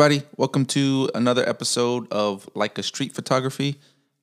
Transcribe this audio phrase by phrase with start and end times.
[0.00, 0.24] everybody.
[0.36, 3.80] Welcome to another episode of Leica Street Photography.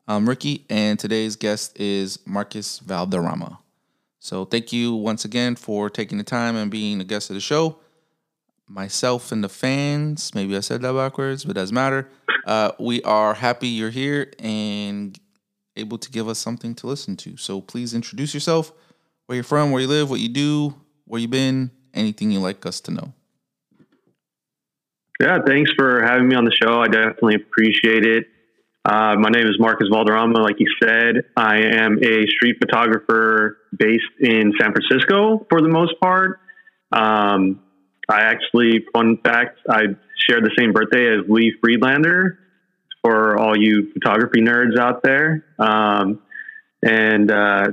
[0.07, 3.59] I'm Ricky, and today's guest is Marcus Valderrama.
[4.19, 7.41] So, thank you once again for taking the time and being a guest of the
[7.41, 7.79] show.
[8.69, 12.07] Myself and the fans, maybe I said that backwards, but doesn't matter.
[12.45, 15.19] Uh, we are happy you're here and
[15.75, 17.35] able to give us something to listen to.
[17.35, 18.71] So, please introduce yourself,
[19.25, 20.73] where you're from, where you live, what you do,
[21.03, 23.13] where you've been, anything you'd like us to know.
[25.19, 26.81] Yeah, thanks for having me on the show.
[26.81, 28.27] I definitely appreciate it.
[28.83, 30.39] Uh, my name is Marcus Valderrama.
[30.41, 35.93] Like you said, I am a street photographer based in San Francisco for the most
[36.01, 36.39] part.
[36.91, 37.61] Um,
[38.09, 39.83] I actually, fun fact, I
[40.27, 42.37] share the same birthday as Lee Friedlander
[43.01, 45.45] for all you photography nerds out there.
[45.57, 46.21] Um,
[46.83, 47.67] and uh,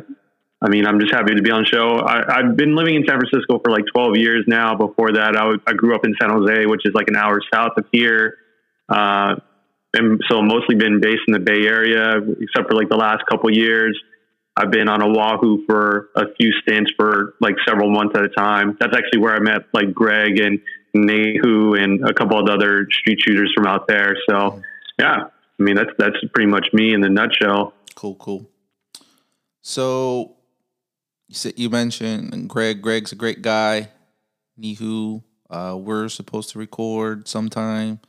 [0.63, 2.01] I mean, I'm just happy to be on show.
[2.07, 4.77] I, have been living in San Francisco for like 12 years now.
[4.77, 7.41] Before that, I, w- I grew up in San Jose, which is like an hour
[7.53, 8.39] south of here.
[8.89, 9.35] Uh,
[9.93, 13.51] and so mostly been based in the Bay Area, except for like the last couple
[13.51, 13.99] years.
[14.57, 18.77] I've been on Oahu for a few stints for like several months at a time.
[18.79, 20.61] That's actually where I met like Greg and
[20.95, 24.15] Nehu and a couple of other street shooters from out there.
[24.29, 24.63] So
[24.99, 25.25] yeah,
[25.59, 27.73] I mean that's that's pretty much me in the nutshell.
[27.95, 28.47] Cool, cool.
[29.63, 30.37] So
[31.33, 32.83] you said you mentioned Greg.
[32.83, 33.89] Greg's a great guy.
[34.61, 38.01] Nehu, uh, we're supposed to record sometime.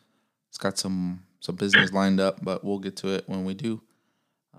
[0.50, 3.82] It's got some some business lined up, but we'll get to it when we do.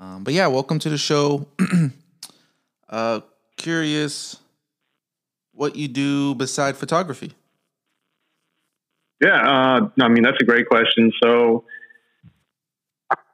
[0.00, 1.46] Um, but yeah, welcome to the show.
[2.88, 3.20] uh,
[3.58, 4.38] curious
[5.52, 7.34] what you do beside photography.
[9.22, 11.12] Yeah, uh, I mean that's a great question.
[11.22, 11.64] So,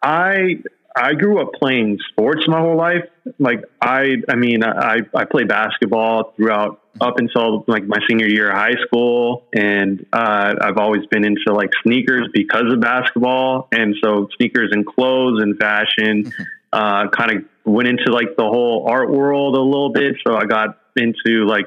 [0.03, 0.61] I
[0.97, 3.05] I grew up playing sports my whole life.
[3.39, 8.51] Like I, I mean, I, I played basketball throughout up until like my senior year
[8.51, 9.47] of high school.
[9.55, 13.69] And, uh, I've always been into like sneakers because of basketball.
[13.71, 16.43] And so sneakers and clothes and fashion, mm-hmm.
[16.73, 20.17] uh, kind of went into like the whole art world a little bit.
[20.27, 21.67] So I got into like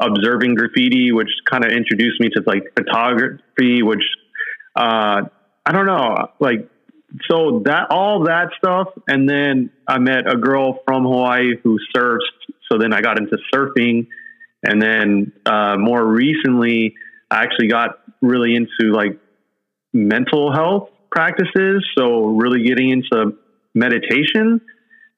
[0.00, 4.02] observing graffiti, which kind of introduced me to like photography, which,
[4.76, 5.22] uh,
[5.64, 6.68] I don't know, like
[7.28, 12.24] so that all that stuff, and then I met a girl from Hawaii who surfs.
[12.70, 14.06] So then I got into surfing,
[14.62, 16.94] and then uh, more recently,
[17.30, 19.18] I actually got really into like
[19.92, 21.86] mental health practices.
[21.96, 23.36] So really getting into
[23.74, 24.60] meditation.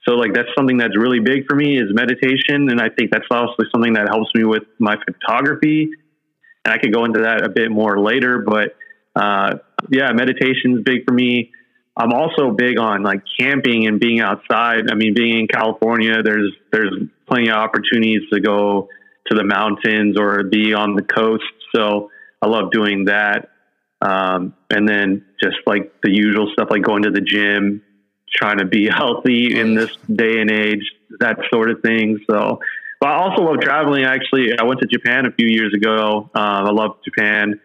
[0.07, 3.27] So like that's something that's really big for me is meditation, and I think that's
[3.31, 5.91] also something that helps me with my photography.
[6.65, 8.75] And I could go into that a bit more later, but
[9.15, 9.59] uh,
[9.91, 11.53] yeah, meditation is big for me.
[11.97, 14.91] I'm also big on like camping and being outside.
[14.91, 16.93] I mean, being in California, there's there's
[17.29, 18.89] plenty of opportunities to go
[19.27, 21.45] to the mountains or be on the coast.
[21.75, 22.11] So
[22.43, 23.51] I love doing that.
[24.03, 27.83] Um, and then just like the usual stuff, like going to the gym,
[28.35, 30.83] trying to be healthy in this day and age,
[31.21, 32.19] that sort of thing.
[32.29, 32.59] So,
[33.01, 34.05] but I also love traveling.
[34.05, 36.31] Actually, I went to Japan a few years ago.
[36.35, 37.61] Um, I love Japan.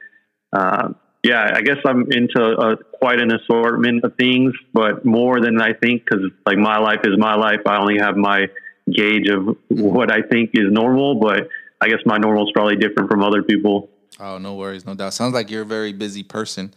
[0.53, 5.61] Um, yeah, I guess I'm into a, quite an assortment of things, but more than
[5.61, 7.59] I think because like my life is my life.
[7.65, 8.47] I only have my
[8.91, 11.49] gauge of what I think is normal, but
[11.81, 13.89] I guess my normal is probably different from other people.
[14.19, 15.13] Oh, no worries, no doubt.
[15.13, 16.73] Sounds like you're a very busy person.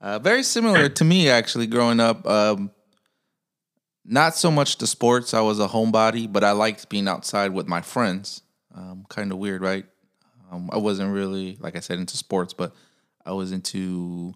[0.00, 2.26] Uh, very similar to me, actually, growing up.
[2.26, 2.70] Um,
[4.04, 5.34] not so much the sports.
[5.34, 8.42] I was a homebody, but I liked being outside with my friends.
[8.74, 9.84] Um, kind of weird, right?
[10.50, 12.72] Um, I wasn't really, like I said, into sports, but
[13.28, 14.34] I was into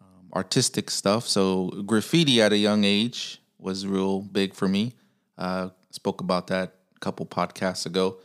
[0.00, 1.28] um, artistic stuff.
[1.28, 4.94] So graffiti at a young age was real big for me.
[5.36, 8.18] Uh, spoke about that a couple podcasts ago.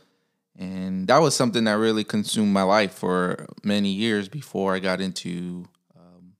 [0.58, 5.02] And that was something that really consumed my life for many years before I got
[5.02, 6.32] into um,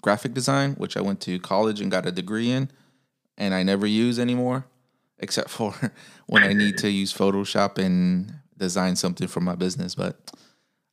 [0.00, 2.70] graphic design, which I went to college and got a degree in,
[3.36, 4.64] and I never use anymore,
[5.18, 5.74] except for
[6.26, 9.94] when I need to use Photoshop and design something for my business.
[9.94, 10.16] But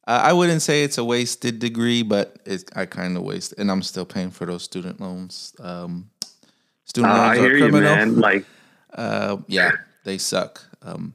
[0.07, 3.81] I wouldn't say it's a wasted degree, but it's I kind of waste, and I'm
[3.81, 5.53] still paying for those student loans.
[5.59, 6.09] Um,
[6.85, 7.89] student uh, loans I are criminal.
[7.89, 8.15] You, man.
[8.15, 8.45] Like,
[8.93, 9.71] uh, yeah,
[10.05, 10.63] they suck.
[10.81, 11.13] Um,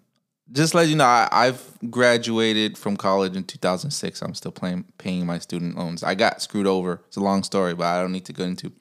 [0.52, 4.20] just let you know, I, have graduated from college in 2006.
[4.20, 6.02] I'm still paying paying my student loans.
[6.02, 7.00] I got screwed over.
[7.08, 8.72] It's a long story, but I don't need to go into.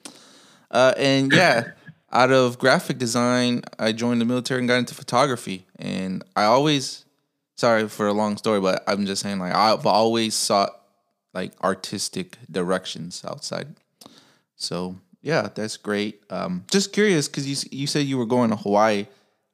[0.70, 1.70] Uh, and yeah,
[2.12, 5.66] out of graphic design, I joined the military and got into photography.
[5.78, 7.06] And I always
[7.62, 10.72] sorry for a long story, but I'm just saying like I've always sought
[11.32, 13.68] like artistic directions outside.
[14.56, 16.24] So yeah, that's great.
[16.28, 19.06] Um, just curious because you you said you were going to Hawaii.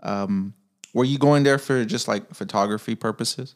[0.02, 0.54] Um,
[0.94, 3.54] were you going there for just like photography purposes?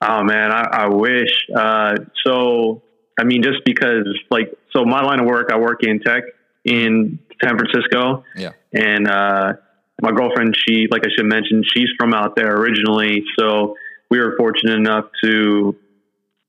[0.00, 1.32] Oh man, I, I wish.
[1.52, 2.82] Uh, so
[3.18, 6.22] I mean, just because like, so my line of work, I work in tech
[6.64, 8.24] in San Francisco.
[8.36, 8.52] Yeah.
[8.72, 9.54] And, uh,
[10.02, 13.24] my girlfriend, she, like I should mention, she's from out there originally.
[13.38, 13.76] So
[14.10, 15.76] we were fortunate enough to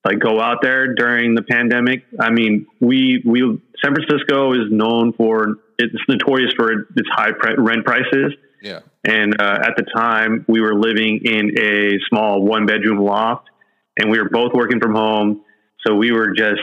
[0.03, 2.03] like go out there during the pandemic.
[2.19, 3.41] I mean, we, we,
[3.83, 8.33] San Francisco is known for, it's notorious for its high rent prices.
[8.61, 8.79] Yeah.
[9.03, 13.49] And uh, at the time, we were living in a small one bedroom loft
[13.97, 15.43] and we were both working from home.
[15.85, 16.61] So we were just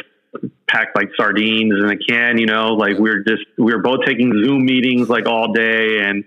[0.67, 4.01] packed like sardines in a can, you know, like we were just, we were both
[4.07, 6.25] taking Zoom meetings like all day and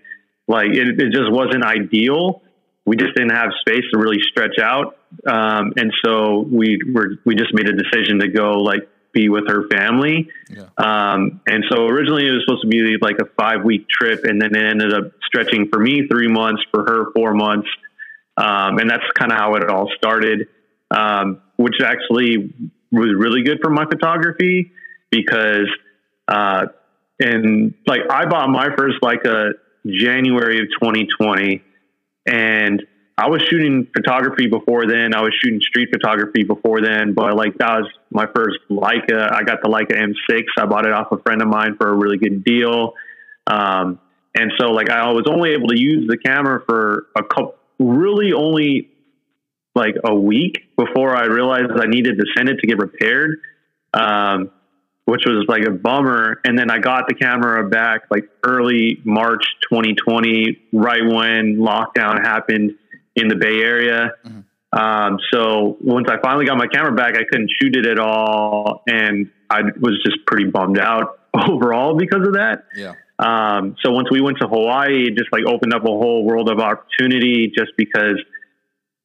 [0.48, 2.42] like it, it just wasn't ideal.
[2.86, 4.98] We just didn't have space to really stretch out.
[5.26, 9.48] Um, and so we were, we just made a decision to go like be with
[9.48, 10.30] her family.
[10.50, 10.68] Yeah.
[10.78, 14.54] Um, and so originally it was supposed to be Leica five week trip and then
[14.56, 17.68] it ended up stretching for me three months, for her four months.
[18.38, 20.50] Um, and that's kind of how it all started,
[20.92, 22.54] um, which actually
[22.92, 24.74] was really good for my photography
[25.10, 25.70] because,
[26.28, 26.68] uh,
[27.20, 29.52] and like I bought my first like a
[29.86, 31.64] January of 2020
[32.26, 32.84] and
[33.18, 35.14] I was shooting photography before then.
[35.16, 39.32] I was shooting street photography before then, but like that was my first Leica.
[39.32, 40.44] I got the Leica M6.
[40.58, 42.94] I bought it off a friend of mine for a really good deal.
[43.48, 44.00] Um,
[44.36, 48.34] and so like I was only able to use the camera for a couple, really
[48.34, 48.90] only
[49.76, 53.40] like a week before I realized I needed to send it to get repaired.
[53.94, 54.52] Um,
[55.06, 56.42] which was like a bummer.
[56.44, 62.76] And then I got the camera back like early March 2020, right when lockdown happened
[63.16, 64.12] in the Bay Area.
[64.26, 64.40] Mm-hmm.
[64.78, 68.84] Um, so once I finally got my camera back, I couldn't shoot it at all,
[68.88, 71.20] and I was just pretty bummed out
[71.50, 72.66] overall because of that.
[72.76, 72.94] Yeah.
[73.18, 76.50] Um, so once we went to Hawaii, it just like opened up a whole world
[76.50, 78.22] of opportunity, just because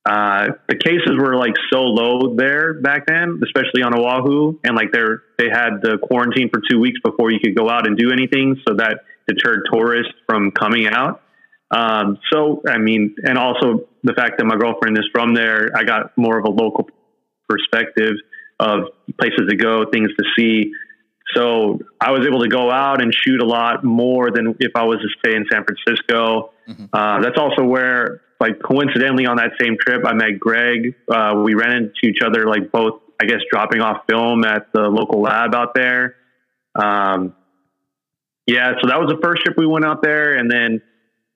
[0.08, 4.92] uh, the cases were like so low there back then, especially on Oahu, and like
[4.92, 8.10] they're they had the quarantine for two weeks before you could go out and do
[8.10, 11.22] anything, so that deterred tourists from coming out.
[11.70, 15.84] Um, so, I mean, and also the fact that my girlfriend is from there, I
[15.84, 16.88] got more of a local
[17.48, 18.14] perspective
[18.58, 18.84] of
[19.18, 20.72] places to go, things to see.
[21.34, 24.84] So I was able to go out and shoot a lot more than if I
[24.84, 26.52] was to stay in San Francisco.
[26.68, 26.86] Mm-hmm.
[26.92, 30.94] Uh, that's also where, like, coincidentally on that same trip, I met Greg.
[31.08, 34.82] Uh, we ran into each other, like, both, I guess, dropping off film at the
[34.82, 36.16] local lab out there.
[36.74, 37.34] Um,
[38.46, 40.34] yeah, so that was the first trip we went out there.
[40.34, 40.82] And then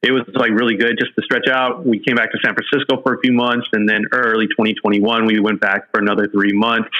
[0.04, 1.86] it was like really good just to stretch out.
[1.86, 5.40] We came back to San Francisco for a few months, and then early 2021 we
[5.40, 6.90] went back for another three months,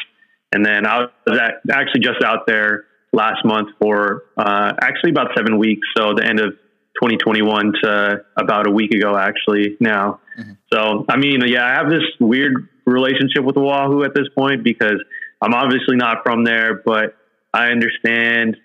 [0.53, 1.39] and then I was
[1.71, 5.87] actually just out there last month for uh, actually about seven weeks.
[5.97, 6.55] So the end of
[7.03, 10.21] 2021 to about a week ago, actually now.
[10.39, 10.53] Mm-hmm.
[10.73, 15.03] So I mean, yeah, I have this weird relationship with Oahu at this point because
[15.41, 17.17] I'm obviously not from there, but
[17.53, 18.57] I understand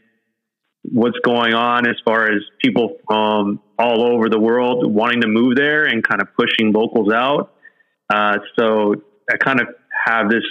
[0.83, 5.55] what's going on as far as people from all over the world wanting to move
[5.55, 7.53] there and kind of pushing locals out.
[8.11, 8.95] Uh, so
[9.31, 9.67] I kind of
[10.05, 10.43] have this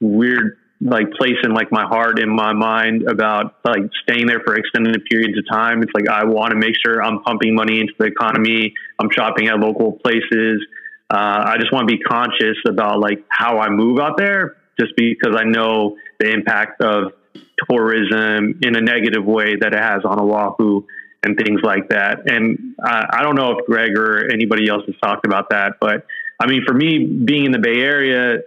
[0.00, 4.54] weird like place in like my heart in my mind about like staying there for
[4.54, 5.82] extended periods of time.
[5.82, 8.74] It's like I want to make sure I'm pumping money into the economy.
[8.98, 10.64] I'm shopping at local places.
[11.10, 14.92] Uh, I just want to be conscious about like how I move out there, just
[14.96, 17.12] because I know the impact of
[17.68, 20.82] tourism in a negative way that it has on Oahu
[21.22, 22.30] and things like that.
[22.30, 26.04] And uh, I don't know if Greg or anybody else has talked about that, but
[26.38, 28.38] I mean, for me, being in the Bay Area,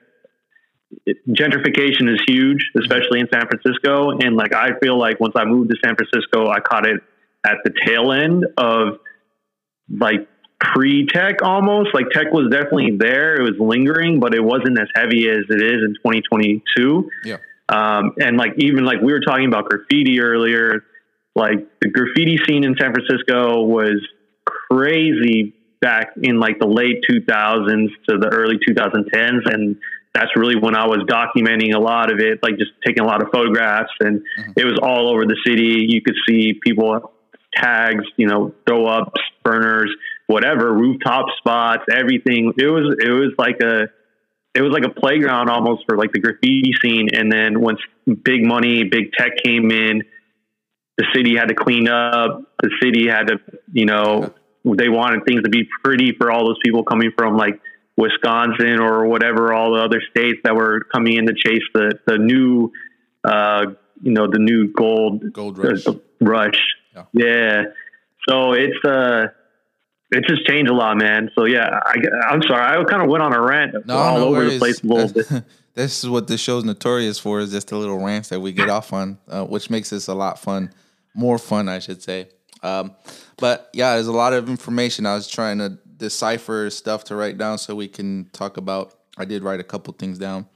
[1.05, 4.11] it, gentrification is huge, especially in San Francisco.
[4.11, 7.01] And like, I feel like once I moved to San Francisco, I caught it
[7.45, 8.99] at the tail end of
[9.89, 10.27] like
[10.59, 11.93] pre tech almost.
[11.93, 15.61] Like, tech was definitely there, it was lingering, but it wasn't as heavy as it
[15.61, 17.09] is in 2022.
[17.23, 17.37] Yeah.
[17.69, 20.83] Um, and like even like we were talking about graffiti earlier,
[21.35, 24.01] like the graffiti scene in San Francisco was
[24.45, 29.75] crazy back in like the late 2000s to the early 2010s, and
[30.17, 33.21] that's really when I was documenting a lot of it, like just taking a lot
[33.21, 34.51] of photographs, and mm-hmm.
[34.55, 35.85] it was all over the city.
[35.87, 37.13] You could see people
[37.53, 39.93] tags, you know, throw ups, burners,
[40.25, 42.53] whatever, rooftop spots, everything.
[42.57, 43.89] It was it was like a
[44.55, 47.09] it was like a playground almost for like the graffiti scene.
[47.13, 50.03] And then once big money, big tech came in,
[50.97, 52.41] the city had to clean up.
[52.61, 53.39] The city had to,
[53.71, 54.33] you know,
[54.65, 57.61] they wanted things to be pretty for all those people coming from like
[57.97, 62.17] Wisconsin or whatever, all the other states that were coming in to chase the, the
[62.17, 62.71] new,
[63.23, 63.65] uh,
[64.01, 65.87] you know, the new gold, gold rush.
[65.87, 66.59] Uh, rush.
[66.95, 67.03] Yeah.
[67.13, 67.63] yeah.
[68.29, 69.27] So it's, uh,
[70.11, 71.31] it just changed a lot, man.
[71.35, 71.95] So yeah, I,
[72.31, 72.79] am sorry.
[72.79, 74.53] I kind of went on a rant no, all no over worries.
[74.53, 75.43] the place a little bit.
[75.73, 78.69] this is what this show's notorious for is just the little rants that we get
[78.69, 80.71] off on, uh, which makes this a lot fun,
[81.13, 82.29] more fun, I should say.
[82.63, 82.95] Um,
[83.37, 85.05] but yeah, there's a lot of information.
[85.05, 88.93] I was trying to decipher stuff to write down so we can talk about.
[89.17, 90.47] I did write a couple things down.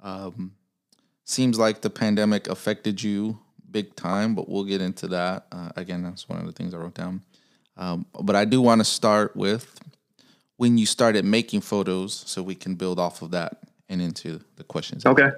[0.00, 0.52] Um,
[1.24, 3.38] seems like the pandemic affected you
[3.70, 5.46] big time, but we'll get into that.
[5.50, 7.22] Uh, again, that's one of the things I wrote down.
[7.76, 9.80] Um, but I do want to start with
[10.56, 14.64] when you started making photos so we can build off of that and into the
[14.64, 15.06] questions.
[15.06, 15.30] Okay.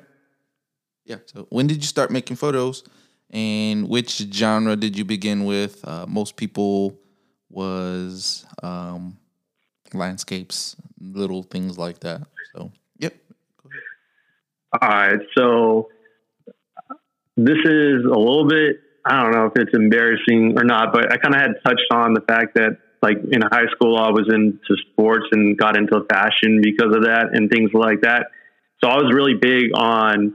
[1.04, 1.16] Yeah.
[1.26, 2.82] So when did you start making photos
[3.30, 5.87] and which genre did you begin with?
[5.87, 6.99] Uh, most people
[7.49, 9.16] was um,
[9.95, 12.23] landscapes, little things like that.
[12.55, 13.15] So, yep.
[14.81, 15.21] All right.
[15.37, 15.89] So
[17.37, 21.17] this is a little bit, I don't know if it's embarrassing or not, but I
[21.17, 24.83] kind of had touched on the fact that like in high school, I was into
[24.91, 28.29] sports and got into fashion because of that and things like that.
[28.83, 30.35] So I was really big on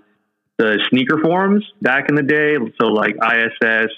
[0.60, 2.58] the sneaker forums back in the day.
[2.80, 3.92] So like ISS,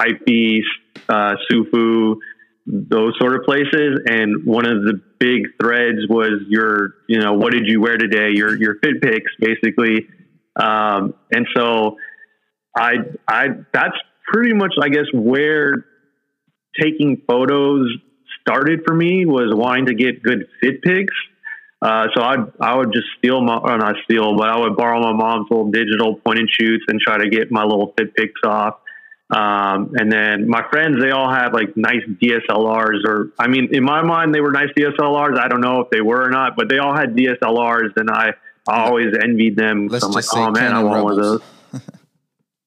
[0.00, 0.62] Hypebeast,
[1.08, 2.16] uh, Sufu,
[2.66, 4.00] those sort of places.
[4.06, 8.30] And one of the big threads was your, you know, what did you wear today?
[8.34, 10.08] Your, your fit pics basically.
[10.54, 11.96] Um, and so
[12.76, 12.94] I,
[13.28, 13.96] I, that's
[14.26, 15.86] pretty much, I guess, where
[16.80, 17.90] taking photos
[18.40, 21.14] started for me was wanting to get good fit pics.
[21.82, 25.00] Uh, so I I would just steal my or not steal, but I would borrow
[25.00, 28.40] my mom's old digital point and shoots and try to get my little fit pics
[28.44, 28.76] off.
[29.28, 33.82] Um, and then my friends, they all had like nice DSLRs, or I mean, in
[33.82, 35.38] my mind, they were nice DSLRs.
[35.38, 38.34] I don't know if they were or not, but they all had DSLRs, and I,
[38.68, 39.88] I always envied them.
[39.88, 41.42] Let's I'm like, oh man, I want one of those.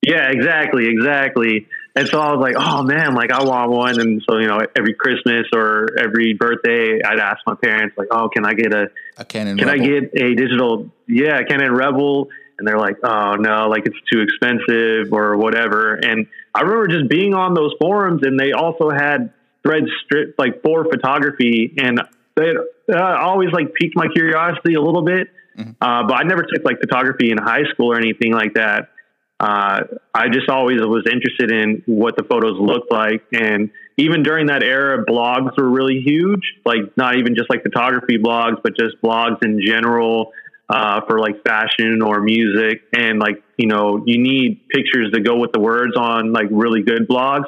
[0.02, 1.68] Yeah, exactly, exactly.
[1.96, 4.00] And so I was like, oh man, like I want one.
[4.00, 8.30] And so, you know, every Christmas or every birthday, I'd ask my parents, like, oh,
[8.30, 8.88] can I get a,
[9.18, 9.58] A Canon.
[9.58, 9.84] can Rebel.
[9.84, 12.30] I get a digital, yeah, Canon Rebel?
[12.60, 15.96] And they're like, oh no, like it's too expensive or whatever.
[15.96, 19.32] And I remember just being on those forums and they also had
[19.64, 21.74] threads stripped like for photography.
[21.78, 22.02] And
[22.36, 22.52] they
[22.94, 25.30] uh, always like piqued my curiosity a little bit.
[25.82, 28.90] Uh, but I never took like photography in high school or anything like that
[29.40, 33.24] uh, I just always was interested in what the photos looked like.
[33.32, 36.42] And even during that era, blogs were really huge.
[36.66, 40.34] Like not even just like photography blogs, but just blogs in general
[40.70, 42.84] uh, for like fashion or music.
[42.94, 46.84] And like you know, you need pictures to go with the words on like really
[46.84, 47.46] good blogs.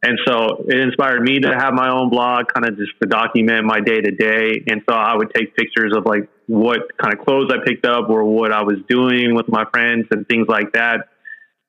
[0.00, 3.64] And so it inspired me to have my own blog, kind of just to document
[3.64, 4.62] my day to day.
[4.68, 8.08] And so I would take pictures of like what kind of clothes I picked up
[8.08, 11.08] or what I was doing with my friends and things like that.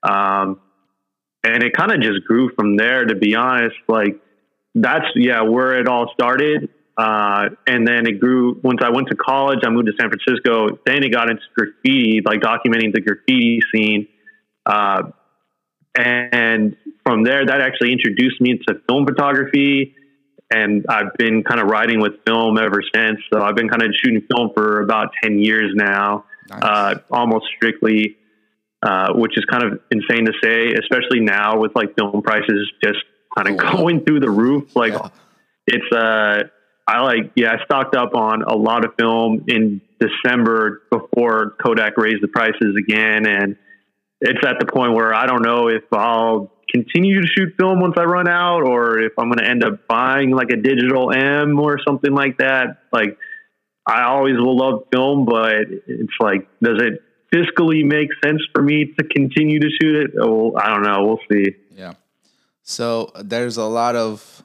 [0.04, 0.60] Um,
[1.44, 3.76] and it kind of just grew from there, to be honest.
[3.88, 4.22] Like
[4.76, 6.70] that's, yeah, where it all started.
[7.00, 10.80] Uh, and then it grew once I went to college, I moved to San Francisco.
[10.86, 14.08] Then it got into graffiti, like documenting the graffiti scene.
[14.66, 15.04] Uh,
[15.96, 16.76] and
[17.06, 19.96] from there, that actually introduced me to film photography.
[20.52, 23.20] And I've been kind of riding with film ever since.
[23.32, 26.64] So I've been kind of shooting film for about 10 years now, Nice.
[26.64, 28.18] uh, almost strictly,
[28.84, 33.00] uh, which is kind of insane to say, especially now with like film prices just
[33.38, 34.76] kind of going through the roof.
[34.76, 35.10] Like Yeah.
[35.68, 36.44] it's, uh,
[36.90, 41.98] I like, yeah, I stocked up on a lot of film in December before Kodak
[41.98, 43.28] raised the prices again.
[43.28, 43.58] And
[44.22, 47.94] it's at the point where I don't know if I'll continue to shoot film once
[47.98, 51.60] I run out or if I'm going to end up buying like a digital M
[51.60, 52.80] or something like that.
[52.92, 53.18] Like
[53.86, 58.94] I always will love film, but it's like, does it fiscally make sense for me
[58.98, 60.12] to continue to shoot it?
[60.20, 61.06] Oh, I don't know.
[61.06, 61.56] We'll see.
[61.76, 61.94] Yeah.
[62.64, 64.44] So there's a lot of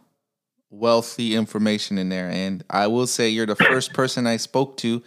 [0.79, 5.03] wealthy information in there, and I will say you're the first person I spoke to.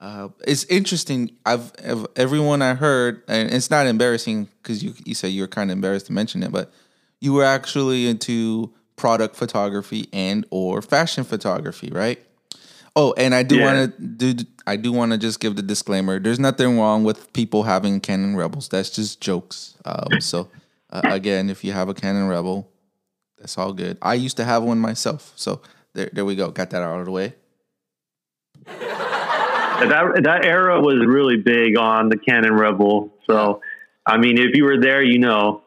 [0.00, 1.30] Uh, it's interesting.
[1.46, 5.48] I've, ev everyone I heard, and it's not embarrassing because you you said you were
[5.48, 6.72] kind of embarrassed to mention it, but
[7.20, 12.18] you were actually into product photography and or fashion photography, right?
[12.94, 13.62] Oh, and I do Yeah.
[13.64, 14.44] want to do.
[14.66, 16.18] I do want to just give the disclaimer.
[16.18, 18.68] There's nothing wrong with people having Canon Rebels.
[18.68, 19.74] That's just jokes.
[19.84, 20.48] Um, so,
[20.90, 22.68] uh, again, if you have a Canon Rebel,
[23.42, 23.98] that's all good.
[24.00, 25.32] I used to have one myself.
[25.34, 25.60] So
[25.94, 26.50] there, there we go.
[26.50, 27.34] Got that out of the way.
[29.82, 33.12] That, that era was really big on the Canon Rebel.
[33.26, 33.60] So,
[34.06, 35.60] I mean, if you were there, you know,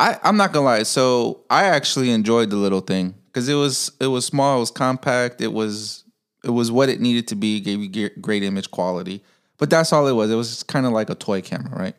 [0.00, 0.84] I, I'm not gonna lie.
[0.84, 4.70] So I actually enjoyed the little thing because it was it was small, it was
[4.70, 6.04] compact, it was
[6.44, 9.22] it was what it needed to be, gave you great image quality.
[9.58, 10.30] But that's all it was.
[10.30, 11.96] It was kind of like a toy camera, right?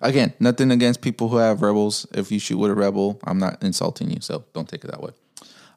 [0.00, 2.06] Again, nothing against people who have rebels.
[2.12, 5.02] If you shoot with a rebel, I'm not insulting you, so don't take it that
[5.02, 5.10] way.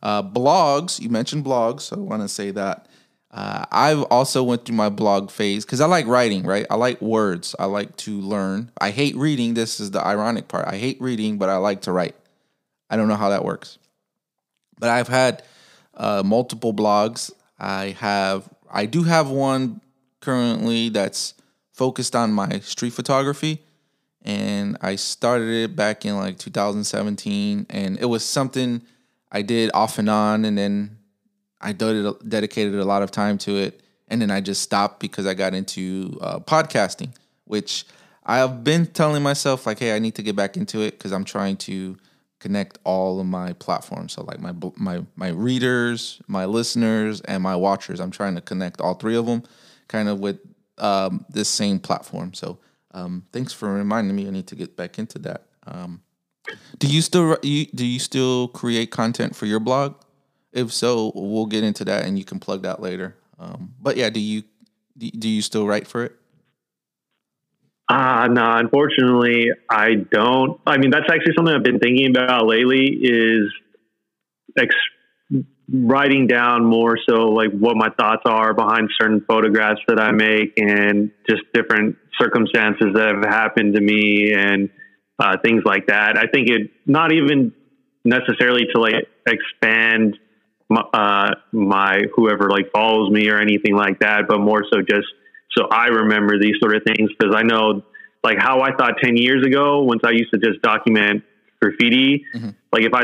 [0.02, 2.88] Uh, blogs, you mentioned blogs, so I want to say that.
[3.34, 6.68] Uh, I've also went through my blog phase because I like writing, right?
[6.70, 7.56] I like words.
[7.58, 8.72] I like to learn.
[8.80, 9.56] I hate reading.
[9.56, 10.68] This is the ironic part.
[10.68, 12.16] I hate reading, but I like to write.
[12.92, 13.80] I don't know how that works,
[14.78, 15.42] but I've had
[15.96, 17.32] uh, multiple blogs.
[17.58, 18.48] I have.
[18.70, 19.82] I do have one
[20.22, 21.34] currently that's
[21.72, 23.63] focused on my street photography,
[24.24, 28.82] and I started it back in like 2017, and it was something
[29.32, 30.98] I did off and on, and then
[31.60, 35.34] I dedicated a lot of time to it, and then I just stopped because I
[35.34, 37.16] got into uh, podcasting,
[37.46, 37.86] which
[38.26, 41.26] I've been telling myself like, hey, I need to get back into it because I'm
[41.26, 41.98] trying to
[42.40, 44.14] connect all of my platforms.
[44.14, 48.00] So like my my my readers, my listeners, and my watchers.
[48.00, 49.44] I'm trying to connect all three of them,
[49.88, 50.40] kind of with
[50.78, 52.34] um, this same platform.
[52.34, 52.60] So
[52.94, 54.28] um, thanks for reminding me.
[54.28, 55.46] I need to get back into that.
[55.66, 56.02] Um,
[56.80, 59.96] do you still you, do you still create content for your blog?
[60.52, 63.16] If so, we'll get into that, and you can plug that later.
[63.40, 64.44] Um, but yeah, do you
[64.98, 66.16] do you still write for it?
[67.90, 70.60] Uh, no, unfortunately, I don't.
[70.66, 73.52] I mean, that's actually something I've been thinking about lately is
[74.58, 74.76] ex-
[75.74, 80.54] writing down more so like what my thoughts are behind certain photographs that I make
[80.58, 84.70] and just different circumstances that have happened to me and
[85.18, 86.16] uh, things like that.
[86.16, 87.54] I think it not even
[88.06, 88.94] necessarily to like
[89.26, 90.18] expand
[90.70, 95.08] my, uh, my whoever like follows me or anything like that, but more so just
[95.58, 97.82] so I remember these sort of things because I know
[98.24, 101.24] like how I thought 10 years ago, once I used to just document
[101.62, 102.50] graffiti, mm-hmm.
[102.74, 103.04] Like if I,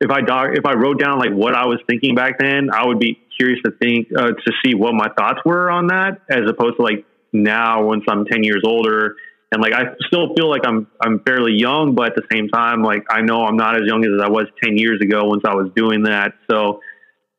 [0.00, 2.86] if I doc, if I wrote down like what I was thinking back then, I
[2.86, 6.48] would be curious to think, uh, to see what my thoughts were on that as
[6.48, 9.16] opposed to like now once I'm 10 years older
[9.52, 12.82] and like I still feel like I'm I'm fairly young, but at the same time,
[12.82, 15.54] like I know I'm not as young as I was ten years ago once I
[15.54, 16.34] was doing that.
[16.50, 16.80] So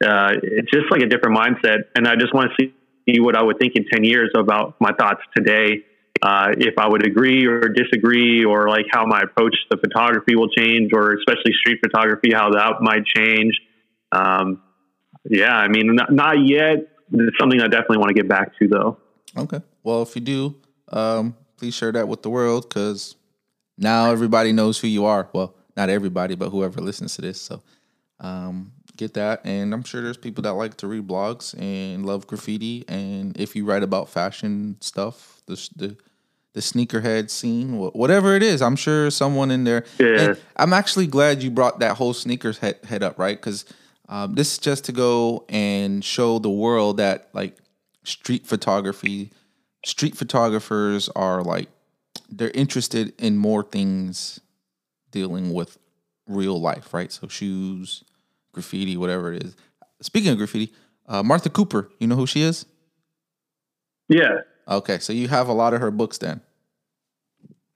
[0.03, 2.67] uh, it's just like a different mindset, and I just want to
[3.07, 5.85] see what I would think in ten years about my thoughts today.
[6.21, 10.49] Uh, if I would agree or disagree, or like how my approach to photography will
[10.49, 13.59] change, or especially street photography, how that might change.
[14.11, 14.61] Um,
[15.23, 16.87] yeah, I mean, not, not yet.
[17.13, 18.97] It's something I definitely want to get back to, though.
[19.37, 19.61] Okay.
[19.83, 20.55] Well, if you do,
[20.89, 23.15] um, please share that with the world because
[23.77, 25.27] now everybody knows who you are.
[25.33, 27.41] Well, not everybody, but whoever listens to this.
[27.41, 27.63] So
[28.19, 29.41] um, get that.
[29.45, 32.85] And I'm sure there's people that like to read blogs and love graffiti.
[32.87, 35.97] And if you write about fashion stuff, the the,
[36.53, 39.85] the sneakerhead scene, whatever it is, I'm sure someone in there.
[39.99, 40.19] Yeah.
[40.19, 43.37] And I'm actually glad you brought that whole sneakers head, head up, right?
[43.37, 43.65] Because
[44.09, 47.57] um, this is just to go and show the world that like
[48.03, 49.31] street photography
[49.85, 51.69] street photographers are like
[52.29, 54.39] they're interested in more things
[55.11, 55.77] dealing with
[56.27, 57.11] real life, right?
[57.11, 58.03] So shoes,
[58.53, 59.55] graffiti, whatever it is.
[60.01, 60.73] Speaking of graffiti,
[61.07, 62.65] uh, Martha Cooper, you know who she is?
[64.07, 64.41] Yeah.
[64.67, 66.41] Okay, so you have a lot of her books then.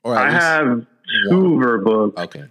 [0.04, 0.86] Or I have
[1.30, 2.20] two of her books.
[2.22, 2.46] Okay.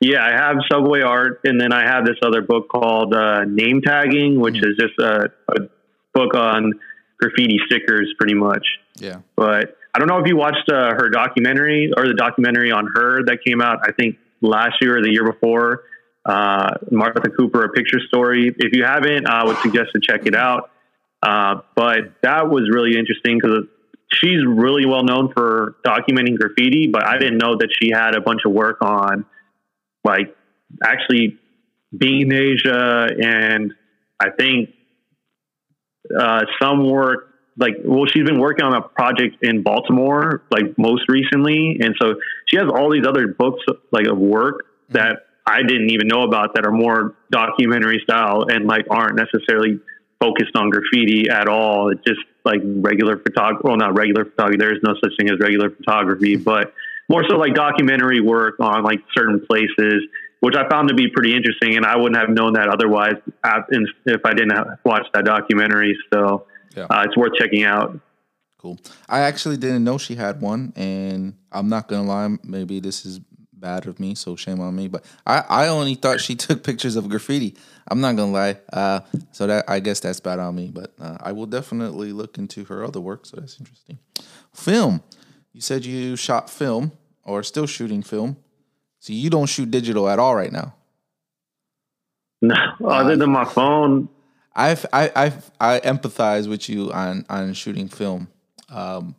[0.00, 3.80] Yeah, I have Subway Art, and then I have this other book called uh, Name
[3.80, 4.70] Tagging, which mm-hmm.
[4.70, 5.68] is just a, a
[6.12, 6.72] book on
[7.18, 8.66] graffiti stickers, pretty much.
[8.96, 9.18] Yeah.
[9.36, 13.24] But I don't know if you watched uh, her documentary or the documentary on her
[13.24, 15.84] that came out, I think last year or the year before.
[16.26, 18.54] Uh, Martha Cooper, a picture story.
[18.56, 20.70] If you haven't, I would suggest to check it out.
[21.22, 23.66] Uh, but that was really interesting because
[24.20, 28.20] she's really well known for documenting graffiti, but I didn't know that she had a
[28.20, 29.24] bunch of work on
[30.04, 30.36] like
[30.82, 31.38] actually
[31.96, 33.72] being in Asia and
[34.20, 34.70] I think
[36.18, 41.04] uh, some work like well she's been working on a project in baltimore like most
[41.08, 41.78] recently.
[41.80, 42.14] And so
[42.46, 46.54] she has all these other books like of work that i didn't even know about
[46.54, 49.78] that are more documentary style and like aren't necessarily
[50.20, 51.90] focused on graffiti at all.
[51.90, 55.70] It just like regular photography well not regular photography there's no such thing as regular
[55.70, 56.74] photography but
[57.08, 60.02] more so like documentary work on like certain places
[60.44, 61.74] which I found to be pretty interesting.
[61.74, 64.52] And I wouldn't have known that otherwise if I didn't
[64.84, 65.96] watch that documentary.
[66.12, 66.44] So
[66.76, 66.84] yeah.
[66.84, 67.98] uh, it's worth checking out.
[68.58, 68.78] Cool.
[69.08, 72.36] I actually didn't know she had one, and I'm not gonna lie.
[72.42, 73.20] Maybe this is
[73.64, 74.88] bad of me, so shame on me.
[74.88, 77.56] But I, I only thought she took pictures of graffiti.
[77.88, 78.58] I'm not gonna lie.
[78.70, 79.00] Uh,
[79.32, 80.70] so that I guess that's bad on me.
[80.70, 83.24] But uh, I will definitely look into her other work.
[83.24, 83.98] So that's interesting.
[84.52, 85.02] Film.
[85.54, 88.36] You said you shot film or still shooting film.
[89.00, 90.74] So you don't shoot digital at all right now.
[92.42, 94.10] No, other than my phone.
[94.54, 95.32] I've, I I
[95.76, 98.28] I empathize with you on on shooting film.
[98.68, 99.16] Um,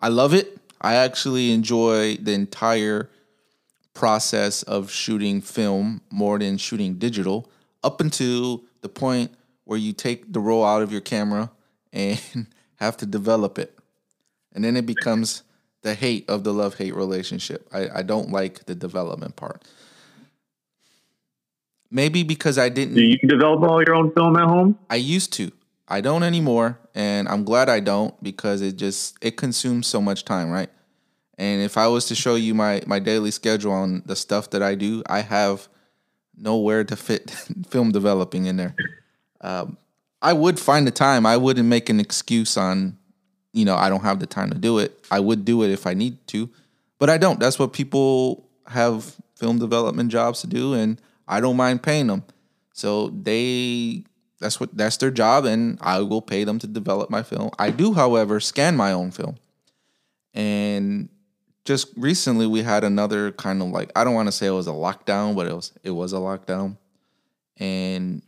[0.00, 0.58] I love it.
[0.80, 3.10] I actually enjoy the entire
[3.94, 7.48] process of shooting film more than shooting digital,
[7.82, 9.32] up until the point
[9.64, 11.50] where you take the roll out of your camera
[11.92, 12.20] and
[12.76, 13.78] have to develop it.
[14.52, 15.42] And then it becomes
[15.82, 17.68] the hate of the love hate relationship.
[17.72, 19.62] I, I don't like the development part.
[21.90, 22.94] Maybe because I didn't.
[22.94, 24.78] Do you develop all your own film at home?
[24.90, 25.52] I used to.
[25.86, 30.24] I don't anymore, and I'm glad I don't because it just it consumes so much
[30.24, 30.70] time, right?
[31.36, 34.62] And if I was to show you my my daily schedule on the stuff that
[34.62, 35.68] I do, I have
[36.36, 37.30] nowhere to fit
[37.68, 38.74] film developing in there.
[39.40, 39.76] Um,
[40.22, 41.26] I would find the time.
[41.26, 42.96] I wouldn't make an excuse on,
[43.52, 44.98] you know, I don't have the time to do it.
[45.10, 46.48] I would do it if I need to,
[46.98, 47.38] but I don't.
[47.38, 52.24] That's what people have film development jobs to do, and I don't mind paying them.
[52.72, 54.04] So they
[54.40, 57.50] that's what that's their job, and I will pay them to develop my film.
[57.58, 59.36] I do, however, scan my own film,
[60.32, 61.08] and
[61.64, 64.66] just recently we had another kind of like I don't want to say it was
[64.66, 66.76] a lockdown, but it was it was a lockdown,
[67.56, 68.22] and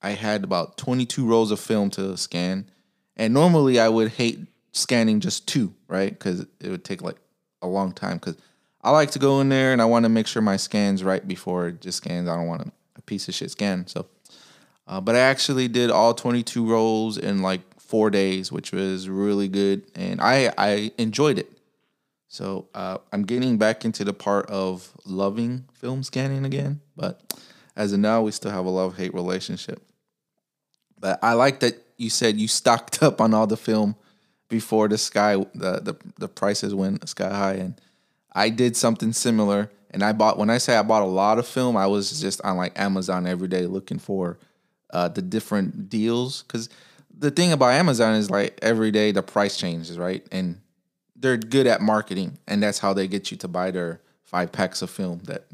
[0.00, 2.70] I had about 22 rolls of film to scan,
[3.16, 4.40] and normally I would hate
[4.72, 6.10] scanning just two, right?
[6.10, 7.16] Because it would take like
[7.62, 8.18] a long time.
[8.18, 8.36] Because
[8.82, 11.26] I like to go in there and I want to make sure my scans right
[11.26, 12.28] before it just scans.
[12.28, 12.62] I don't want
[12.96, 13.86] a, piece of shit scan.
[13.86, 14.04] So,
[14.86, 19.48] uh, but I actually did all 22 rolls in like four days, which was really
[19.48, 21.57] good, and I I enjoyed it.
[22.28, 27.22] So uh, I'm getting back into the part of loving film scanning again, but
[27.74, 29.80] as of now, we still have a love hate relationship.
[31.00, 33.96] But I like that you said you stocked up on all the film
[34.48, 37.80] before the sky the the, the prices went sky high, and
[38.32, 39.70] I did something similar.
[39.90, 42.42] And I bought when I say I bought a lot of film, I was just
[42.42, 44.38] on like Amazon every day looking for
[44.90, 46.68] uh, the different deals because
[47.16, 50.26] the thing about Amazon is like every day the price changes, right?
[50.30, 50.60] And
[51.18, 54.82] they're good at marketing, and that's how they get you to buy their five packs
[54.82, 55.20] of film.
[55.24, 55.44] That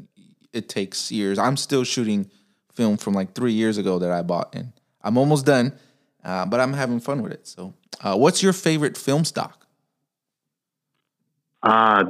[0.53, 1.39] it takes years.
[1.39, 2.29] I'm still shooting
[2.73, 5.73] film from like three years ago that I bought, and I'm almost done,
[6.23, 7.47] uh, but I'm having fun with it.
[7.47, 9.65] So, uh, what's your favorite film stock?
[11.63, 12.03] Uh,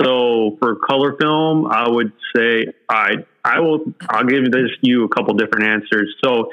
[0.00, 5.08] so for color film, I would say I I will I'll give this you a
[5.08, 6.14] couple different answers.
[6.22, 6.50] So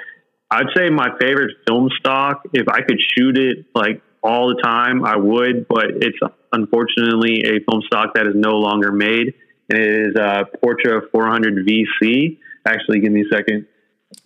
[0.49, 5.05] I'd say my favorite film stock, if I could shoot it like all the time,
[5.05, 6.17] I would, but it's
[6.55, 9.33] unfortunately a film stock that is no longer made.
[9.69, 12.37] And it is a Portra 400 VC.
[12.65, 13.67] Actually, give me a second.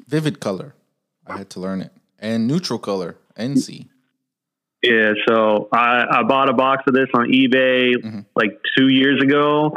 [0.08, 0.76] Vivid color.
[1.26, 1.92] I had to learn it.
[2.18, 3.88] And neutral color, NC.
[4.82, 8.20] Yeah, so I, I bought a box of this on eBay mm-hmm.
[8.36, 9.76] like two years ago.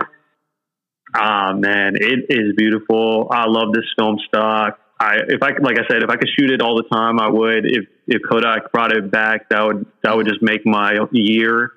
[1.15, 3.29] Ah, man, it is beautiful.
[3.31, 4.79] I love this film stock.
[4.99, 7.29] I, if I like I said, if I could shoot it all the time, I
[7.29, 7.67] would.
[7.67, 11.73] If if Kodak brought it back, that would that would just make my year.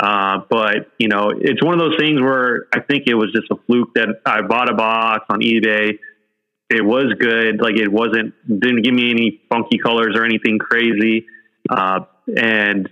[0.00, 3.50] Uh, but you know, it's one of those things where I think it was just
[3.50, 5.98] a fluke that I bought a box on eBay.
[6.70, 11.26] It was good, like it wasn't didn't give me any funky colors or anything crazy,
[11.68, 12.00] uh,
[12.34, 12.88] and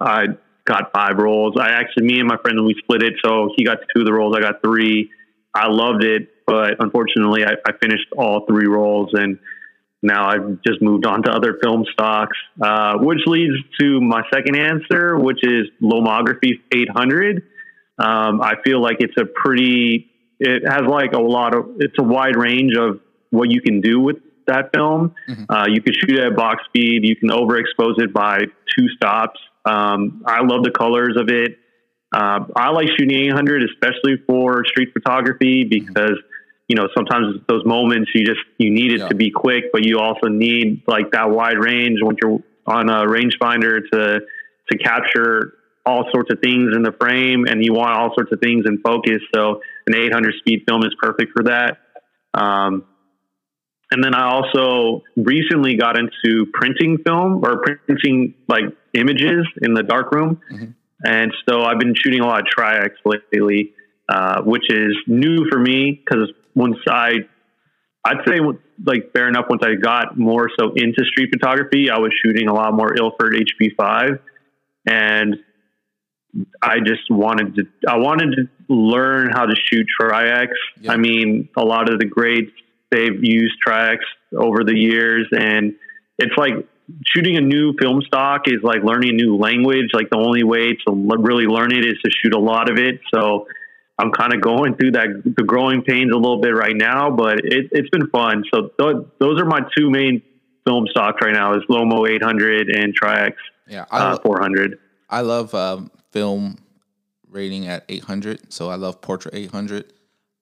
[0.00, 0.28] I
[0.64, 1.54] got five rolls.
[1.60, 4.12] I actually, me and my friend, we split it, so he got two of the
[4.12, 5.10] rolls, I got three.
[5.54, 9.38] I loved it, but unfortunately, I, I finished all three rolls and
[10.02, 14.56] now I've just moved on to other film stocks, uh, which leads to my second
[14.56, 17.42] answer, which is Lomography 800.
[17.98, 20.08] Um, I feel like it's a pretty,
[20.38, 23.98] it has like a lot of, it's a wide range of what you can do
[23.98, 25.14] with that film.
[25.28, 25.44] Mm-hmm.
[25.52, 27.04] Uh, you can shoot at box speed.
[27.04, 28.38] You can overexpose it by
[28.76, 29.40] two stops.
[29.64, 31.58] Um, I love the colors of it.
[32.14, 36.37] Uh, I like shooting 800, especially for street photography, because mm-hmm
[36.68, 39.08] you know, sometimes those moments you just you need it yeah.
[39.08, 43.06] to be quick, but you also need like that wide range when you're on a
[43.06, 44.20] rangefinder to
[44.70, 45.54] to capture
[45.86, 48.78] all sorts of things in the frame, and you want all sorts of things in
[48.78, 49.20] focus.
[49.34, 51.78] So an 800 speed film is perfect for that.
[52.34, 52.84] Um,
[53.90, 59.82] and then I also recently got into printing film or printing like images in the
[59.82, 60.40] darkroom.
[60.52, 60.70] Mm-hmm.
[61.04, 63.72] And so I've been shooting a lot of Tri-X lately,
[64.10, 67.20] uh, which is new for me because once I,
[68.04, 68.40] I'd say
[68.84, 69.46] like fair enough.
[69.48, 73.34] Once I got more so into street photography, I was shooting a lot more Ilford
[73.34, 74.18] HP5,
[74.86, 75.36] and
[76.60, 77.62] I just wanted to.
[77.88, 80.52] I wanted to learn how to shoot Tri-X.
[80.80, 80.92] Yeah.
[80.92, 82.52] I mean, a lot of the greats
[82.90, 84.04] they've used Tri-X
[84.36, 85.74] over the years, and
[86.18, 86.54] it's like
[87.06, 89.90] shooting a new film stock is like learning a new language.
[89.92, 93.00] Like the only way to really learn it is to shoot a lot of it.
[93.14, 93.46] So
[93.98, 97.40] I'm kind of going through that the growing pains a little bit right now, but
[97.42, 98.44] it, has been fun.
[98.54, 100.22] So th- those are my two main
[100.66, 103.36] film stocks right now: is Lomo 800 and Tri-X
[103.68, 104.78] yeah, I uh, 400.
[105.10, 106.58] I love um, film
[107.28, 109.92] rating at 800, so I love Portra 800.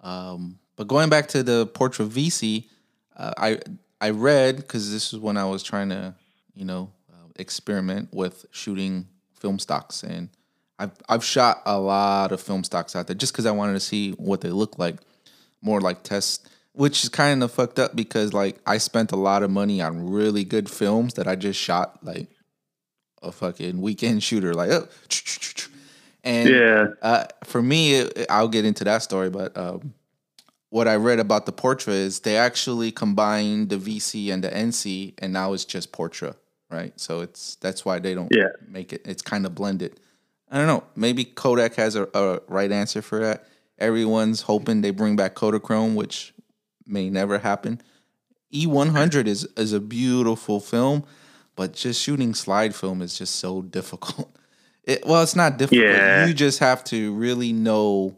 [0.01, 2.67] Um, but going back to the Portra VC,
[3.17, 3.59] uh, I
[4.01, 6.15] I read because this is when I was trying to,
[6.55, 10.29] you know, uh, experiment with shooting film stocks, and
[10.79, 13.81] I've I've shot a lot of film stocks out there just because I wanted to
[13.81, 14.97] see what they look like,
[15.63, 19.43] more like test, which is kind of fucked up because like I spent a lot
[19.43, 22.29] of money on really good films that I just shot like
[23.23, 24.89] a fucking weekend shooter, like oh,
[26.23, 26.87] and Yeah.
[27.03, 29.95] uh, for me, it, I'll get into that story, but um,
[30.71, 35.15] what I read about the Portra is they actually combined the VC and the NC,
[35.19, 36.35] and now it's just Portra,
[36.71, 36.93] right?
[37.01, 38.49] So it's that's why they don't Yeah.
[38.69, 39.03] make it.
[39.07, 39.99] It's kind of blended.
[40.51, 40.85] I don't know.
[40.95, 43.47] Maybe Kodak has a, a right answer for that.
[43.79, 46.33] Everyone's hoping they bring back Kodachrome, which
[46.87, 47.81] may never happen.
[48.53, 51.05] E100 is is a beautiful film,
[51.57, 54.31] but just shooting slide film is just so difficult.
[54.87, 55.85] It, well, it's not difficult.
[55.85, 56.27] Yeah.
[56.27, 58.17] You just have to really know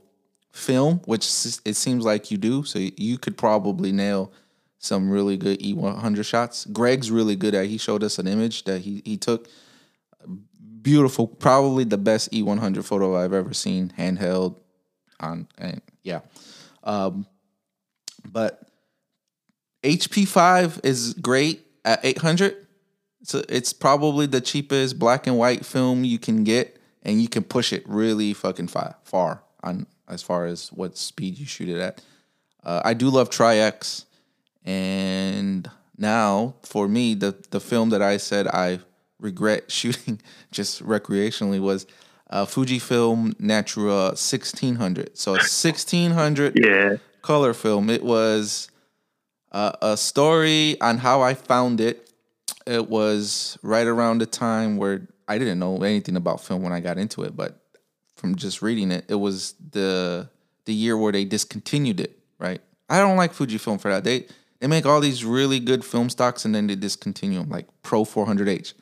[0.53, 1.25] film, which
[1.65, 2.63] it seems like you do.
[2.65, 4.31] So you could probably nail
[4.79, 6.67] some really good E100 shots.
[6.67, 7.69] Greg's really good at.
[7.69, 9.49] He showed us an image that he he took.
[10.89, 14.57] Beautiful, probably the best E100 photo I've ever seen, handheld.
[15.21, 16.21] On and yeah,
[16.83, 17.27] um,
[18.27, 18.67] but
[19.83, 22.57] HP5 is great at 800.
[23.23, 27.45] So it's probably the cheapest black and white film you can get, and you can
[27.45, 31.81] push it really fucking far, far on as far as what speed you shoot it
[31.83, 32.03] at.
[32.65, 34.07] Uh, I do love Tri-X,
[34.65, 38.81] and now for me, the the film that I said I
[39.21, 41.87] regret shooting just recreationally was
[42.31, 45.17] uh, Fujifilm Natura 1600.
[45.17, 46.97] So a 1600 Yeah.
[47.23, 47.89] color film.
[47.91, 48.71] It was
[49.53, 52.11] uh, a story on how I found it.
[52.67, 56.81] It was right around the time where I didn't know anything about film when I
[56.81, 57.61] got into it, but
[58.17, 60.29] from just reading it, it was the
[60.67, 62.19] the year where they discontinued it.
[62.39, 62.61] Right?
[62.91, 64.05] I don't like Fujifilm for that.
[64.05, 64.27] They
[64.61, 68.05] they make all these really good film stocks and then they discontinue them, like Pro
[68.05, 68.75] 400H.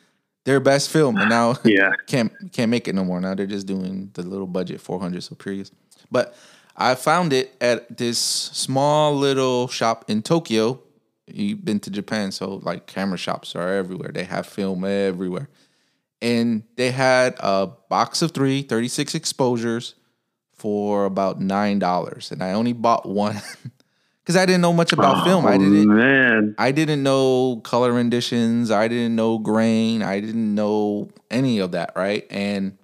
[0.47, 1.91] Their best film, and now Yeah.
[2.07, 3.21] can't can't make it no more.
[3.21, 5.71] Now they're just doing the little budget 400 Superiors.
[6.11, 6.35] But
[6.77, 10.81] I found it at this small little shop in Tokyo.
[11.27, 14.13] You've been to Japan, so like camera shops are everywhere.
[14.15, 15.49] They have film everywhere.
[16.23, 19.97] And they had a box of three, 36 exposures
[20.55, 22.31] for about $9.
[22.33, 23.37] And I only bought one
[24.27, 25.47] because I didn't know much about film.
[25.47, 26.57] I Oh, didn't Man.
[26.59, 28.73] I didn't know color renditions.
[28.73, 30.03] I didn't know grain.
[30.03, 32.27] I didn't know any of that, right?
[32.29, 32.77] And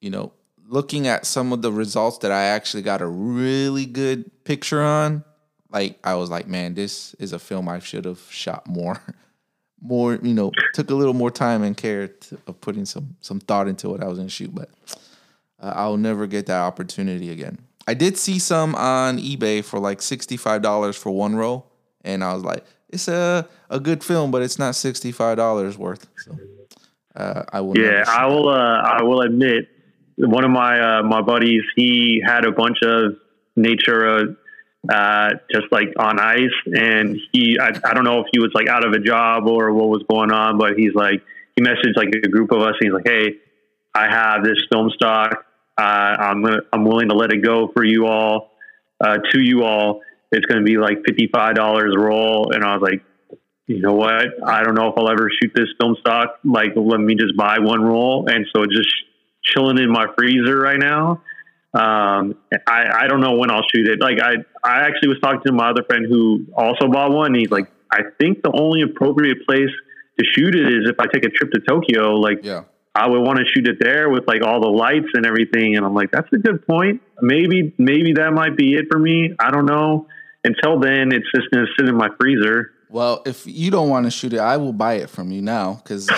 [0.00, 0.32] you know,
[0.66, 5.22] looking at some of the results that I actually got a really good picture on,
[5.70, 8.98] like I was like, man, this is a film I should have shot more,
[9.82, 10.14] more.
[10.22, 13.68] You know, took a little more time and care to, of putting some some thought
[13.68, 14.70] into what I was gonna shoot, but
[15.60, 17.58] uh, I'll never get that opportunity again.
[17.86, 21.70] I did see some on eBay for like sixty five dollars for one roll,
[22.04, 25.78] and I was like, it's a a good film, but it's not sixty five dollars
[25.78, 26.06] worth.
[26.16, 26.36] So
[27.14, 27.78] uh, I will.
[27.78, 28.48] Yeah, I will.
[28.48, 29.68] Uh, I will admit,
[30.16, 33.16] one of my uh, my buddies, he had a bunch of
[33.54, 34.36] Natura,
[34.92, 38.68] uh, just like on ice, and he, I, I don't know if he was like
[38.68, 41.22] out of a job or what was going on, but he's like,
[41.54, 42.74] he messaged like a group of us.
[42.80, 43.36] He's like, hey,
[43.94, 45.44] I have this film stock.
[45.82, 48.52] I'm gonna, I'm willing to let it go for you all,
[49.00, 50.00] uh, to you all.
[50.32, 53.02] It's going to be like fifty five dollars roll, and I was like,
[53.66, 54.26] you know what?
[54.46, 56.38] I don't know if I'll ever shoot this film stock.
[56.44, 58.28] Like, let me just buy one roll.
[58.28, 58.88] And so just
[59.42, 61.22] chilling in my freezer right now.
[61.74, 62.36] Um,
[62.66, 64.00] I, I don't know when I'll shoot it.
[64.00, 64.34] Like, I,
[64.64, 67.34] I actually was talking to my other friend who also bought one.
[67.34, 69.70] He's like, I think the only appropriate place
[70.18, 72.14] to shoot it is if I take a trip to Tokyo.
[72.14, 72.62] Like, Yeah.
[72.96, 75.76] I would want to shoot it there with like all the lights and everything.
[75.76, 77.02] And I'm like, that's a good point.
[77.20, 79.34] Maybe, maybe that might be it for me.
[79.38, 80.06] I don't know.
[80.44, 82.70] Until then, it's just going to sit in my freezer.
[82.88, 85.80] Well, if you don't want to shoot it, I will buy it from you now.
[85.82, 86.08] Because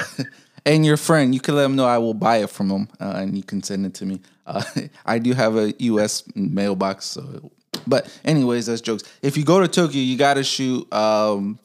[0.67, 3.15] and your friend, you can let him know I will buy it from him, uh,
[3.17, 4.21] and you can send it to me.
[4.47, 4.63] Uh,
[5.07, 6.25] I do have a U.S.
[6.35, 7.51] mailbox, so.
[7.87, 9.03] But anyways, that's jokes.
[9.23, 11.59] If you go to Tokyo, you got to shoot um,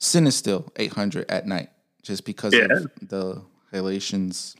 [0.00, 1.70] Cinestill 800 at night,
[2.02, 2.66] just because Yeah.
[2.70, 4.54] of the halations.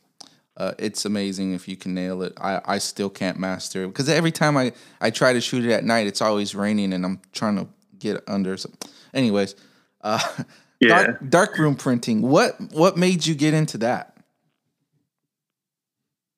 [0.56, 2.32] Uh, it's amazing if you can nail it.
[2.40, 5.70] I, I still can't master it because every time I, I try to shoot it
[5.72, 7.68] at night, it's always raining and I'm trying to
[7.98, 8.56] get under.
[8.56, 8.70] So,
[9.14, 9.54] anyways,
[10.02, 10.20] uh,
[10.80, 10.88] Yeah.
[10.88, 12.22] dark, dark room printing.
[12.22, 14.16] What what made you get into that?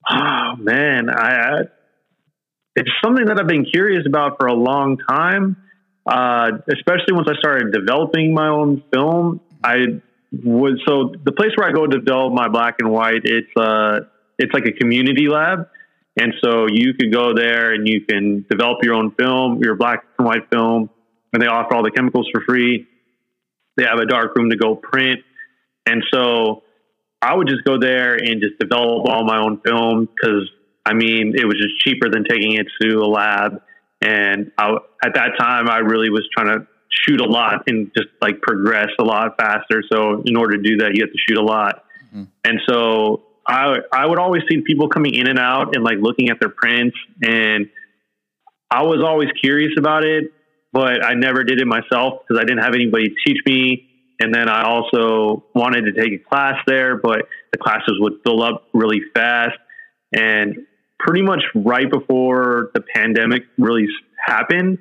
[0.08, 1.60] Oh man, I, I
[2.76, 5.56] it's something that I've been curious about for a long time.
[6.06, 10.00] Uh, especially once I started developing my own film, I
[10.32, 13.22] was so the place where I go to develop my black and white.
[13.24, 14.00] It's uh,
[14.38, 15.68] it's like a community lab,
[16.18, 20.04] and so you could go there and you can develop your own film, your black
[20.18, 20.90] and white film,
[21.32, 22.86] and they offer all the chemicals for free.
[23.76, 25.20] they have a dark room to go print.
[25.86, 26.62] And so
[27.22, 30.48] I would just go there and just develop all my own film because
[30.84, 33.62] I mean, it was just cheaper than taking it to a lab.
[34.02, 34.72] And I,
[35.04, 38.88] at that time, I really was trying to shoot a lot and just like progress
[38.98, 39.82] a lot faster.
[39.90, 41.84] So in order to do that, you have to shoot a lot.
[42.08, 42.24] Mm-hmm.
[42.44, 46.30] And so I, I would always see people coming in and out and like looking
[46.30, 46.96] at their prints.
[47.22, 47.68] And
[48.70, 50.32] I was always curious about it,
[50.72, 53.86] but I never did it myself because I didn't have anybody teach me.
[54.20, 58.42] And then I also wanted to take a class there, but the classes would fill
[58.42, 59.56] up really fast.
[60.12, 60.66] And
[60.98, 63.86] pretty much right before the pandemic really
[64.24, 64.78] happened,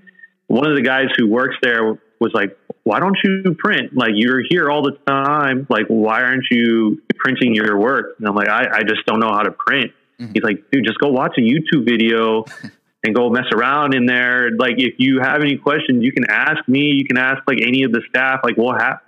[0.50, 3.96] one of the guys who works there was like, why don't you print?
[3.96, 5.68] Like you're here all the time.
[5.70, 8.16] Like, why aren't you printing your work?
[8.18, 9.92] And I'm like, I, I just don't know how to print.
[10.20, 10.34] Mm-hmm.
[10.34, 12.46] He's like, dude, just go watch a YouTube video
[13.04, 14.50] and go mess around in there.
[14.58, 16.92] Like, if you have any questions, you can ask me.
[16.96, 18.40] You can ask like any of the staff.
[18.44, 19.00] Like, we'll have,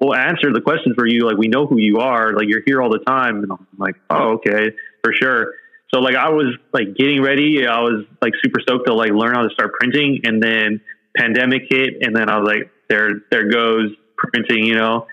[0.00, 1.20] we'll answer the questions for you.
[1.20, 2.32] Like, we know who you are.
[2.32, 3.44] Like, you're here all the time.
[3.44, 5.54] And I'm like, oh, okay, for sure.
[5.92, 7.66] So like I was like getting ready.
[7.66, 10.80] I was like super stoked to like learn how to start printing, and then
[11.16, 15.06] pandemic hit, and then I was like, there, there goes printing, you know.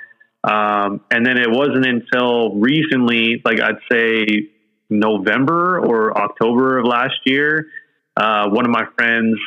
[0.43, 4.49] Um, and then it wasn't until recently, like I'd say
[4.89, 7.67] November or October of last year,
[8.15, 9.37] uh, one of my friends,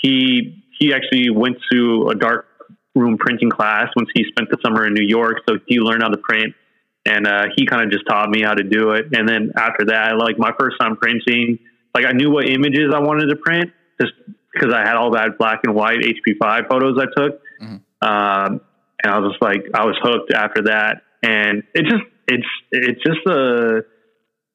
[0.00, 2.46] he he actually went to a dark
[2.94, 6.08] room printing class once he spent the summer in New York, so he learned how
[6.08, 6.54] to print
[7.08, 9.06] and uh, he kind of just taught me how to do it.
[9.12, 11.58] And then after that, like my first time printing,
[11.94, 14.12] like I knew what images I wanted to print just
[14.52, 17.40] because I had all that black and white HP5 photos I took.
[17.62, 18.06] Mm-hmm.
[18.06, 18.60] Um,
[19.02, 21.02] and I was just like, I was hooked after that.
[21.22, 23.84] And it just, it's, it's just a,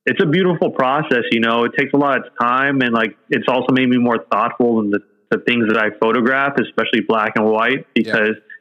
[0.05, 3.47] it's a beautiful process, you know, it takes a lot of time and like, it's
[3.47, 4.99] also made me more thoughtful in the,
[5.31, 8.52] the things that I photograph, especially black and white, because yeah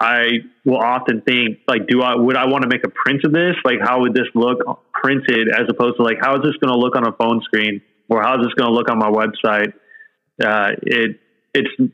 [0.00, 3.32] I will often think like, do I would I want to make a print of
[3.32, 3.56] this?
[3.64, 4.58] Like, how would this look
[4.92, 7.82] printed as opposed to like, how is this going to look on a phone screen
[8.08, 9.72] or how is this going to look on my website?
[10.40, 11.18] Uh, it
[11.52, 11.92] it's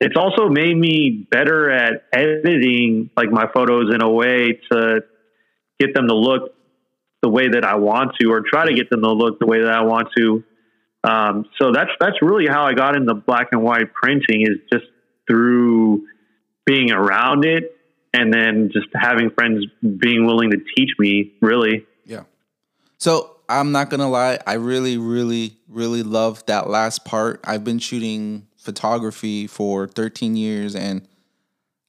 [0.00, 5.00] it's also made me better at editing like my photos in a way to
[5.80, 6.54] get them to look
[7.20, 9.60] the way that I want to, or try to get them to look the way
[9.60, 10.44] that I want to.
[11.04, 14.84] Um, so that's that's really how I got into black and white printing is just
[15.28, 16.06] through
[16.68, 17.74] being around it
[18.12, 21.86] and then just having friends being willing to teach me really.
[22.04, 22.24] Yeah.
[22.98, 27.40] So i'm not gonna lie i really really really love that last part.
[27.44, 31.08] I've been shooting photography for 13 years and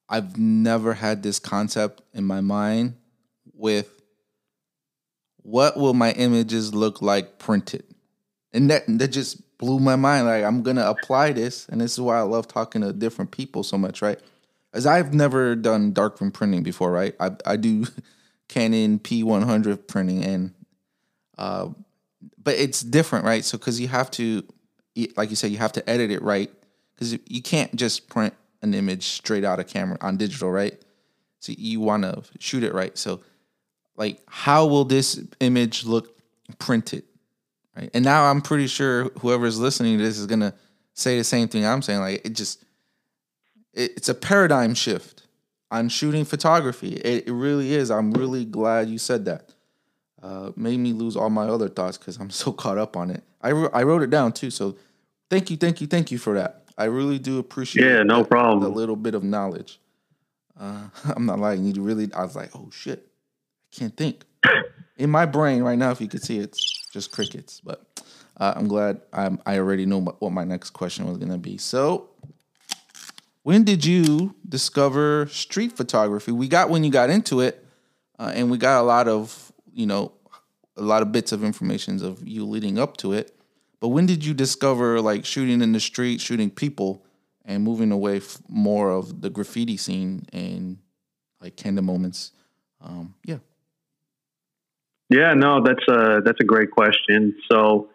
[0.07, 2.95] i've never had this concept in my mind
[3.53, 4.01] with
[5.41, 7.83] what will my images look like printed?
[8.53, 11.99] And that that just blew my mind like i'm gonna apply this and this is
[11.99, 14.19] why i love talking to different people so much right
[14.73, 17.15] as I've never done darkroom printing before, right?
[17.19, 17.85] I I do
[18.47, 20.53] Canon PRO-100 printing and
[21.37, 21.69] uh
[22.41, 23.45] but it's different, right?
[23.45, 24.43] So cuz you have to
[25.15, 26.51] like you said you have to edit it right
[26.97, 30.79] cuz you can't just print an image straight out of camera on digital, right?
[31.39, 32.97] So you want to shoot it right.
[32.97, 33.21] So
[33.95, 36.17] like how will this image look
[36.57, 37.03] printed?
[37.75, 37.89] Right?
[37.93, 40.53] And now I'm pretty sure whoever's listening to this is going to
[40.93, 42.63] say the same thing I'm saying like it just
[43.73, 45.23] it's a paradigm shift
[45.71, 46.93] on shooting photography.
[46.93, 47.91] It, it really is.
[47.91, 49.49] I'm really glad you said that.
[50.21, 53.23] Uh, made me lose all my other thoughts because I'm so caught up on it.
[53.41, 54.51] I, I wrote it down too.
[54.51, 54.75] So
[55.29, 56.63] thank you, thank you, thank you for that.
[56.77, 57.85] I really do appreciate.
[57.85, 58.63] Yeah, no that, problem.
[58.63, 59.79] A little bit of knowledge.
[60.59, 61.63] Uh, I'm not lying.
[61.65, 62.11] You really.
[62.13, 63.07] I was like, oh shit,
[63.73, 64.23] I can't think.
[64.97, 67.61] In my brain right now, if you could see, it's just crickets.
[67.61, 67.85] But
[68.37, 71.57] uh, I'm glad I'm, I already know what my next question was gonna be.
[71.57, 72.08] So
[73.49, 76.31] when did you discover street photography?
[76.31, 77.65] We got when you got into it,
[78.19, 80.11] uh, and we got a lot of you know
[80.77, 83.35] a lot of bits of information of you leading up to it.
[83.79, 87.03] But when did you discover like shooting in the street, shooting people,
[87.43, 90.77] and moving away f- more of the graffiti scene and
[91.41, 92.33] like candid moments?
[92.79, 93.39] Um, yeah.
[95.09, 97.35] Yeah, no, that's a that's a great question.
[97.51, 97.89] So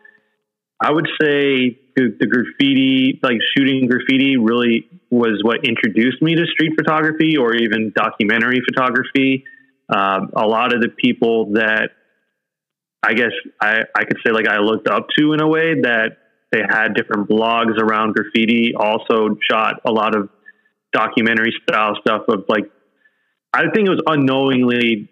[0.81, 6.45] I would say the, the, graffiti, like shooting graffiti, really was what introduced me to
[6.47, 9.45] street photography or even documentary photography.
[9.89, 11.91] Um, a lot of the people that
[13.03, 16.17] I guess I, I could say like I looked up to in a way that
[16.51, 20.31] they had different blogs around graffiti, also shot a lot of
[20.93, 22.71] documentary style stuff of like,
[23.53, 25.11] I think it was unknowingly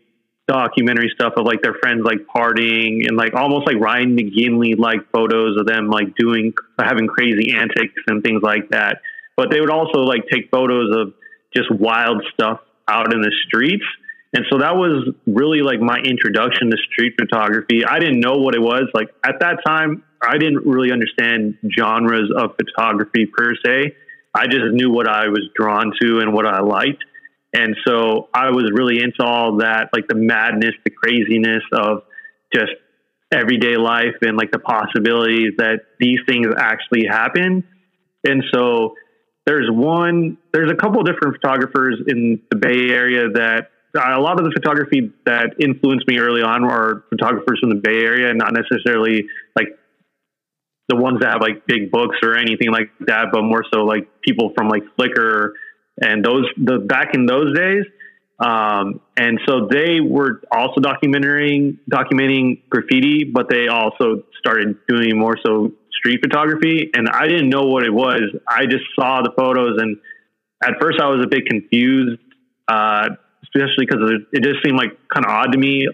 [0.48, 5.10] documentary stuff of like their friends like partying and like almost like Ryan McGinley like
[5.12, 8.98] photos of them like doing having crazy antics and things like that.
[9.36, 11.14] But they would also like take photos of
[11.54, 13.84] just wild stuff out in the streets.
[14.34, 17.84] And so that was really like my introduction to street photography.
[17.84, 18.84] I didn't know what it was.
[18.94, 23.94] Like at that time, I didn't really understand genres of photography per se.
[24.34, 27.04] I just knew what I was drawn to and what I liked.
[27.52, 32.04] And so I was really into all that, like the madness, the craziness of
[32.54, 32.72] just
[33.30, 37.64] everyday life and like the possibilities that these things actually happen.
[38.24, 38.94] And so
[39.46, 44.44] there's one, there's a couple different photographers in the Bay Area that a lot of
[44.44, 49.26] the photography that influenced me early on are photographers from the Bay Area, not necessarily
[49.56, 49.78] like
[50.88, 54.08] the ones that have like big books or anything like that, but more so like
[54.22, 55.50] people from like Flickr
[56.00, 57.84] and those the back in those days.
[58.38, 65.36] Um, and so they were also documenting documenting graffiti, but they also started doing more
[65.44, 65.72] so
[66.02, 66.90] street photography.
[66.94, 68.22] And I didn't know what it was.
[68.48, 69.96] I just saw the photos, and
[70.62, 72.20] at first I was a bit confused,
[72.68, 73.10] uh,
[73.44, 75.86] especially because it just seemed like kind of odd to me.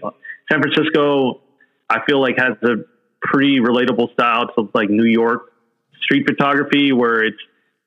[0.51, 1.41] San Francisco,
[1.89, 2.83] I feel like has a
[3.21, 5.51] pretty relatable style to like New York
[6.03, 7.37] street photography, where it's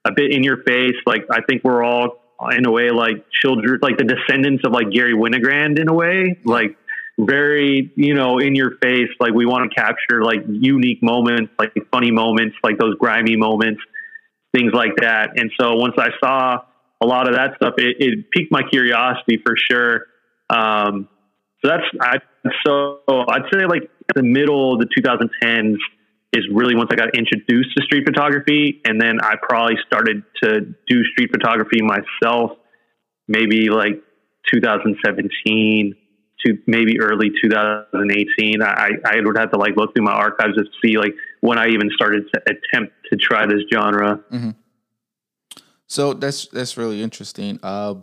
[0.04, 0.96] a bit in your face.
[1.06, 2.22] Like I think we're all
[2.56, 6.38] in a way like children, like the descendants of like Garry Winogrand in a way,
[6.44, 6.76] like
[7.18, 9.08] very you know in your face.
[9.20, 13.80] Like we want to capture like unique moments, like funny moments, like those grimy moments,
[14.54, 15.30] things like that.
[15.36, 16.58] And so once I saw
[17.02, 20.06] a lot of that stuff, it, it piqued my curiosity for sure.
[20.50, 21.08] Um,
[21.64, 22.16] so that's I,
[22.66, 25.76] so I'd say like the middle of the 2010s
[26.32, 30.60] is really once I got introduced to street photography, and then I probably started to
[30.88, 32.52] do street photography myself,
[33.28, 34.02] maybe like
[34.52, 35.94] 2017
[36.46, 38.62] to maybe early 2018.
[38.62, 41.68] I, I would have to like look through my archives to see like when I
[41.68, 44.20] even started to attempt to try this genre.
[44.30, 44.50] Mm-hmm.
[45.86, 47.58] So that's that's really interesting.
[47.62, 47.96] Uh,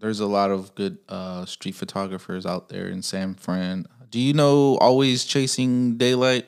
[0.00, 3.86] there's a lot of good uh, street photographers out there in San Fran.
[4.10, 6.46] Do you know Always Chasing Daylight?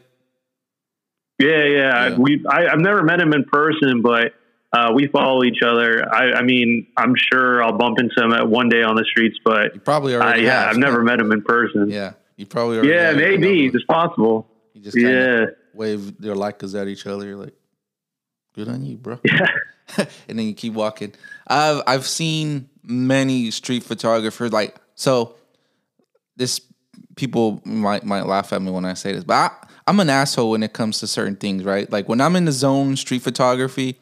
[1.38, 2.08] Yeah, yeah.
[2.08, 2.16] yeah.
[2.16, 4.34] We I, have never met him in person, but
[4.72, 6.06] uh, we follow each other.
[6.12, 9.36] I, I, mean, I'm sure I'll bump into him at one day on the streets,
[9.44, 10.42] but you probably already.
[10.42, 11.90] yeah, I've never met him in person.
[11.90, 12.78] Yeah, you probably.
[12.78, 14.46] Already Yeah, maybe it's possible.
[14.74, 17.26] You just yeah wave their Leicas at each other.
[17.26, 17.54] You're like,
[18.54, 19.18] good on you, bro.
[19.24, 19.46] Yeah.
[20.28, 21.14] and then you keep walking.
[21.48, 25.34] I've I've seen many street photographers like so.
[26.36, 26.60] This
[27.16, 29.50] people might might laugh at me when I say this, but I,
[29.88, 31.90] I'm an asshole when it comes to certain things, right?
[31.90, 33.98] Like when I'm in the zone, street photography,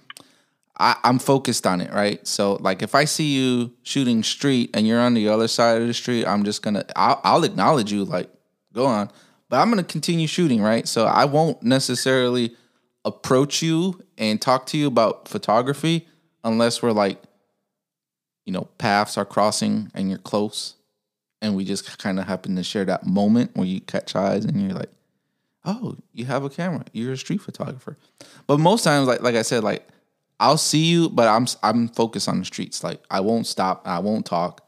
[0.79, 2.25] I, am focused on it, right?
[2.27, 5.87] So like if I see you shooting street and you're on the other side of
[5.87, 8.31] the street, I'm just gonna I'll, I'll acknowledge you, like
[8.73, 9.11] go on,
[9.49, 10.87] but I'm gonna continue shooting, right?
[10.87, 12.55] So I won't necessarily
[13.05, 16.07] approach you and talk to you about photography
[16.45, 17.21] unless we're like,
[18.45, 20.77] you know, paths are crossing and you're close,
[21.43, 24.61] and we just kind of happen to share that moment where you catch eyes and
[24.61, 24.91] you're like,
[25.65, 26.85] oh, you have a camera.
[26.93, 27.97] You're a street photographer.
[28.47, 29.87] But most times, like like I said, like
[30.41, 32.85] I'll see you, but I'm I'm focused on the streets.
[32.85, 33.83] Like I won't stop.
[33.87, 34.67] I won't talk.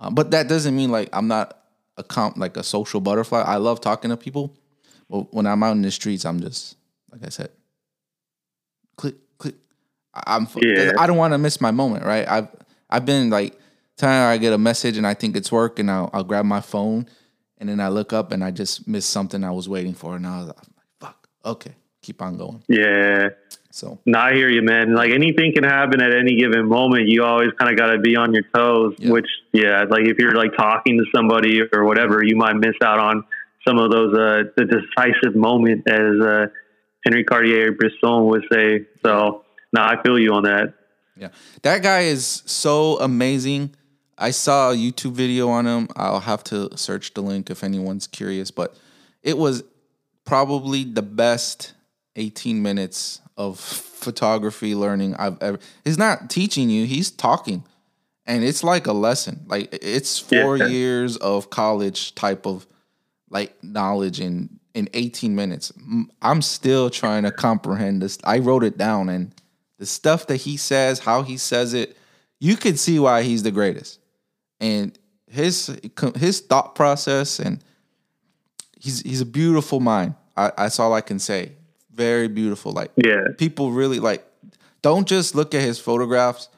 [0.00, 1.58] Uh, but that doesn't mean like I'm not
[1.96, 3.40] a comp like a social butterfly.
[3.40, 4.56] I love talking to people,
[5.08, 6.76] but when I'm out in the streets, I'm just
[7.10, 7.50] like I said,
[8.96, 9.54] click click.
[10.14, 10.92] I'm yeah.
[10.98, 12.04] I don't want to miss my moment.
[12.04, 12.28] Right.
[12.28, 12.48] I've
[12.90, 13.58] I've been like
[13.96, 16.60] time I get a message and I think it's work and I'll, I'll grab my
[16.60, 17.06] phone
[17.62, 20.26] and then I look up and I just missed something I was waiting for, and
[20.26, 20.56] I was like,
[20.98, 23.28] "Fuck, okay, keep on going." Yeah.
[23.74, 23.98] So.
[24.04, 24.94] No, I hear you, man.
[24.94, 27.08] Like anything can happen at any given moment.
[27.08, 28.94] You always kind of got to be on your toes.
[29.00, 32.98] Which, yeah, like if you're like talking to somebody or whatever, you might miss out
[32.98, 33.24] on
[33.66, 36.46] some of those uh, the decisive moment, as uh,
[37.04, 38.86] Henry Cartier-Bresson would say.
[39.02, 40.74] So, no, I feel you on that.
[41.16, 41.28] Yeah,
[41.62, 43.74] that guy is so amazing.
[44.18, 45.88] I saw a YouTube video on him.
[45.96, 48.76] I'll have to search the link if anyone's curious, but
[49.22, 49.64] it was
[50.24, 51.74] probably the best
[52.16, 55.58] 18 minutes of photography learning I've ever.
[55.84, 57.64] He's not teaching you, he's talking.
[58.24, 59.44] And it's like a lesson.
[59.46, 60.66] Like it's 4 yeah.
[60.66, 62.66] years of college type of
[63.30, 65.72] like knowledge in in 18 minutes.
[66.22, 68.18] I'm still trying to comprehend this.
[68.24, 69.34] I wrote it down and
[69.78, 71.96] the stuff that he says, how he says it,
[72.38, 73.98] you can see why he's the greatest
[74.60, 74.96] and
[75.26, 75.76] his
[76.16, 77.62] his thought process and
[78.78, 80.14] he's he's a beautiful mind.
[80.36, 81.52] I, that's all I can say.
[81.94, 82.72] Very beautiful.
[82.72, 84.26] Like yeah, people really like.
[84.82, 86.48] Don't just look at his photographs.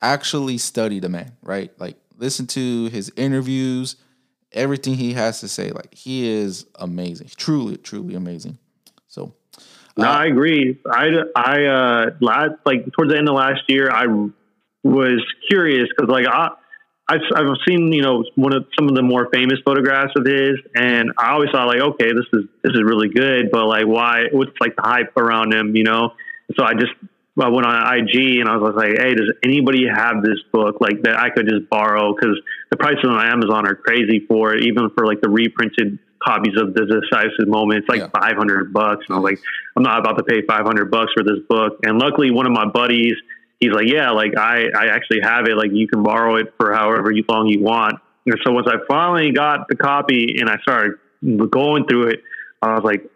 [0.00, 1.36] Actually study the man.
[1.42, 1.72] Right.
[1.78, 3.96] Like listen to his interviews.
[4.52, 5.70] Everything he has to say.
[5.70, 7.30] Like he is amazing.
[7.36, 8.58] Truly, truly amazing.
[9.06, 9.34] So.
[9.98, 10.78] No, uh, I agree.
[10.90, 14.06] I I uh last like towards the end of last year, I
[14.84, 16.50] was curious because like I.
[17.08, 20.56] I've, I've seen you know one of some of the more famous photographs of his,
[20.74, 24.24] and I always thought like, okay, this is this is really good, but like, why?
[24.32, 26.14] What's like the hype around him, you know?
[26.56, 26.92] So I just
[27.38, 31.02] I went on IG and I was like, hey, does anybody have this book like
[31.02, 32.14] that I could just borrow?
[32.14, 32.40] Because
[32.70, 36.74] the prices on Amazon are crazy for it, even for like the reprinted copies of
[36.74, 37.80] the decisive moment.
[37.80, 38.20] It's like yeah.
[38.20, 39.04] 500 bucks.
[39.08, 39.40] And I was like,
[39.76, 41.78] I'm not about to pay 500 bucks for this book.
[41.82, 43.14] And luckily, one of my buddies
[43.60, 45.56] he's like, yeah, like I, I actually have it.
[45.56, 48.00] Like you can borrow it for however long you want.
[48.26, 50.92] And so once I finally got the copy and I started
[51.50, 52.20] going through it,
[52.60, 53.08] I was like,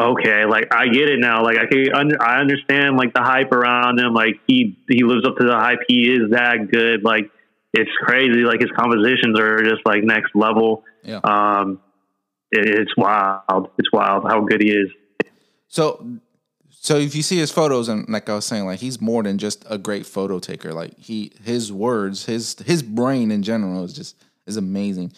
[0.00, 1.42] okay, like I get it now.
[1.42, 4.14] Like I can, under, I understand like the hype around him.
[4.14, 5.80] Like he, he lives up to the hype.
[5.88, 7.02] He is that good.
[7.02, 7.30] Like
[7.72, 8.42] it's crazy.
[8.42, 10.84] Like his compositions are just like next level.
[11.02, 11.20] Yeah.
[11.24, 11.80] Um,
[12.50, 13.70] it, it's wild.
[13.78, 14.88] It's wild how good he is.
[15.68, 16.06] So
[16.86, 19.38] so if you see his photos, and like I was saying, like he's more than
[19.38, 20.72] just a great photo taker.
[20.72, 24.14] Like he, his words, his his brain in general is just
[24.46, 25.12] is amazing.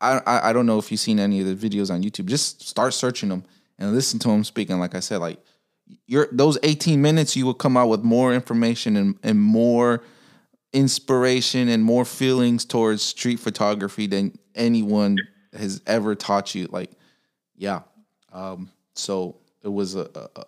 [0.00, 2.24] I, I, I don't know if you've seen any of the videos on YouTube.
[2.24, 3.44] Just start searching them
[3.78, 4.78] and listen to him speaking.
[4.78, 5.40] Like I said, like
[6.06, 10.02] your those 18 minutes, you will come out with more information and, and more
[10.72, 15.18] inspiration and more feelings towards street photography than anyone
[15.52, 16.66] has ever taught you.
[16.68, 16.92] Like,
[17.56, 17.80] yeah.
[18.32, 20.44] Um, so it was a, a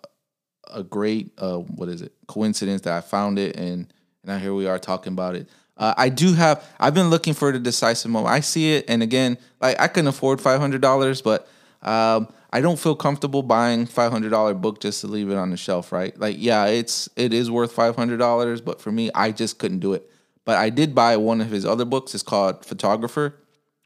[0.73, 3.91] a great uh, what is it coincidence that I found it and
[4.23, 5.47] now here we are talking about it.
[5.77, 8.33] Uh, I do have I've been looking for the decisive moment.
[8.33, 11.47] I see it, and again, like I can afford five hundred dollars, but
[11.81, 15.51] um, I don't feel comfortable buying five hundred dollar book just to leave it on
[15.51, 16.17] the shelf, right?
[16.19, 19.79] Like, yeah, it's it is worth five hundred dollars, but for me, I just couldn't
[19.79, 20.09] do it.
[20.45, 22.13] But I did buy one of his other books.
[22.13, 23.35] It's called Photographer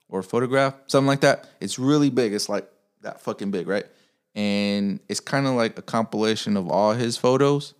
[0.08, 1.50] or Photograph, something like that.
[1.60, 2.34] It's really big.
[2.34, 2.70] It's like
[3.02, 3.86] that fucking big, right?
[4.36, 7.74] And it's kind of like a compilation of all his photos.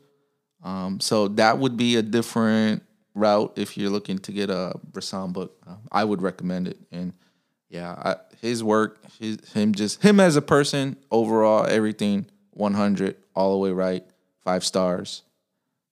[0.64, 2.84] Um, so that would be a different
[3.16, 5.58] route if you're looking to get a Bresson book.
[5.68, 7.14] Uh, I would recommend it, and
[7.70, 13.54] yeah, I, his work, his him just him as a person, overall everything 100 all
[13.54, 14.06] the way right,
[14.44, 15.24] five stars,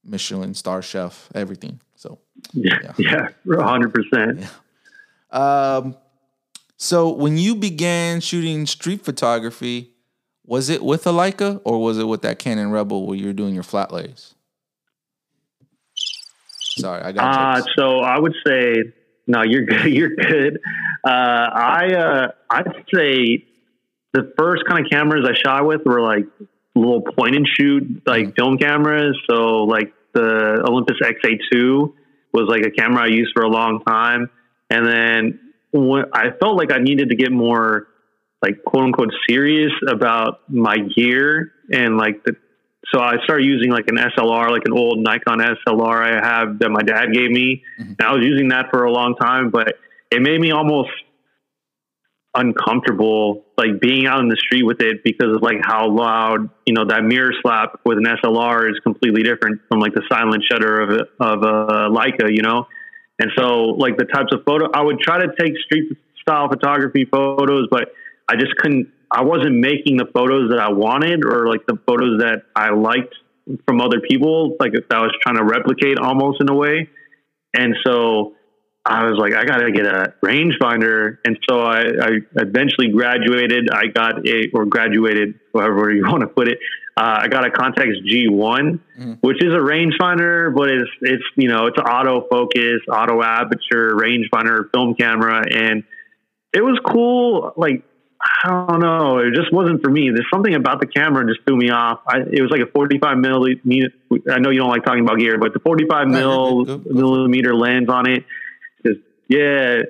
[0.03, 1.79] Michelin star chef, everything.
[1.95, 2.19] So
[2.53, 4.45] yeah, yeah, 100 percent.
[5.31, 5.95] Um,
[6.77, 9.91] so when you began shooting street photography,
[10.49, 13.53] was it with a Leica or was it with that Canon Rebel where you're doing
[13.53, 14.33] your flat lays?
[16.59, 17.59] Sorry, I got.
[17.59, 18.73] Uh, so I would say
[19.27, 19.43] no.
[19.43, 19.85] You're good.
[19.93, 20.59] You're good.
[21.05, 23.45] Uh, I uh, I'd say
[24.13, 26.25] the first kind of cameras I shot with were like
[26.73, 28.31] little point and shoot like mm-hmm.
[28.31, 29.19] film cameras.
[29.29, 31.93] So like the Olympus XA2
[32.33, 34.29] was like a camera I used for a long time,
[34.69, 35.39] and then
[35.71, 37.87] when I felt like I needed to get more
[38.41, 42.35] like quote unquote serious about my gear and like the
[42.93, 46.69] so I started using like an SLR, like an old Nikon SLR I have that
[46.69, 47.61] my dad gave me.
[47.79, 47.93] Mm-hmm.
[47.99, 49.75] And I was using that for a long time, but
[50.09, 50.89] it made me almost
[52.35, 56.73] uncomfortable like being out in the street with it because of like how loud, you
[56.73, 60.81] know, that mirror slap with an SLR is completely different from like the silent shutter
[60.81, 62.67] of a, of a Leica, you know?
[63.19, 67.05] And so like the types of photo I would try to take street style photography
[67.05, 67.93] photos, but
[68.29, 72.19] I just couldn't, I wasn't making the photos that I wanted or like the photos
[72.19, 73.15] that I liked
[73.65, 76.87] from other people, like that I was trying to replicate almost in a way.
[77.57, 78.35] And so
[78.85, 81.17] I was like, I got to get a rangefinder.
[81.25, 83.69] And so I, I, eventually graduated.
[83.71, 86.59] I got a, or graduated, however you want to put it.
[86.95, 89.13] Uh, I got a Contax G1, mm-hmm.
[89.21, 94.69] which is a rangefinder, but it's, it's, you know, it's auto focus, auto aperture rangefinder
[94.71, 95.43] film camera.
[95.49, 95.83] And
[96.53, 97.53] it was cool.
[97.55, 97.83] Like
[98.43, 99.17] I don't know.
[99.19, 100.09] It just wasn't for me.
[100.13, 101.99] There's something about the camera just threw me off.
[102.07, 103.89] I, it was like a 45 millimeter.
[104.31, 108.09] I know you don't like talking about gear, but the 45 mil, millimeter lens on
[108.09, 108.25] it,
[108.85, 109.81] just yeah,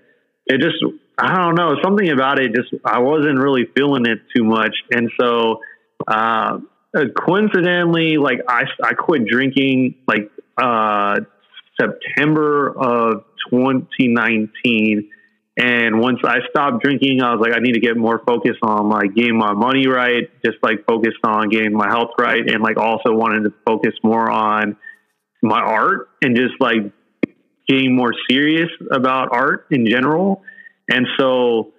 [0.48, 0.78] it just
[1.18, 1.76] I don't know.
[1.84, 5.62] Something about it just I wasn't really feeling it too much, and so
[6.08, 6.60] uh,
[7.16, 11.20] coincidentally, like I I quit drinking like uh,
[11.80, 15.10] September of 2019
[15.60, 18.88] and once I stopped drinking, I was like, I need to get more focused on
[18.88, 22.78] like getting my money right, just like focused on getting my health right, and like
[22.78, 24.78] also wanted to focus more on
[25.44, 26.94] my art and just like
[27.68, 30.44] getting more serious about art in general.
[30.90, 31.74] And so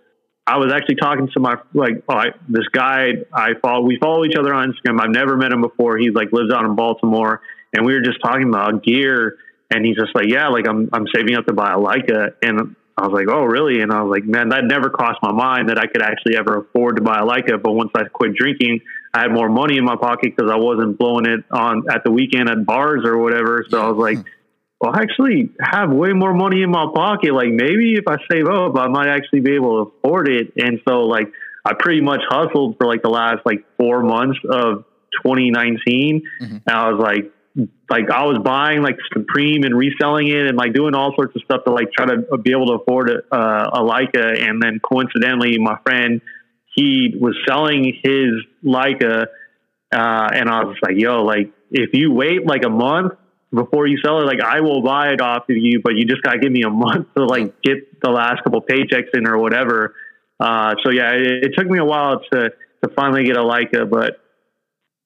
[0.46, 3.86] I was actually talking to my like oh, I, this guy I follow.
[3.86, 5.00] We follow each other on Instagram.
[5.00, 5.96] I've never met him before.
[5.96, 7.40] He's like lives out in Baltimore,
[7.72, 9.38] and we were just talking about gear.
[9.72, 12.76] And he's just like, yeah, like I'm I'm saving up to buy a Leica, and
[13.00, 13.80] I was like, oh, really?
[13.80, 16.58] And I was like, man, that never crossed my mind that I could actually ever
[16.58, 17.60] afford to buy a Leica.
[17.62, 18.80] But once I quit drinking,
[19.14, 22.10] I had more money in my pocket because I wasn't blowing it on at the
[22.10, 23.64] weekend at bars or whatever.
[23.68, 24.24] So I was like,
[24.80, 27.32] well, I actually have way more money in my pocket.
[27.32, 30.52] Like maybe if I save up, I might actually be able to afford it.
[30.56, 31.32] And so like
[31.64, 34.84] I pretty much hustled for like the last like four months of
[35.24, 36.22] 2019.
[36.40, 36.56] Mm-hmm.
[36.66, 40.72] And I was like, like I was buying like Supreme and reselling it and like
[40.72, 43.70] doing all sorts of stuff to like try to be able to afford a, uh,
[43.74, 44.48] a Leica.
[44.48, 46.20] And then coincidentally, my friend,
[46.74, 48.30] he was selling his
[48.64, 49.26] Leica.
[49.92, 53.14] Uh, and I was like, yo, like if you wait like a month
[53.52, 56.22] before you sell it, like I will buy it off of you, but you just
[56.22, 59.94] gotta give me a month to like get the last couple paychecks in or whatever.
[60.38, 62.50] Uh, so yeah, it, it, took me a while to
[62.82, 64.20] to finally get a Leica, but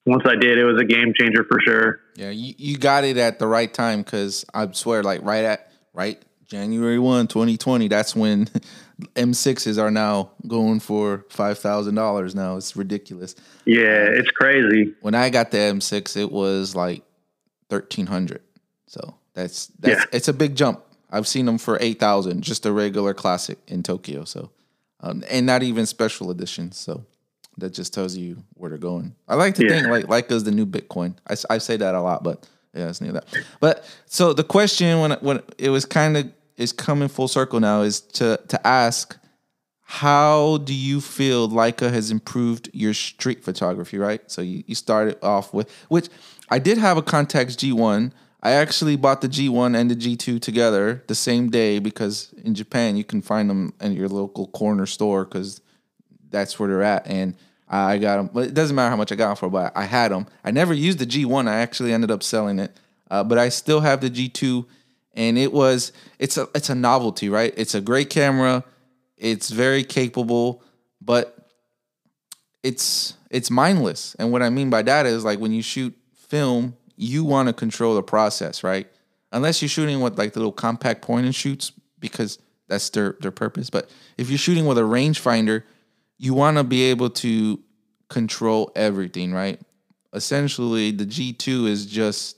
[0.05, 1.99] once I did, it was a game changer for sure.
[2.15, 5.71] Yeah, you, you got it at the right time because I swear, like right at
[5.93, 8.45] right January 1, 2020, that's when
[9.15, 12.57] M6s are now going for $5,000 now.
[12.57, 13.35] It's ridiculous.
[13.65, 14.93] Yeah, it's crazy.
[15.01, 17.03] When I got the M6, it was like
[17.69, 18.41] 1300
[18.87, 20.05] So that's, that's yeah.
[20.11, 20.81] it's a big jump.
[21.09, 24.23] I've seen them for 8000 just a regular classic in Tokyo.
[24.23, 24.51] So,
[24.99, 26.77] um, and not even special editions.
[26.77, 27.05] So,
[27.57, 29.15] that just tells you where they're going.
[29.27, 29.81] I like to yeah.
[29.81, 31.15] think like Leica's the new Bitcoin.
[31.27, 33.25] I, I say that a lot, but yeah, it's near that.
[33.59, 37.81] But so the question when when it was kind of is coming full circle now
[37.81, 39.17] is to to ask
[39.87, 44.19] how do you feel Leica has improved your street photography, right?
[44.31, 46.09] So you, you started off with which
[46.49, 48.11] I did have a Contax G1.
[48.41, 52.97] I actually bought the G1 and the G2 together the same day because in Japan
[52.97, 55.61] you can find them in your local corner store because
[56.35, 57.07] that's where they're at.
[57.07, 57.35] And
[57.67, 58.29] I got them.
[58.31, 60.27] But it doesn't matter how much I got them for, but I had them.
[60.43, 61.47] I never used the G1.
[61.47, 62.75] I actually ended up selling it,
[63.09, 64.65] uh, but I still have the G2,
[65.13, 67.53] and it was it's a it's a novelty, right?
[67.57, 68.63] It's a great camera.
[69.17, 70.61] It's very capable,
[71.01, 71.47] but
[72.61, 74.15] it's it's mindless.
[74.19, 77.53] And what I mean by that is like when you shoot film, you want to
[77.53, 78.87] control the process, right?
[79.31, 83.31] Unless you're shooting with like the little compact point and shoots because that's their their
[83.31, 83.69] purpose.
[83.69, 85.63] But if you're shooting with a rangefinder,
[86.17, 87.59] you want to be able to
[88.09, 89.59] control everything, right?
[90.13, 92.37] Essentially, the G2 is just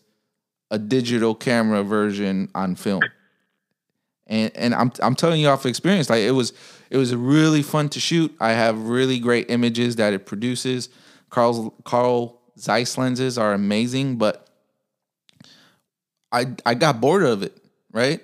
[0.72, 3.04] a digital camera version on film.
[4.26, 6.54] And and I'm I'm telling you off experience, like it was
[6.90, 8.36] it was really fun to shoot.
[8.40, 10.90] I have really great images that it produces.
[11.30, 14.50] Carl Carl Zeiss lenses are amazing, but
[16.32, 17.58] I I got bored of it,
[17.94, 18.22] right?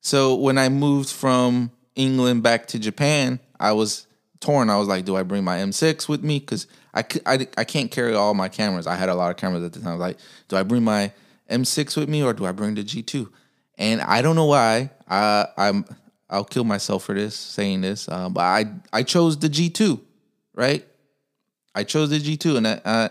[0.00, 4.06] So when I moved from England back to Japan, I was
[4.42, 4.68] torn.
[4.68, 6.40] I was like, do I bring my M6 with me?
[6.40, 8.86] Because I, I, I can't carry all my cameras.
[8.86, 9.88] I had a lot of cameras at the time.
[9.88, 10.18] I was like,
[10.48, 11.12] do I bring my
[11.50, 13.30] M6 with me or do I bring the G2?
[13.78, 14.90] And I don't know why.
[15.08, 15.86] I, I'm
[16.28, 20.00] I'll kill myself for this saying this, uh, but I I chose the G2,
[20.54, 20.86] right?
[21.74, 23.08] I chose the G2, and I, uh,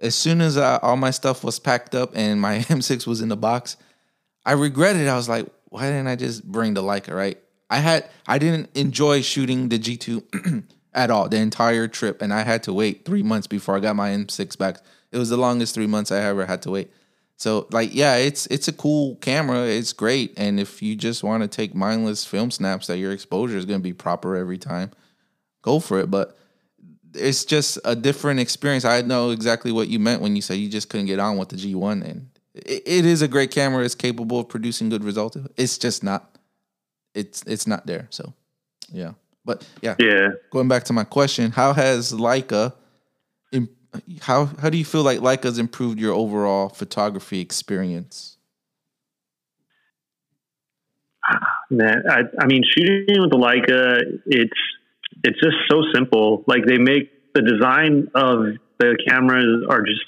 [0.00, 3.28] as soon as uh, all my stuff was packed up and my M6 was in
[3.28, 3.76] the box,
[4.44, 5.08] I regretted.
[5.08, 7.38] I was like, why didn't I just bring the Leica, right?
[7.72, 10.64] I had I didn't enjoy shooting the G2
[10.94, 13.96] at all the entire trip, and I had to wait three months before I got
[13.96, 14.76] my M6 back.
[15.10, 16.90] It was the longest three months I ever had to wait.
[17.38, 19.62] So like yeah, it's it's a cool camera.
[19.62, 23.56] It's great, and if you just want to take mindless film snaps that your exposure
[23.56, 24.90] is going to be proper every time,
[25.62, 26.10] go for it.
[26.10, 26.36] But
[27.14, 28.84] it's just a different experience.
[28.84, 31.48] I know exactly what you meant when you said you just couldn't get on with
[31.48, 33.82] the G1, and it is a great camera.
[33.82, 35.38] It's capable of producing good results.
[35.56, 36.32] It's just not
[37.14, 38.06] it's it's not there.
[38.10, 38.32] So
[38.90, 39.12] yeah,
[39.44, 40.28] but yeah, yeah.
[40.50, 42.74] Going back to my question, how has Leica,
[44.20, 48.38] how how do you feel like Leica's improved your overall photography experience?
[51.70, 54.60] Man, I, I mean, shooting with the Leica, it's
[55.22, 56.44] it's just so simple.
[56.46, 60.04] Like they make the design of the cameras are just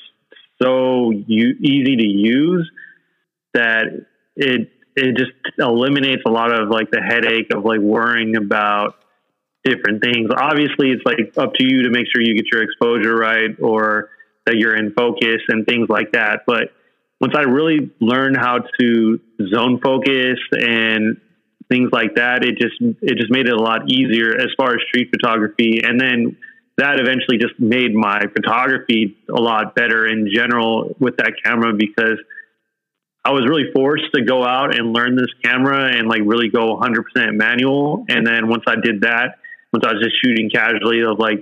[0.60, 2.70] so u- easy to use
[3.52, 8.96] that it it just eliminates a lot of like the headache of like worrying about
[9.64, 10.30] different things.
[10.36, 14.10] Obviously, it's like up to you to make sure you get your exposure right or
[14.46, 16.40] that you're in focus and things like that.
[16.46, 16.72] But
[17.20, 19.20] once I really learned how to
[19.52, 21.20] zone focus and
[21.70, 24.80] things like that, it just it just made it a lot easier as far as
[24.88, 25.80] street photography.
[25.82, 26.36] And then
[26.76, 32.18] that eventually just made my photography a lot better in general with that camera because
[33.24, 36.76] I was really forced to go out and learn this camera and like really go
[36.78, 38.04] 100% manual.
[38.08, 39.36] And then once I did that,
[39.72, 41.38] once I was just shooting casually of like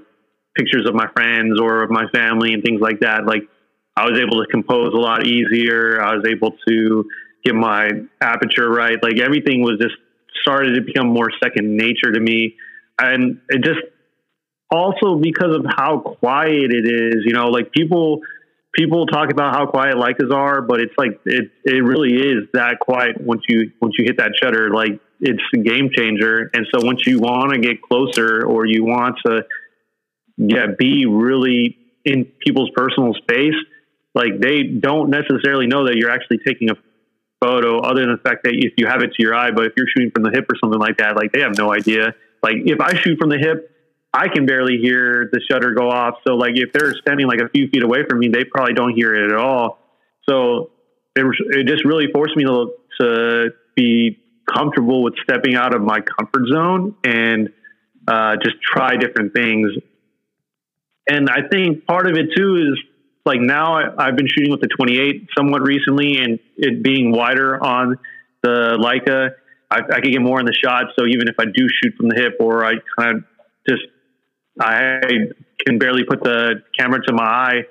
[0.57, 3.43] pictures of my friends or of my family and things like that, like
[3.97, 6.01] I was able to compose a lot easier.
[6.01, 7.05] I was able to
[7.45, 8.97] get my aperture right.
[9.03, 9.97] Like everything was just
[10.41, 12.57] started to become more second nature to me.
[12.99, 13.81] And it just
[14.71, 18.21] also because of how quiet it is, you know, like people
[18.73, 22.79] people talk about how quiet Leicas are, but it's like it it really is that
[22.81, 24.71] quiet once you once you hit that shutter.
[24.71, 26.51] Like it's a game changer.
[26.55, 29.43] And so once you want to get closer or you want to
[30.37, 33.55] yeah be really in people's personal space,
[34.15, 36.75] like they don't necessarily know that you're actually taking a
[37.41, 39.73] photo other than the fact that if you have it to your eye, but if
[39.77, 42.15] you're shooting from the hip or something like that, like they have no idea.
[42.43, 43.72] Like if I shoot from the hip,
[44.15, 46.17] I can barely hear the shutter go off.
[46.27, 48.95] So like if they're standing like a few feet away from me, they probably don't
[48.95, 49.79] hear it at all.
[50.29, 50.71] So
[51.17, 54.19] it, it just really forced me to, to be
[54.53, 57.49] comfortable with stepping out of my comfort zone and
[58.07, 59.71] uh, just try different things.
[61.09, 62.79] And I think part of it too is
[63.25, 67.63] like now I, have been shooting with the 28 somewhat recently, and it being wider
[67.63, 67.97] on
[68.43, 69.31] the Leica,
[69.71, 70.87] I, I could get more in the shot.
[70.99, 73.25] So even if I do shoot from the hip, or I kind of
[73.69, 73.83] just
[74.61, 75.01] I
[75.67, 77.63] can barely put the camera to my eye,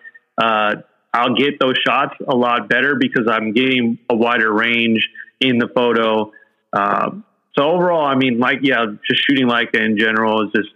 [0.41, 0.75] uh,
[1.13, 5.07] I'll get those shots a lot better because I'm getting a wider range
[5.39, 6.31] in the photo.
[6.71, 7.25] Um,
[7.57, 10.69] so overall, I mean, like, yeah, just shooting Leica in general is just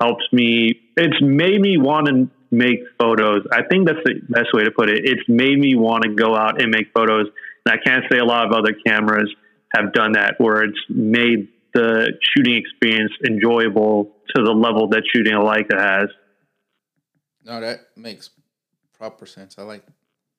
[0.00, 0.80] helps me.
[0.96, 3.46] It's made me want to make photos.
[3.52, 5.02] I think that's the best way to put it.
[5.04, 7.26] It's made me want to go out and make photos.
[7.66, 9.30] And I can't say a lot of other cameras
[9.74, 15.34] have done that where it's made the shooting experience enjoyable to the level that shooting
[15.34, 16.08] a Leica has.
[17.44, 18.30] No, that makes
[18.92, 19.56] proper sense.
[19.58, 19.82] I like.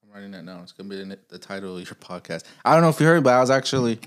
[0.03, 0.61] I'm writing that down.
[0.63, 2.43] It's gonna be the, the title of your podcast.
[2.63, 3.99] I don't know if you heard, but I was actually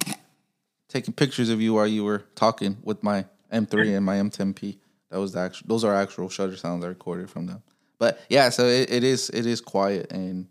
[0.88, 4.78] taking pictures of you while you were talking with my M3 and my M10P.
[5.10, 5.68] That was the actual.
[5.68, 7.62] Those are actual shutter sounds I recorded from them.
[7.98, 10.46] But yeah, so it, it is it is quiet, and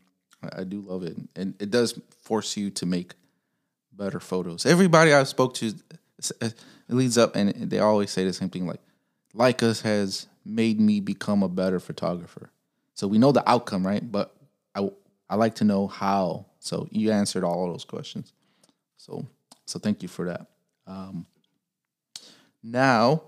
[0.55, 3.13] I do love it, and it does force you to make
[3.91, 4.65] better photos.
[4.65, 5.73] Everybody I spoke to,
[6.41, 6.55] it
[6.89, 8.67] leads up, and they always say the same thing.
[8.67, 8.81] Like,
[9.35, 12.51] Leica has made me become a better photographer.
[12.93, 14.09] So we know the outcome, right?
[14.09, 14.35] But
[14.75, 14.89] I
[15.29, 16.45] I like to know how.
[16.59, 18.33] So you answered all those questions.
[18.97, 19.25] So
[19.65, 20.47] so thank you for that.
[20.85, 21.25] Um,
[22.61, 23.23] now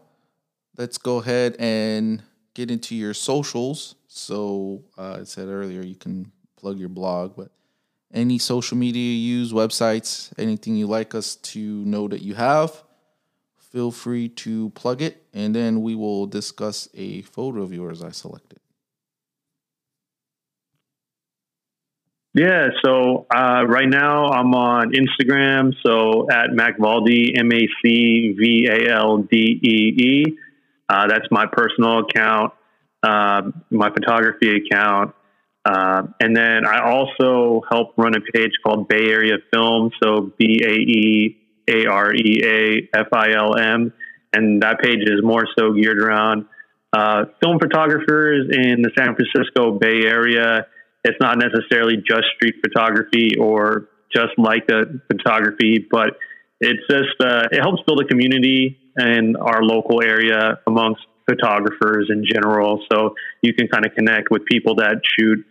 [0.77, 2.21] let's go ahead and
[2.53, 3.95] get into your socials.
[4.07, 7.51] So uh, I said earlier you can plug your blog, but
[8.15, 12.83] any social media you use, websites, anything you like us to know that you have,
[13.57, 18.11] feel free to plug it, and then we will discuss a photo of yours I
[18.11, 18.59] selected.
[22.33, 28.67] Yeah, so uh, right now I'm on Instagram, so at Macvaldee, M A C V
[28.69, 30.37] A L D E E.
[30.89, 32.53] Uh, that's my personal account,
[33.03, 35.15] uh, my photography account.
[35.65, 40.61] Uh, and then I also help run a page called Bay Area Film, so B
[40.63, 41.37] A E
[41.67, 43.91] A R E A F I L M.
[44.33, 46.45] And that page is more so geared around
[46.93, 50.67] uh, film photographers in the San Francisco Bay Area
[51.05, 54.67] it's not necessarily just street photography or just like
[55.07, 56.17] photography, but
[56.59, 62.25] it's just uh, it helps build a community in our local area amongst photographers in
[62.25, 62.83] general.
[62.91, 65.45] So you can kind of connect with people that shoot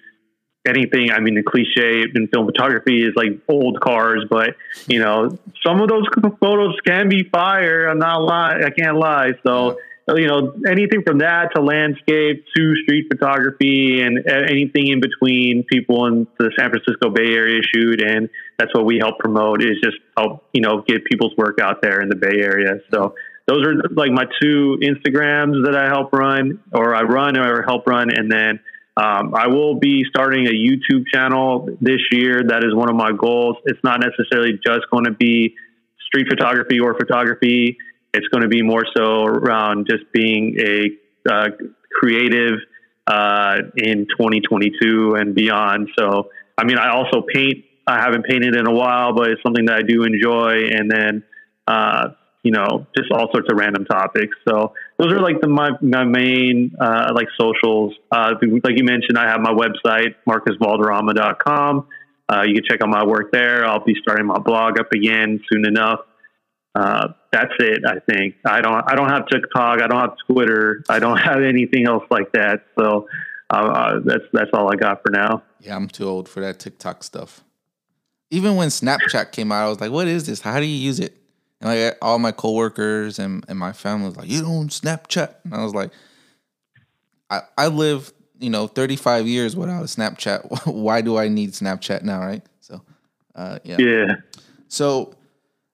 [0.67, 1.11] anything.
[1.11, 4.57] I mean, the cliche in film photography is like old cars, but
[4.87, 6.07] you know, some of those
[6.41, 7.87] photos can be fire.
[7.89, 8.61] I'm not lie.
[8.65, 9.33] I can't lie.
[9.47, 15.01] So you know, anything from that to landscape to street photography and uh, anything in
[15.01, 18.03] between people in the San Francisco Bay Area shoot.
[18.03, 21.81] And that's what we help promote is just help, you know, get people's work out
[21.81, 22.81] there in the Bay Area.
[22.93, 23.15] So
[23.47, 27.87] those are like my two Instagrams that I help run or I run or help
[27.87, 28.11] run.
[28.11, 28.61] And then,
[28.97, 32.43] um, I will be starting a YouTube channel this year.
[32.47, 33.57] That is one of my goals.
[33.65, 35.57] It's not necessarily just going to be
[36.07, 37.77] street photography or photography
[38.15, 41.49] it's going to be more so around just being a uh,
[41.93, 42.61] creative
[43.07, 45.89] uh, in 2022 and beyond.
[45.99, 47.65] So, I mean, I also paint.
[47.87, 50.69] I haven't painted in a while, but it's something that I do enjoy.
[50.71, 51.25] And then,
[51.67, 52.11] uh,
[52.43, 54.37] you know, just all sorts of random topics.
[54.49, 57.95] So those are like the my, my main uh, like socials.
[58.11, 61.87] Uh, like you mentioned, I have my website marcusvalderrama.com.
[62.33, 63.67] Uh, you can check out my work there.
[63.67, 66.01] I'll be starting my blog up again soon enough
[66.75, 67.85] uh, that's it.
[67.87, 68.85] I think I don't.
[68.91, 69.81] I don't have TikTok.
[69.81, 70.83] I don't have Twitter.
[70.89, 72.67] I don't have anything else like that.
[72.79, 73.09] So
[73.51, 75.43] uh, uh, that's that's all I got for now.
[75.61, 77.43] Yeah, I'm too old for that TikTok stuff.
[78.31, 80.41] Even when Snapchat came out, I was like, "What is this?
[80.41, 81.17] How do you use it?"
[81.65, 85.55] And like all my coworkers and, and my family was like, "You don't Snapchat," and
[85.55, 85.91] I was like,
[87.31, 90.67] "I I live you know 35 years without a Snapchat.
[90.73, 92.43] Why do I need Snapchat now?" Right?
[92.61, 92.83] So,
[93.35, 93.79] uh, yeah.
[93.79, 94.15] Yeah.
[94.69, 95.15] So,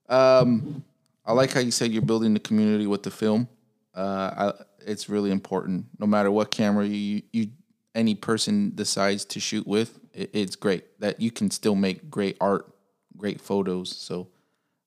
[0.09, 0.85] um,
[1.25, 3.49] I like how you said you're building the community with the film.
[3.93, 5.87] Uh, I, it's really important.
[5.99, 7.49] No matter what camera you you,
[7.97, 12.37] any person decides to shoot with, it, it's great that you can still make great
[12.41, 12.73] art,
[13.17, 13.91] great photos.
[13.97, 14.29] So,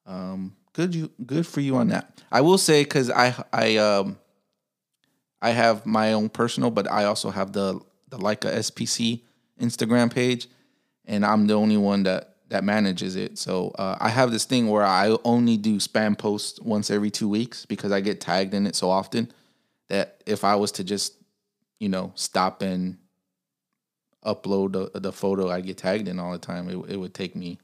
[0.05, 2.21] um, good you good for you on that.
[2.31, 4.17] I will say because I I um
[5.41, 9.21] I have my own personal, but I also have the the Leica SPC
[9.59, 10.47] Instagram page,
[11.05, 13.37] and I'm the only one that that manages it.
[13.37, 17.27] So uh, I have this thing where I only do spam posts once every two
[17.27, 19.31] weeks because I get tagged in it so often
[19.89, 21.15] that if I was to just
[21.79, 22.97] you know stop and
[24.25, 27.35] upload the, the photo I get tagged in all the time, it, it would take
[27.35, 27.59] me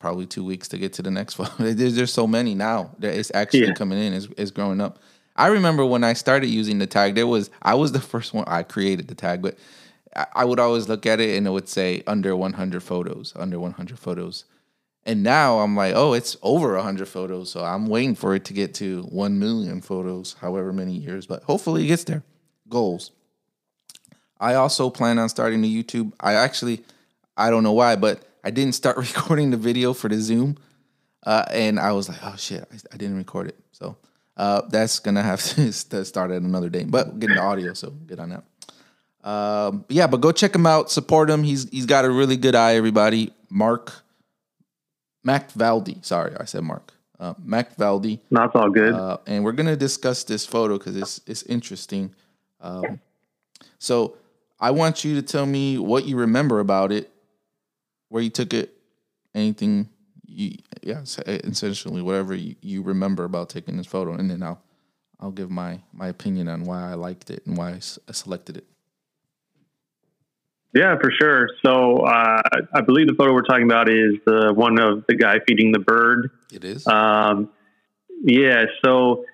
[0.00, 1.72] probably two weeks to get to the next photo.
[1.72, 3.74] There's, there's so many now that it's actually yeah.
[3.74, 4.98] coming in, it's, it's growing up.
[5.36, 8.44] I remember when I started using the tag, there was I was the first one
[8.48, 9.56] I created the tag, but
[10.34, 13.98] I would always look at it and it would say under 100 photos, under 100
[13.98, 14.44] photos.
[15.06, 17.50] And now I'm like, oh, it's over 100 photos.
[17.50, 21.44] So I'm waiting for it to get to 1 million photos, however many years, but
[21.44, 22.22] hopefully it gets there.
[22.68, 23.12] Goals.
[24.40, 26.12] I also plan on starting a YouTube.
[26.20, 26.82] I actually,
[27.36, 30.56] I don't know why, but I didn't start recording the video for the Zoom.
[31.24, 33.58] Uh, and I was like, oh shit, I, I didn't record it.
[33.72, 33.96] So
[34.36, 37.74] uh, that's going to have to start at another day, but getting the audio.
[37.74, 38.44] So get on that.
[39.22, 40.90] Um, yeah, but go check him out.
[40.90, 41.42] Support him.
[41.42, 42.76] He's he's got a really good eye.
[42.76, 43.92] Everybody, Mark
[45.26, 46.02] Macvaldee.
[46.04, 46.94] Sorry, I said Mark.
[47.18, 48.20] Uh, Macvaldee.
[48.30, 48.94] That's all good.
[48.94, 52.14] Uh, and we're gonna discuss this photo because it's it's interesting.
[52.62, 52.98] Um,
[53.78, 54.16] so
[54.58, 57.10] I want you to tell me what you remember about it,
[58.10, 58.74] where you took it,
[59.34, 59.88] anything.
[60.26, 64.62] You, yeah, essentially whatever you, you remember about taking this photo, and then I'll
[65.18, 67.78] I'll give my my opinion on why I liked it and why I
[68.12, 68.66] selected it.
[70.72, 71.48] Yeah, for sure.
[71.64, 72.42] So uh,
[72.72, 75.80] I believe the photo we're talking about is the one of the guy feeding the
[75.80, 76.30] bird.
[76.52, 76.86] It is.
[76.86, 77.50] Um,
[78.22, 78.66] yeah.
[78.84, 79.24] So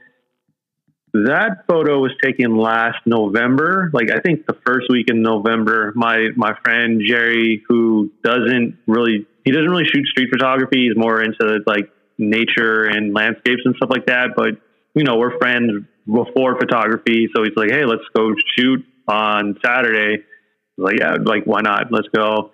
[1.25, 3.91] that photo was taken last November.
[3.93, 5.93] Like I think the first week in November.
[5.95, 10.89] My my friend Jerry, who doesn't really he doesn't really shoot street photography.
[10.89, 14.31] He's more into like nature and landscapes and stuff like that.
[14.37, 14.61] But
[14.95, 20.25] you know, we're friends before photography, so he's like, "Hey, let's go shoot on Saturday."
[20.77, 21.91] like, yeah, like why not?
[21.91, 22.51] Let's go.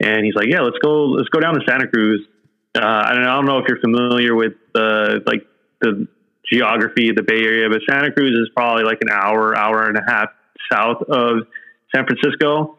[0.00, 1.06] And he's like, yeah, let's go.
[1.06, 2.26] Let's go down to Santa Cruz.
[2.74, 5.46] Uh, I don't know if you're familiar with the like
[5.80, 6.06] the
[6.50, 9.96] geography of the Bay Area, but Santa Cruz is probably like an hour, hour and
[9.96, 10.28] a half
[10.72, 11.46] south of
[11.94, 12.78] San Francisco.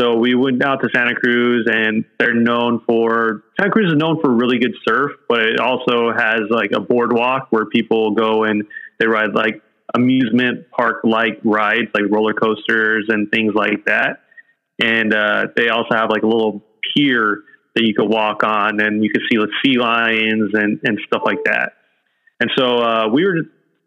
[0.00, 4.20] So we went out to Santa Cruz, and they're known for Santa Cruz is known
[4.20, 8.64] for really good surf, but it also has like a boardwalk where people go and
[8.98, 9.62] they ride like
[9.94, 14.20] amusement park like rides, like roller coasters and things like that
[14.82, 16.62] and uh, they also have like a little
[16.94, 17.42] pier
[17.74, 21.22] that you could walk on, and you could see the sea lions and and stuff
[21.24, 21.72] like that.
[22.40, 23.42] And so uh, we were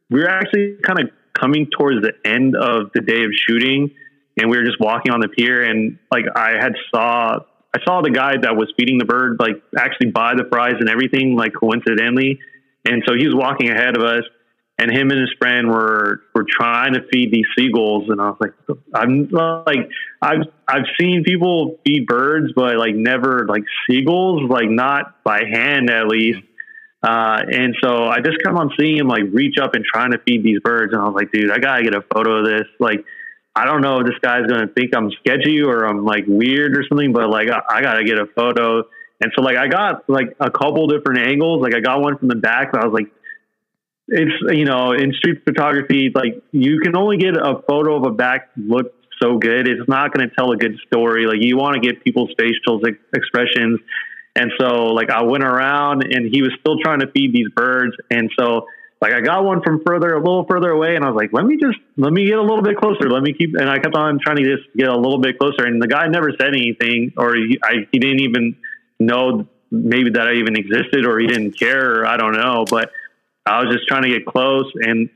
[0.09, 3.91] we were actually kind of coming towards the end of the day of shooting,
[4.39, 7.39] and we were just walking on the pier, and like I had saw
[7.75, 10.89] I saw the guy that was feeding the bird like actually buy the fries and
[10.89, 12.39] everything like coincidentally,
[12.85, 14.23] and so he was walking ahead of us,
[14.79, 18.37] and him and his friend were were trying to feed these seagulls and I was
[18.39, 18.53] like
[18.93, 19.89] I'm like
[20.21, 25.89] I've I've seen people feed birds but like never like seagulls like not by hand
[25.89, 26.39] at least
[27.07, 30.17] uh, and so I just come on seeing him like reach up and trying to
[30.27, 30.91] feed these birds.
[30.91, 32.67] And I was like dude I gotta get a photo of this.
[32.81, 33.05] Like
[33.55, 36.83] I don't know if this guy's gonna think I'm sketchy or I'm like weird or
[36.89, 38.83] something but like I, I gotta get a photo.
[39.21, 41.61] And so like I got like a couple different angles.
[41.61, 43.09] Like I got one from the back but I was like
[44.09, 48.11] it's you know in street photography like you can only get a photo of a
[48.11, 49.67] back look so good.
[49.67, 51.25] It's not going to tell a good story.
[51.25, 53.79] Like you want to get people's facial ex- expressions
[54.37, 57.95] and so like i went around and he was still trying to feed these birds.
[58.11, 58.67] And so
[59.01, 61.45] like i got one from further a little further away and i was like let
[61.45, 63.09] me just let me get a little bit closer.
[63.09, 65.65] Let me keep and i kept on trying to just get a little bit closer.
[65.65, 68.55] And the guy never said anything or he, I, he didn't even
[68.99, 72.65] know maybe that i even existed or he didn't care or i don't know.
[72.69, 72.91] But
[73.45, 75.09] I was just trying to get close and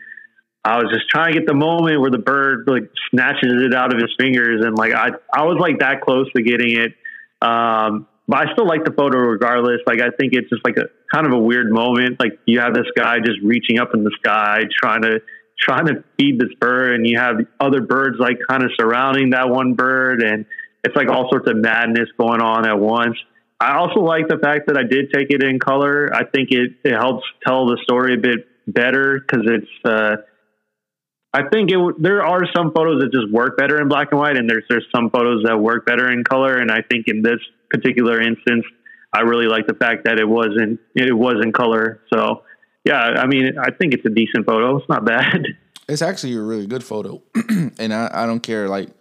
[0.63, 3.93] I was just trying to get the moment where the bird like snatches it out
[3.93, 4.63] of his fingers.
[4.63, 6.93] And like I I was like that close to getting it.
[7.41, 9.81] Um, but I still like the photo regardless.
[9.85, 12.17] Like I think it's just like a kind of a weird moment.
[12.17, 15.19] Like you have this guy just reaching up in the sky trying to
[15.59, 19.49] trying to feed this bird and you have other birds like kind of surrounding that
[19.49, 20.45] one bird and
[20.85, 23.17] it's like all sorts of madness going on at once.
[23.59, 26.09] I also like the fact that I did take it in color.
[26.15, 29.67] I think it, it helps tell the story a bit better because it's.
[29.83, 30.23] Uh,
[31.33, 31.77] I think it.
[31.99, 34.87] There are some photos that just work better in black and white, and there's there's
[34.95, 36.57] some photos that work better in color.
[36.57, 37.39] And I think in this
[37.71, 38.65] particular instance,
[39.13, 42.01] I really like the fact that it wasn't it was in color.
[42.13, 42.43] So
[42.85, 44.77] yeah, I mean, I think it's a decent photo.
[44.77, 45.45] It's not bad.
[45.89, 47.21] It's actually a really good photo,
[47.77, 48.91] and I, I don't care like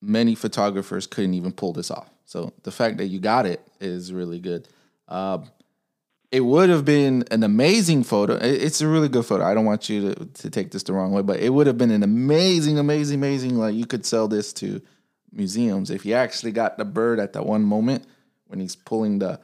[0.00, 2.10] many photographers couldn't even pull this off.
[2.26, 4.68] So the fact that you got it is really good.
[5.08, 5.50] Um,
[6.32, 8.34] it would have been an amazing photo.
[8.40, 9.44] It's a really good photo.
[9.44, 11.76] I don't want you to, to take this the wrong way, but it would have
[11.76, 13.56] been an amazing, amazing, amazing.
[13.58, 14.80] Like you could sell this to
[15.32, 18.04] museums if he actually got the bird at that one moment
[18.46, 19.40] when he's pulling the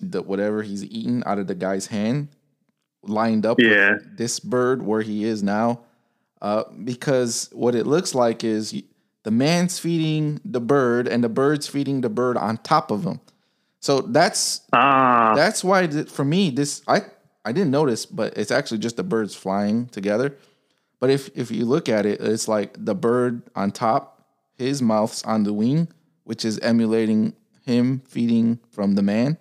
[0.00, 2.28] the whatever he's eating out of the guy's hand
[3.02, 3.94] lined up Yeah.
[3.94, 5.80] with this bird where he is now.
[6.40, 8.74] Uh, because what it looks like is
[9.24, 13.20] the man's feeding the bird and the bird's feeding the bird on top of him.
[13.80, 17.02] So that's Ah, that's why th- for me this I
[17.44, 20.36] I didn't notice, but it's actually just the birds flying together.
[20.98, 24.19] But if if you look at it, it's like the bird on top,
[24.60, 25.88] his mouth's on the wing,
[26.24, 27.34] which is emulating
[27.66, 29.36] him feeding from the man.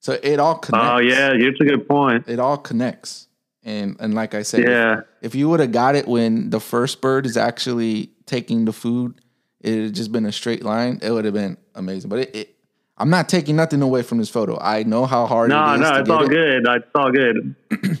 [0.00, 0.88] So it all connects.
[0.90, 2.28] oh yeah, it's a good point.
[2.28, 3.28] It all connects.
[3.62, 5.00] And and like I said, if- Yeah.
[5.22, 9.20] if you would have got it when the first bird is actually taking the food,
[9.60, 10.98] it had just been a straight line.
[11.02, 12.08] It would have been amazing.
[12.08, 12.54] But it, it,
[12.96, 14.58] I'm not taking nothing away from this photo.
[14.60, 16.28] I know how hard No, it is no, to it's all it.
[16.30, 16.66] good.
[16.66, 17.54] It's all good.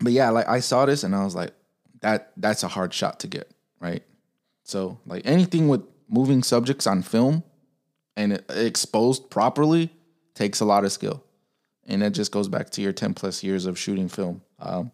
[0.00, 1.52] But yeah, like I saw this and I was like,
[2.00, 3.48] that that's a hard shot to get,
[3.80, 4.02] right?
[4.64, 7.44] So like anything with moving subjects on film
[8.16, 9.90] and exposed properly
[10.34, 11.22] takes a lot of skill,
[11.86, 14.42] and that just goes back to your ten plus years of shooting film.
[14.58, 14.90] Um,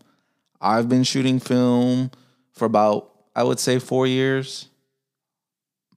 [0.60, 2.10] I've been shooting film
[2.52, 4.66] for about I would say four years.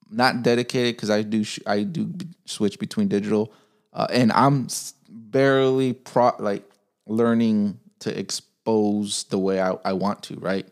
[0.10, 2.14] Not dedicated because I do sh- I do
[2.46, 3.52] switch between digital,
[3.94, 4.68] uh, and I'm
[5.10, 6.64] barely pro like
[7.08, 10.36] learning to expose the way I, I want to.
[10.36, 10.68] Right,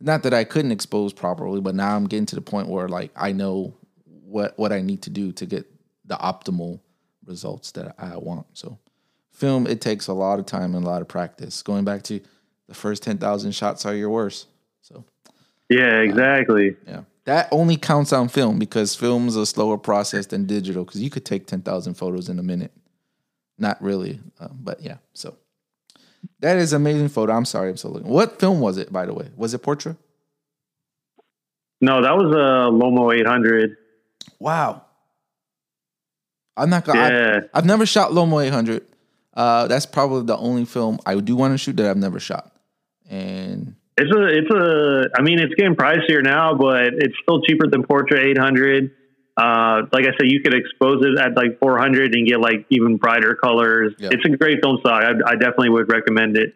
[0.00, 3.10] not that I couldn't expose properly, but now I'm getting to the point where like
[3.16, 3.74] I know
[4.04, 5.66] what what I need to do to get
[6.04, 6.80] the optimal
[7.24, 8.46] results that I want.
[8.52, 8.78] So,
[9.30, 11.62] film it takes a lot of time and a lot of practice.
[11.62, 12.20] Going back to
[12.68, 14.48] the first ten thousand shots are your worst.
[14.82, 15.04] So
[15.68, 16.76] Yeah, exactly.
[16.86, 20.84] yeah, that only counts on film because film is a slower process than digital.
[20.84, 22.72] Because you could take ten thousand photos in a minute.
[23.58, 24.98] Not really, uh, but yeah.
[25.14, 25.36] So
[26.40, 27.32] that is amazing photo.
[27.32, 28.08] I'm sorry, I'm so looking.
[28.08, 29.28] What film was it, by the way?
[29.36, 29.96] Was it Portra?
[31.80, 33.76] No, that was a Lomo 800.
[34.38, 34.82] Wow.
[36.56, 37.00] I'm not gonna.
[37.00, 37.40] I- Yeah.
[37.52, 38.82] I've never shot Lomo 800.
[39.34, 42.52] Uh, that's probably the only film I do want to shoot that I've never shot.
[43.10, 47.66] And It's a, it's a, I mean, it's getting pricier now, but it's still cheaper
[47.68, 48.90] than Portra 800.
[49.36, 52.96] Uh, like I said, you could expose it at like 400 and get like even
[52.96, 53.94] brighter colors.
[53.98, 54.10] Yeah.
[54.12, 55.02] It's a great film stock.
[55.02, 56.54] I, I definitely would recommend it.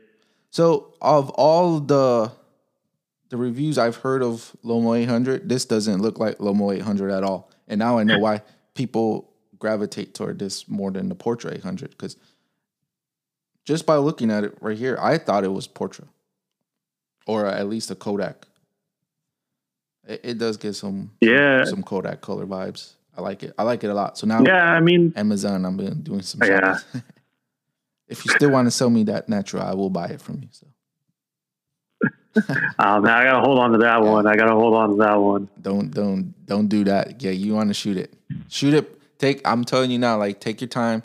[0.51, 2.33] so, of all the
[3.29, 7.51] the reviews I've heard of Lomo 800, this doesn't look like Lomo 800 at all.
[7.69, 8.43] And now I know why
[8.75, 12.17] people gravitate toward this more than the Portra 800 because
[13.65, 16.09] just by looking at it right here, I thought it was Portra
[17.27, 18.47] or at least a Kodak.
[20.07, 21.65] It, it does get some Yeah.
[21.65, 22.95] some Kodak color vibes.
[23.17, 23.53] I like it.
[23.59, 24.17] I like it a lot.
[24.19, 24.65] So now Yeah.
[24.65, 26.79] I mean, Amazon, I'm been doing some Yeah.
[28.09, 30.49] if you still want to sell me that Natura, I will buy it from you.
[30.53, 30.67] So
[32.79, 34.27] um, I got to hold on to that one.
[34.27, 35.49] I got to hold on to that one.
[35.61, 37.21] don't don't don't do that.
[37.23, 38.15] Yeah, you want to shoot it.
[38.49, 39.19] Shoot it.
[39.19, 39.47] Take.
[39.47, 40.17] I'm telling you now.
[40.17, 41.03] Like take your time.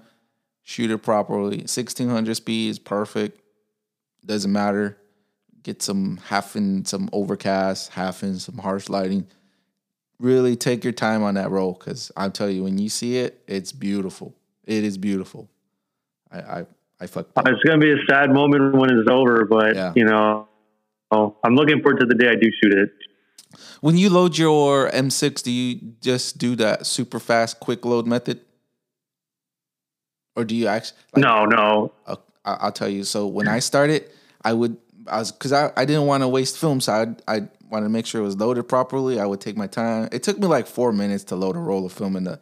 [0.64, 1.58] Shoot it properly.
[1.58, 3.40] 1600 speed is perfect.
[4.26, 4.98] Doesn't matter.
[5.66, 9.26] Get some half in some overcast, half in some harsh lighting.
[10.20, 13.42] Really take your time on that roll because I'll tell you when you see it,
[13.48, 14.36] it's beautiful.
[14.66, 15.50] It is beautiful.
[16.32, 16.66] I I
[17.02, 17.48] I fucked up.
[17.48, 19.92] It's going to be a sad moment when it's over, but Yeah.
[19.96, 20.48] you know,
[21.10, 22.92] oh, I'm looking forward to the day I do shoot it.
[23.82, 28.42] When you load your M6, do you just do that super fast quick load method?
[30.36, 31.00] Or do you actually?
[31.18, 31.92] no, no.
[32.06, 33.04] I- I'll tell you.
[33.04, 34.12] So when I started,
[34.44, 36.82] I would, I was, cause I, I didn't want to waste film.
[36.82, 39.20] So I, I wanted to make sure it was loaded properly.
[39.20, 40.10] I would take my time.
[40.12, 42.40] It took me like four minutes to load a roll of film in the,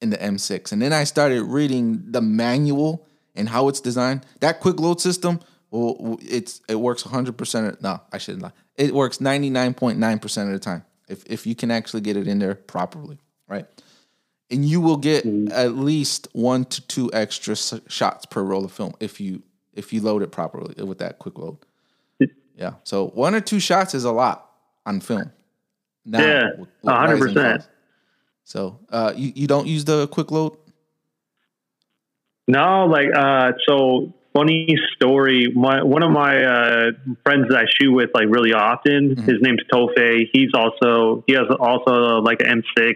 [0.00, 0.72] in the M6.
[0.72, 4.24] And then I started reading the manual and how it's designed.
[4.40, 5.40] That quick load system,
[5.70, 7.68] well, it's, it works 100%.
[7.68, 8.52] Of, no, I shouldn't lie.
[8.76, 10.84] It works 99.9% of the time.
[11.08, 13.66] If, if you can actually get it in there properly, right?
[14.50, 15.52] and you will get mm-hmm.
[15.52, 19.42] at least one to two extra shots per roll of film if you
[19.72, 21.58] if you load it properly with that quick load.
[22.56, 24.50] Yeah, so one or two shots is a lot
[24.84, 25.30] on film.
[26.04, 27.66] Now, Yeah, with 100%.
[28.44, 30.56] So uh, you you don't use the quick load.
[32.48, 35.50] No, like uh so funny story.
[35.52, 36.90] My one of my uh
[37.24, 40.28] friends that I shoot with like really often, his name's Tofe.
[40.32, 42.94] He's also he has also like an M6.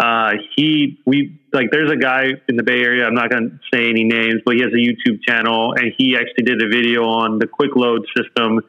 [0.00, 3.88] Uh he we like there's a guy in the Bay Area, I'm not gonna say
[3.88, 7.38] any names, but he has a YouTube channel and he actually did a video on
[7.38, 8.60] the quick load system.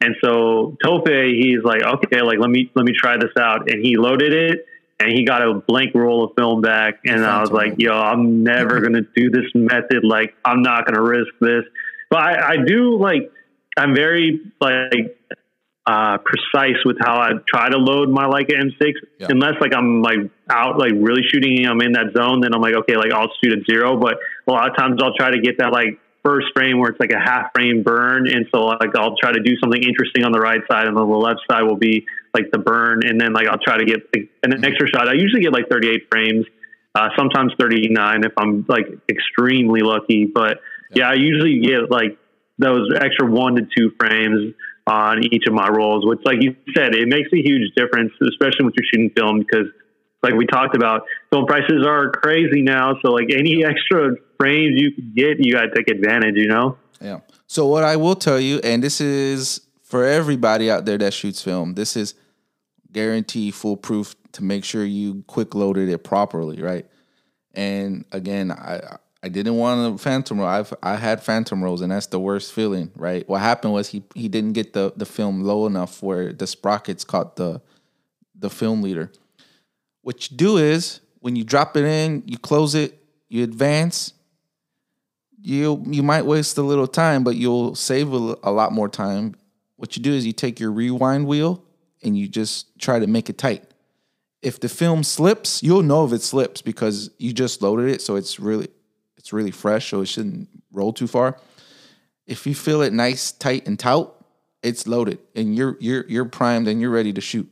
[0.00, 3.70] And so Tofe, he's like, okay, like let me let me try this out.
[3.70, 4.66] And he loaded it
[5.00, 8.44] and he got a blank roll of film back, and I was like, "Yo, I'm
[8.44, 10.04] never gonna do this method.
[10.04, 11.64] Like, I'm not gonna risk this."
[12.10, 13.32] But I, I do like.
[13.78, 15.16] I'm very like
[15.86, 18.92] uh, precise with how I try to load my Leica M6.
[19.18, 19.28] Yeah.
[19.30, 20.18] Unless like I'm like
[20.50, 23.58] out like really shooting, I'm in that zone, then I'm like okay, like I'll shoot
[23.58, 23.96] at zero.
[23.96, 27.00] But a lot of times I'll try to get that like first frame where it's
[27.00, 30.32] like a half frame burn, and so like I'll try to do something interesting on
[30.32, 33.32] the right side, and on the left side will be like the burn, and then
[33.32, 34.00] like I'll try to get
[34.42, 35.08] an extra shot.
[35.08, 36.46] I usually get like 38 frames,
[36.94, 40.26] uh, sometimes 39 if I'm like extremely lucky.
[40.26, 40.60] But
[40.92, 42.18] yeah, I usually get like
[42.58, 44.54] those extra one to two frames
[44.86, 48.64] on each of my rolls, which, like you said, it makes a huge difference, especially
[48.64, 49.66] when you're shooting film, because,
[50.22, 51.02] like we talked about,
[51.32, 52.94] film prices are crazy now.
[53.02, 56.36] So, like any extra frames you can get, you got to take advantage.
[56.36, 56.78] You know?
[57.00, 57.20] Yeah.
[57.46, 61.42] So, what I will tell you, and this is for everybody out there that shoots
[61.42, 62.14] film, this is
[62.92, 66.86] guarantee foolproof to make sure you quick loaded it properly, right?
[67.54, 70.48] And again, I I didn't want a phantom roll.
[70.48, 73.28] I've I had phantom rolls, and that's the worst feeling, right?
[73.28, 77.04] What happened was he he didn't get the the film low enough where the sprockets
[77.04, 77.60] caught the
[78.34, 79.12] the film leader.
[80.02, 84.14] What you do is when you drop it in, you close it, you advance.
[85.42, 89.34] You you might waste a little time, but you'll save a, a lot more time.
[89.76, 91.64] What you do is you take your rewind wheel
[92.02, 93.64] and you just try to make it tight.
[94.42, 98.16] If the film slips, you'll know if it slips because you just loaded it, so
[98.16, 98.68] it's really
[99.16, 101.38] it's really fresh, so it shouldn't roll too far.
[102.26, 104.20] If you feel it nice, tight, and taut,
[104.62, 107.50] it's loaded and you're you're you're primed and you're ready to shoot.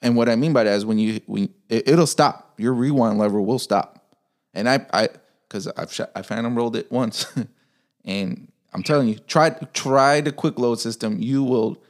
[0.00, 3.18] And what I mean by that is when you when it, will stop, your rewind
[3.18, 4.04] lever will stop.
[4.54, 5.08] And I I
[5.52, 7.26] because I've shot, I phantom rolled it once,
[8.04, 11.20] and I'm telling you, try try the quick load system.
[11.20, 11.82] You will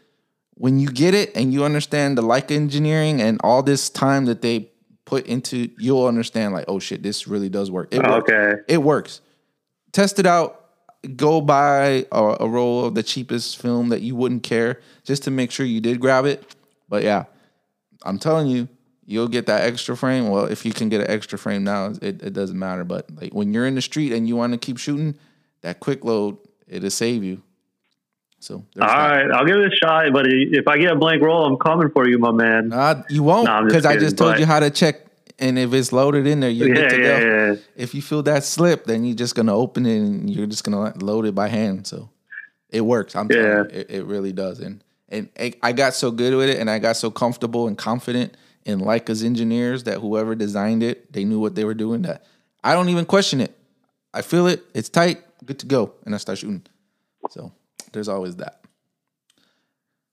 [0.54, 4.42] when you get it and you understand the Leica engineering and all this time that
[4.42, 4.70] they
[5.04, 7.88] put into, you'll understand like, oh shit, this really does work.
[7.92, 8.30] It works.
[8.30, 8.62] Okay.
[8.68, 9.20] It works.
[9.92, 10.58] Test it out.
[11.16, 15.30] Go buy a, a roll of the cheapest film that you wouldn't care just to
[15.30, 16.54] make sure you did grab it.
[16.88, 17.24] But yeah,
[18.04, 18.68] I'm telling you,
[19.12, 20.30] you'll get that extra frame.
[20.30, 22.82] Well, if you can get an extra frame now, it, it doesn't matter.
[22.82, 25.16] But like when you're in the street and you want to keep shooting,
[25.60, 27.42] that quick load, it'll save you.
[28.40, 30.12] So all right, I'll give it a shot.
[30.12, 32.70] But if I get a blank roll, I'm coming for you, my man.
[32.70, 34.40] Nah, you won't because I just told but...
[34.40, 35.06] you how to check.
[35.38, 37.18] And if it's loaded in there, you're yeah, good to go.
[37.18, 40.62] Yeah, if you feel that slip, then you're just gonna open it and you're just
[40.64, 41.86] gonna load it by hand.
[41.86, 42.10] So
[42.68, 43.16] it works.
[43.16, 44.60] I'm telling you, it, it really does.
[44.60, 45.28] And and
[45.62, 49.22] I got so good with it, and I got so comfortable and confident in Leica's
[49.22, 52.02] engineers that whoever designed it, they knew what they were doing.
[52.02, 52.24] That
[52.62, 53.56] I don't even question it.
[54.14, 54.64] I feel it.
[54.74, 55.22] It's tight.
[55.44, 56.62] Good to go, and I start shooting.
[57.30, 57.52] So
[57.92, 58.64] there's always that.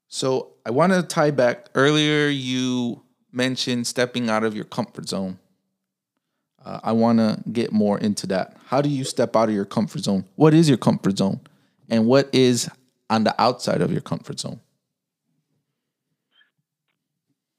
[0.08, 1.68] So I want to tie back.
[1.76, 5.38] Earlier, you mentioned stepping out of your comfort zone.
[6.64, 8.58] Uh, I want to get more into that.
[8.66, 10.26] How do you step out of your comfort zone?
[10.36, 11.40] What is your comfort zone?
[11.90, 12.70] And what is
[13.10, 14.60] on the outside of your comfort zone?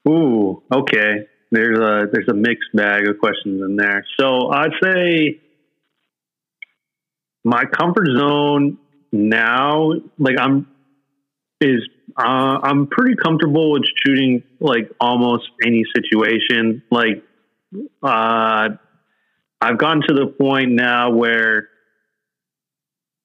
[0.07, 1.27] Ooh, okay.
[1.51, 4.05] There's a there's a mixed bag of questions in there.
[4.19, 5.41] So I'd say
[7.43, 8.77] my comfort zone
[9.11, 10.67] now, like I'm,
[11.59, 11.87] is
[12.17, 16.83] uh, I'm pretty comfortable with shooting like almost any situation.
[16.89, 17.23] Like,
[18.03, 18.69] uh,
[19.61, 21.69] I've gotten to the point now where,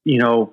[0.05, 0.53] you know,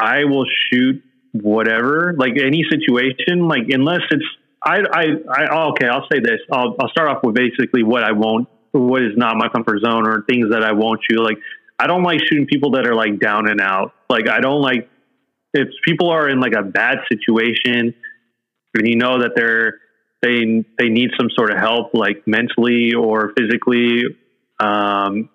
[0.00, 4.24] I will shoot whatever, like any situation, like unless it's
[4.62, 6.40] I I I okay, I'll say this.
[6.50, 10.06] I'll I'll start off with basically what I won't, what is not my comfort zone,
[10.06, 11.20] or things that I won't shoot.
[11.20, 11.38] Like
[11.78, 13.92] I don't like shooting people that are like down and out.
[14.10, 14.88] Like I don't like
[15.54, 17.94] if people are in like a bad situation
[18.74, 19.74] and you know that they're
[20.22, 24.04] they they need some sort of help like mentally or physically
[24.60, 25.28] um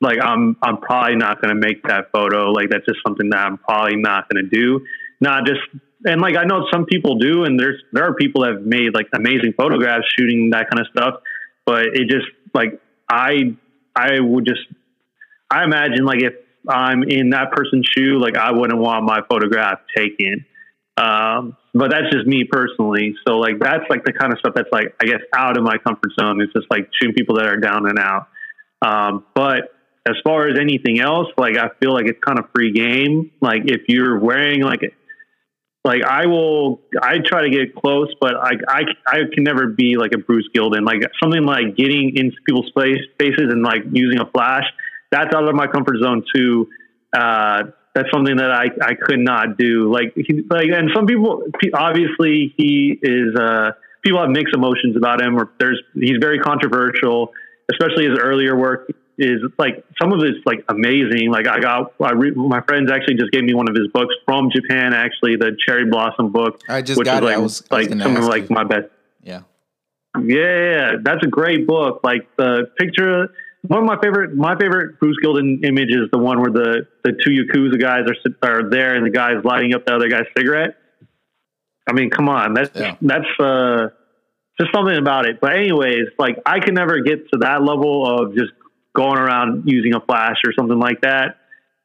[0.00, 3.38] like I'm I'm probably not going to make that photo like that's just something that
[3.38, 4.84] I'm probably not going to do
[5.20, 5.60] not just
[6.04, 8.94] and like I know some people do and there's there are people that have made
[8.94, 11.20] like amazing photographs shooting that kind of stuff
[11.68, 12.80] but it just like
[13.10, 13.54] I
[13.94, 14.62] I would just
[15.50, 16.34] I imagine like if
[16.68, 20.44] I'm in that person's shoe, like I wouldn't want my photograph taken.
[20.96, 23.14] Um, but that's just me personally.
[23.26, 25.78] So like that's like the kind of stuff that's like I guess out of my
[25.78, 26.40] comfort zone.
[26.40, 28.28] It's just like shooting people that are down and out.
[28.82, 29.74] Um, but
[30.08, 33.30] as far as anything else, like I feel like it's kind of free game.
[33.40, 34.80] Like if you're wearing like
[35.88, 39.96] like I will I try to get close, but I I, I can never be
[39.96, 40.84] like a Bruce Gilden.
[40.84, 44.64] Like something like getting into people's face, faces and like using a flash
[45.10, 46.68] that's out of my comfort zone too.
[47.16, 49.92] Uh, that's something that I, I could not do.
[49.92, 51.42] Like, he, like, and some people,
[51.74, 53.70] obviously he is, uh,
[54.02, 55.36] people have mixed emotions about him.
[55.36, 57.32] Or there's he's very controversial,
[57.70, 61.30] especially his earlier work is like some of it's like amazing.
[61.30, 64.14] Like I got I re, my friends actually just gave me one of his books
[64.24, 64.94] from Japan.
[64.94, 66.60] Actually, the Cherry Blossom book.
[66.68, 67.36] I just got like, it.
[67.36, 68.88] I was, like some of like my best.
[69.22, 69.42] Yeah.
[70.24, 72.00] Yeah, that's a great book.
[72.02, 73.28] Like the picture,
[73.62, 77.12] one of my favorite, my favorite Bruce Gilden image is the one where the the
[77.12, 80.76] two yakuza guys are are there and the guy's lighting up the other guy's cigarette.
[81.88, 82.96] I mean, come on, that's yeah.
[83.00, 83.88] that's uh,
[84.60, 85.40] just something about it.
[85.40, 88.52] But anyways, like I can never get to that level of just
[88.94, 91.36] going around using a flash or something like that.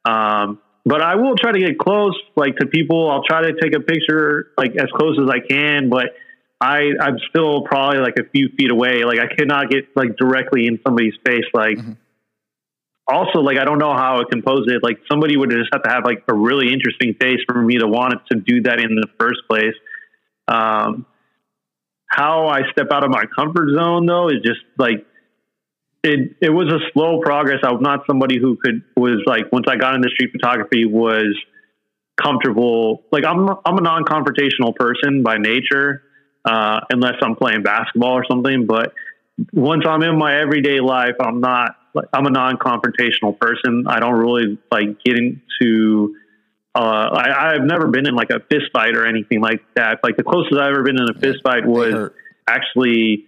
[0.05, 3.09] Um, but I will try to get close, like to people.
[3.09, 5.89] I'll try to take a picture, like as close as I can.
[5.89, 6.07] But
[6.59, 9.03] I, I'm still probably like a few feet away.
[9.05, 11.45] Like I cannot get like directly in somebody's face.
[11.53, 11.93] Like mm-hmm.
[13.07, 14.83] also, like I don't know how I compose it.
[14.83, 17.87] Like somebody would just have to have like a really interesting face for me to
[17.87, 19.75] want it to do that in the first place.
[20.49, 21.05] Um,
[22.07, 25.05] how I step out of my comfort zone though is just like
[26.03, 27.59] it it was a slow progress.
[27.63, 31.35] I was not somebody who could was like once I got into street photography was
[32.21, 33.03] comfortable.
[33.11, 36.03] Like I'm I'm a non confrontational person by nature,
[36.45, 38.65] uh, unless I'm playing basketball or something.
[38.67, 38.93] But
[39.53, 41.77] once I'm in my everyday life, I'm not.
[41.95, 43.85] Like, I'm a non confrontational person.
[43.87, 46.15] I don't really like get into.
[46.75, 49.99] Uh, I, I've never been in like a fist fight or anything like that.
[50.03, 52.09] Like the closest I've ever been in a fist fight was
[52.49, 53.27] actually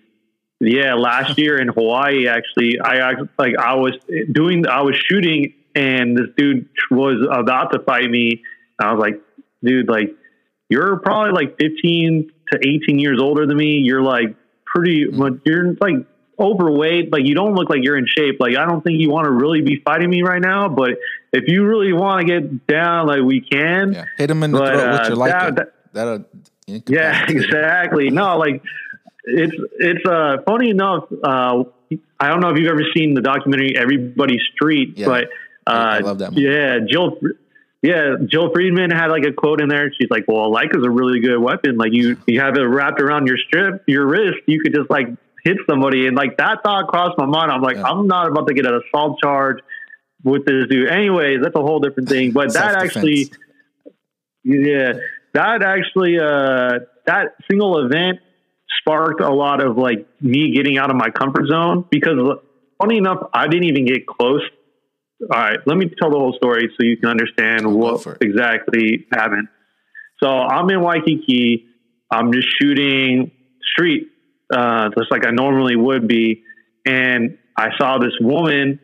[0.59, 3.93] yeah, last year in Hawaii, actually, I like I was
[4.31, 8.43] doing, I was shooting, and this dude was about to fight me.
[8.79, 9.21] I was like,
[9.63, 10.15] dude, like
[10.69, 13.79] you're probably like 15 to 18 years older than me.
[13.79, 15.37] You're like pretty, mm-hmm.
[15.45, 16.05] you're like
[16.39, 17.11] overweight.
[17.11, 18.37] Like you don't look like you're in shape.
[18.39, 20.69] Like I don't think you want to really be fighting me right now.
[20.69, 20.91] But
[21.33, 23.93] if you really want to get down, like we can.
[23.93, 24.05] Yeah.
[24.17, 25.51] Hit him in the but, throat uh, with your lighter.
[25.51, 26.25] That, that,
[26.87, 28.09] yeah, exactly.
[28.09, 28.63] No, like
[29.25, 31.05] it's it's uh, funny enough.
[31.11, 31.63] Uh,
[32.19, 35.05] I don't know if you've ever seen the documentary Everybody's Street, yeah.
[35.05, 35.23] but
[35.67, 36.31] uh, I love that.
[36.31, 36.41] Movie.
[36.43, 37.17] Yeah, Jill.
[37.81, 39.91] Yeah, Jill Freedman had like a quote in there.
[39.99, 41.77] She's like, "Well, like is a really good weapon.
[41.77, 44.39] Like you, you have it wrapped around your strip, your wrist.
[44.47, 45.07] You could just like
[45.43, 47.51] hit somebody." And like that thought crossed my mind.
[47.51, 47.83] I'm like, yeah.
[47.83, 49.59] I'm not about to get an assault charge
[50.23, 50.89] with this dude.
[50.89, 52.31] Anyways, that's a whole different thing.
[52.31, 53.31] But that actually,
[54.43, 54.93] yeah,
[55.33, 58.19] that actually, uh, that single event
[58.79, 62.17] sparked a lot of like me getting out of my comfort zone because
[62.81, 64.41] funny enough, I didn't even get close.
[65.21, 69.47] All right, let me tell the whole story so you can understand what exactly happened.
[70.21, 71.65] So I'm in Waikiki.
[72.11, 73.31] I'm just shooting
[73.73, 74.09] street,
[74.53, 76.43] uh, just like I normally would be.
[76.85, 78.79] And I saw this woman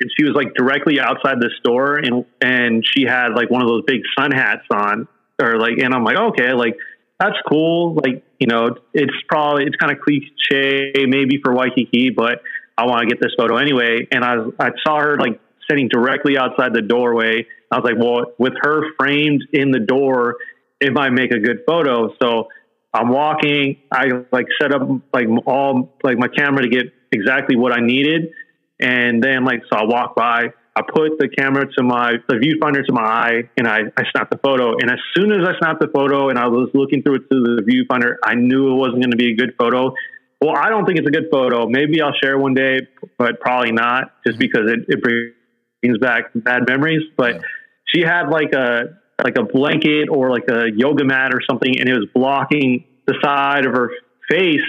[0.00, 3.68] and she was like directly outside the store and, and she had like one of
[3.68, 5.06] those big sun hats on
[5.40, 6.76] or like, and I'm like, okay, like
[7.20, 7.94] that's cool.
[7.94, 12.42] Like, you know, it's probably, it's kind of cliche maybe for Waikiki, but
[12.76, 14.06] I want to get this photo anyway.
[14.10, 17.46] And I, I saw her like sitting directly outside the doorway.
[17.70, 20.36] I was like, well, with her framed in the door,
[20.80, 22.14] it might make a good photo.
[22.22, 22.48] So
[22.92, 24.82] I'm walking, I like set up
[25.12, 28.30] like all, like my camera to get exactly what I needed.
[28.78, 32.84] And then like, so I walk by, I put the camera to my the viewfinder
[32.84, 34.76] to my eye and I, I snapped the photo.
[34.78, 37.56] And as soon as I snapped the photo and I was looking through it through
[37.56, 39.94] the viewfinder, I knew it wasn't going to be a good photo.
[40.38, 41.66] Well, I don't think it's a good photo.
[41.66, 42.80] Maybe I'll share one day,
[43.16, 47.04] but probably not, just because it, it brings back bad memories.
[47.16, 47.40] But yeah.
[47.86, 51.88] she had like a like a blanket or like a yoga mat or something, and
[51.88, 53.92] it was blocking the side of her
[54.28, 54.60] face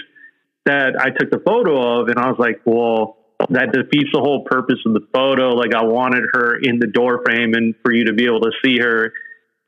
[0.66, 2.08] that I took the photo of.
[2.08, 3.18] And I was like, well
[3.50, 5.50] that defeats the whole purpose of the photo.
[5.50, 8.52] Like I wanted her in the door frame and for you to be able to
[8.64, 9.14] see her.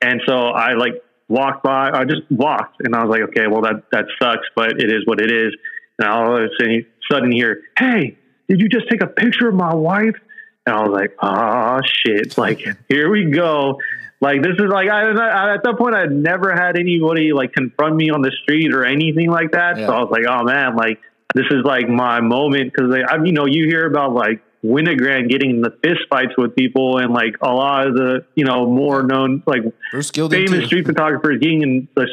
[0.00, 3.62] And so I like walked by, I just walked and I was like, okay, well
[3.62, 5.54] that, that sucks, but it is what it is.
[5.98, 8.18] And all of a sudden here, Hey,
[8.48, 10.16] did you just take a picture of my wife?
[10.66, 12.36] And I was like, oh shit.
[12.36, 13.78] Like, here we go.
[14.20, 17.96] Like, this is like, I, I, at that point, I'd never had anybody like confront
[17.96, 19.78] me on the street or anything like that.
[19.78, 19.86] Yeah.
[19.86, 21.00] So I was like, oh man, like,
[21.34, 25.50] this is like my moment because I, you know, you hear about like Winogrand getting
[25.50, 29.02] in the fist fights with people, and like a lot of the you know more
[29.02, 29.62] known like
[30.46, 32.06] famous street photographers getting in the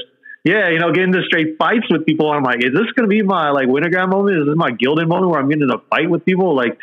[0.43, 2.31] yeah, you know, getting into straight fights with people.
[2.31, 4.37] I'm like, is this going to be my like Winogrand moment?
[4.37, 6.55] Is this my Gilden moment where I'm getting in a fight with people?
[6.55, 6.77] Like,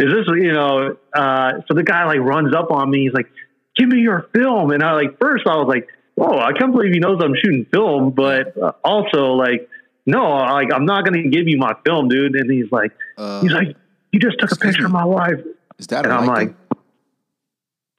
[0.00, 0.96] is this you know?
[1.14, 3.04] Uh, so the guy like runs up on me.
[3.04, 3.30] He's like,
[3.76, 5.86] "Give me your film," and I like first I was like,
[6.18, 9.68] "Oh, I can't believe he knows I'm shooting film," but uh, also like
[10.06, 12.34] no, like I'm not going to give you my film, dude.
[12.34, 13.76] And he's like, uh, he's like,
[14.12, 14.86] you just took a picture me.
[14.86, 15.40] of my wife.
[15.78, 16.04] Is that?
[16.04, 16.54] And I'm like,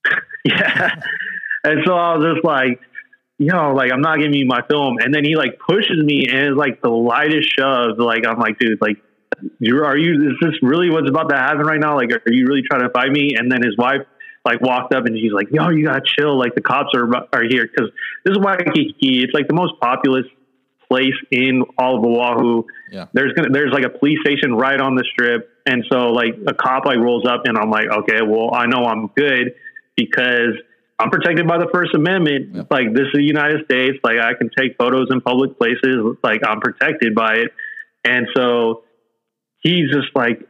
[0.45, 0.95] yeah.
[1.63, 2.79] and so I was just like,
[3.37, 4.97] yo, like I'm not giving you my film.
[4.99, 7.97] And then he like pushes me and it's like the lightest shove.
[7.97, 8.97] Like I'm like, dude, like
[9.59, 11.97] you are you is this really what's about to happen right now?
[11.97, 13.35] Like are you really trying to fight me?
[13.35, 14.01] And then his wife
[14.45, 16.37] like walked up and she's like, yo, you gotta chill.
[16.37, 17.91] Like the cops are are here because
[18.23, 19.23] this is Waikiki.
[19.23, 20.25] It's like the most populous
[20.87, 22.63] place in all of Oahu.
[22.91, 23.07] Yeah.
[23.13, 25.49] There's gonna there's like a police station right on the strip.
[25.65, 28.85] And so like a cop like rolls up and I'm like, okay, well I know
[28.85, 29.55] I'm good
[29.95, 30.53] because
[30.97, 32.55] I'm protected by the First Amendment.
[32.55, 32.67] Yep.
[32.69, 33.97] Like this is the United States.
[34.03, 36.17] Like I can take photos in public places.
[36.23, 37.51] Like I'm protected by it.
[38.03, 38.83] And so
[39.61, 40.47] he's just like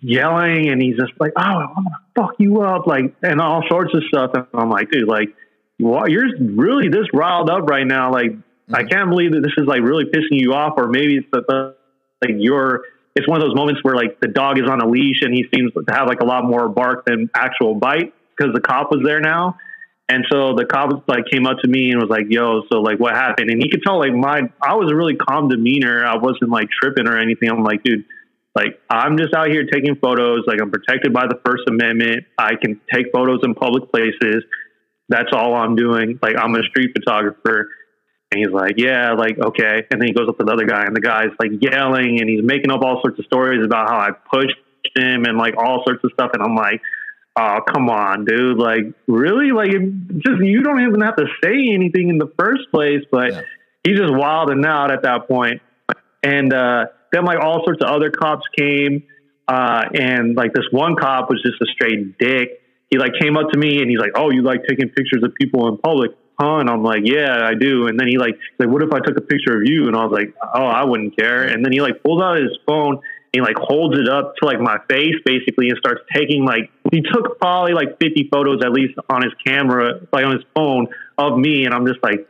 [0.00, 3.94] yelling and he's just like, "Oh, I'm gonna fuck you up," like and all sorts
[3.94, 4.32] of stuff.
[4.34, 5.28] And I'm like, dude, like,
[5.78, 8.12] well, you're really this riled up right now.
[8.12, 8.32] Like,
[8.72, 8.88] I mm-hmm.
[8.88, 11.76] can't believe that this is like really pissing you off, or maybe it's the, the
[12.22, 12.82] like you're.
[13.14, 15.44] It's one of those moments where like the dog is on a leash and he
[15.52, 19.00] seems to have like a lot more bark than actual bite because the cop was
[19.04, 19.56] there now.
[20.08, 22.98] And so the cop like came up to me and was like, "Yo, so like
[22.98, 26.04] what happened?" And he could tell like my I was a really calm demeanor.
[26.04, 27.50] I wasn't like tripping or anything.
[27.50, 28.04] I'm like, dude,
[28.54, 30.44] like I'm just out here taking photos.
[30.46, 32.24] Like I'm protected by the First Amendment.
[32.38, 34.44] I can take photos in public places.
[35.10, 36.18] That's all I'm doing.
[36.22, 37.68] Like I'm a street photographer.
[38.30, 39.86] And he's like, yeah, like, okay.
[39.90, 42.28] And then he goes up to the other guy and the guy's like yelling and
[42.28, 44.56] he's making up all sorts of stories about how I pushed
[44.96, 46.30] him and like all sorts of stuff.
[46.34, 46.82] And I'm like,
[47.38, 48.58] oh, come on, dude.
[48.58, 49.52] Like, really?
[49.52, 49.70] Like,
[50.18, 53.40] just, you don't even have to say anything in the first place, but Yeah.
[53.84, 55.62] he's just wilding out at that point.
[56.22, 59.04] And, uh, then like all sorts of other cops came,
[59.46, 62.60] uh, and like this one cop was just a straight dick.
[62.90, 65.34] He like came up to me and he's like, "Oh, you like taking pictures of
[65.34, 68.58] people in public, huh?" And I'm like, "Yeah, I do." And then he like, he's
[68.66, 70.84] like, "What if I took a picture of you?" And I was like, "Oh, I
[70.84, 73.02] wouldn't care." And then he like pulls out his phone and
[73.32, 77.02] he like holds it up to like my face basically and starts taking like he
[77.02, 80.86] took probably like 50 photos at least on his camera, like on his phone
[81.18, 82.26] of me, and I'm just like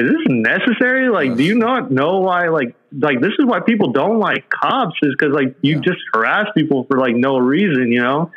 [0.00, 1.08] is this necessary?
[1.08, 2.48] Like, do you not know why?
[2.48, 5.80] Like, like this is why people don't like cops is because like you Yeah.
[5.80, 8.30] just harass people for like no reason, you know.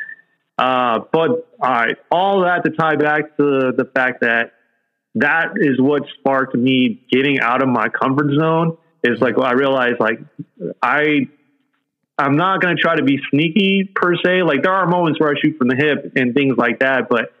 [0.58, 1.30] Uh, but
[1.60, 4.54] all right, all that to tie back to the fact that
[5.14, 8.78] that is what sparked me getting out of my comfort zone.
[9.04, 10.20] Is like I realized like
[10.80, 11.28] I
[12.18, 14.42] I'm not going to try to be sneaky per se.
[14.42, 17.32] Like there are moments where I shoot from the hip and things like that, but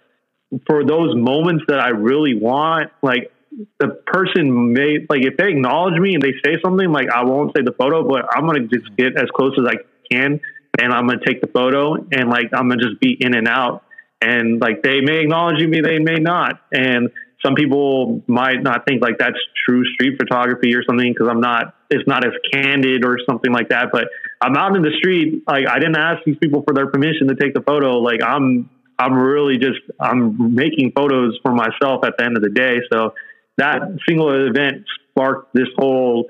[0.66, 3.32] for those moments that I really want, like
[3.78, 7.52] the person may like if they acknowledge me and they say something, like I won't
[7.56, 9.76] say the photo, but I'm gonna just get as close as I
[10.10, 10.40] can
[10.80, 13.84] and I'm gonna take the photo and like I'm gonna just be in and out.
[14.20, 16.60] And like they may acknowledge me, they may not.
[16.72, 17.10] And
[17.44, 21.74] some people might not think like that's true street photography or something because I'm not
[21.90, 23.88] it's not as candid or something like that.
[23.92, 24.04] But
[24.40, 27.34] I'm out in the street, like I didn't ask these people for their permission to
[27.34, 27.98] take the photo.
[27.98, 32.50] Like I'm I'm really just I'm making photos for myself at the end of the
[32.50, 32.78] day.
[32.92, 33.14] So
[33.58, 36.28] that single event sparked this whole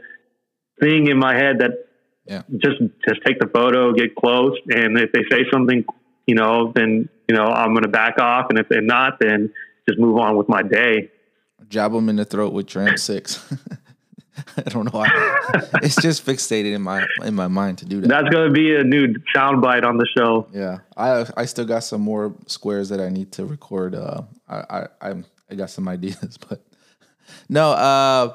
[0.81, 1.87] thing in my head that
[2.27, 2.43] Yeah.
[2.57, 5.85] just just take the photo, get close, and if they say something,
[6.27, 9.53] you know, then you know I'm going to back off, and if they're not, then
[9.89, 11.11] just move on with my day.
[11.69, 13.43] Jab him in the throat with Tram Six.
[14.57, 15.09] I don't know why.
[15.83, 18.09] it's just fixated in my in my mind to do that.
[18.09, 20.47] That's going to be a new soundbite on the show.
[20.53, 23.95] Yeah, I I still got some more squares that I need to record.
[23.95, 26.63] Uh, I I I'm, I got some ideas, but
[27.49, 27.71] no.
[27.73, 28.35] Uh,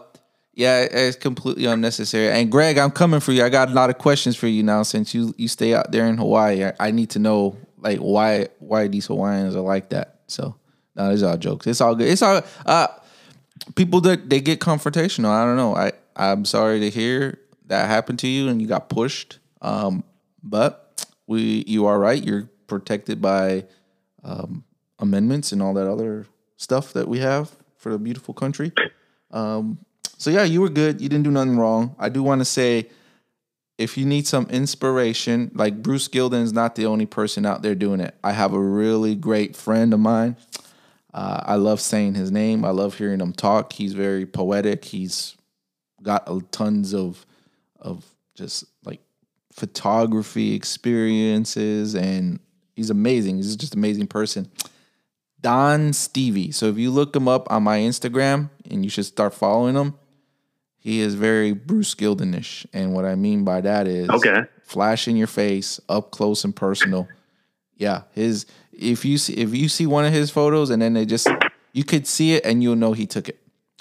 [0.54, 2.32] yeah, it's completely unnecessary.
[2.32, 3.44] And Greg, I'm coming for you.
[3.44, 6.08] I got a lot of questions for you now since you you stay out there
[6.08, 6.66] in Hawaii.
[6.66, 10.22] I, I need to know like why why these Hawaiians are like that.
[10.26, 10.56] So
[10.98, 11.68] no, these are all jokes.
[11.68, 12.08] It's all good.
[12.08, 12.88] It's all uh
[13.76, 15.30] people that they get confrontational.
[15.30, 15.76] I don't know.
[15.76, 19.40] I I'm sorry to hear that happened to you and you got pushed.
[19.62, 20.04] Um,
[20.44, 22.24] but we you are right.
[22.24, 23.66] You're protected by
[24.24, 24.64] um,
[25.00, 26.26] amendments and all that other
[26.58, 28.72] stuff that we have for the beautiful country.
[29.32, 29.80] Um,
[30.18, 31.00] so yeah, you were good.
[31.00, 31.96] You didn't do nothing wrong.
[32.00, 32.90] I do want to say,
[33.78, 37.76] if you need some inspiration, like Bruce Gilden is not the only person out there
[37.76, 38.16] doing it.
[38.24, 40.36] I have a really great friend of mine.
[41.18, 42.64] Uh, I love saying his name.
[42.64, 43.74] I love hearing him talk.
[43.74, 44.86] He's very poetic.
[44.86, 45.36] He's
[46.04, 47.26] got a, tons of
[47.80, 49.00] of just like
[49.52, 52.40] photography experiences, and
[52.76, 53.38] he's amazing.
[53.38, 54.52] He's just an amazing person.
[55.42, 56.52] Don Stevie.
[56.52, 59.96] So if you look him up on my Instagram, and you should start following him.
[60.80, 64.44] He is very Bruce Gildenish, and what I mean by that is Okay.
[64.64, 67.08] flash in your face, up close and personal.
[67.76, 68.46] Yeah, his
[68.78, 71.28] if you see if you see one of his photos and then they just
[71.74, 73.40] you could see it and you'll know he took it.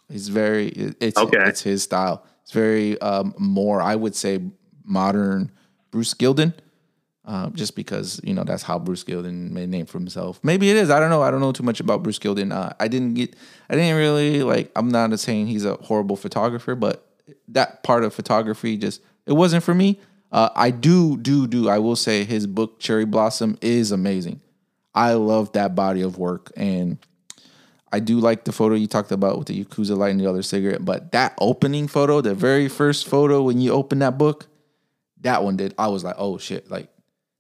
[0.09, 0.69] He's very
[1.01, 1.39] it's Okay.
[1.47, 2.25] it's his style.
[2.43, 4.41] It's very um, more I would say
[4.85, 5.51] modern
[5.91, 6.55] Bruce Gilden.
[7.25, 10.39] uh, just because you know that's how Bruce Gilden made a name for himself.
[10.45, 10.91] Maybe it is.
[10.91, 11.23] I don't know.
[11.23, 12.53] I don't know too much about Bruce Gilden.
[12.53, 13.35] Uh, I didn't get.
[13.69, 14.71] I didn't really like.
[14.77, 17.05] I'm not saying he's a horrible photographer, but
[17.49, 19.99] that part of photography just it wasn't for me.
[20.31, 21.69] Uh, I do do do.
[21.69, 24.41] I will say his book Cherry Blossom is amazing.
[24.97, 26.99] I love that body of work, and
[27.93, 30.85] I do like the photo you talked about with the Yakuza lighting the other cigarette.
[30.85, 34.47] But that opening photo, the very first photo when you open that book,
[35.21, 35.75] that one did.
[35.79, 36.89] I was like, oh shit, like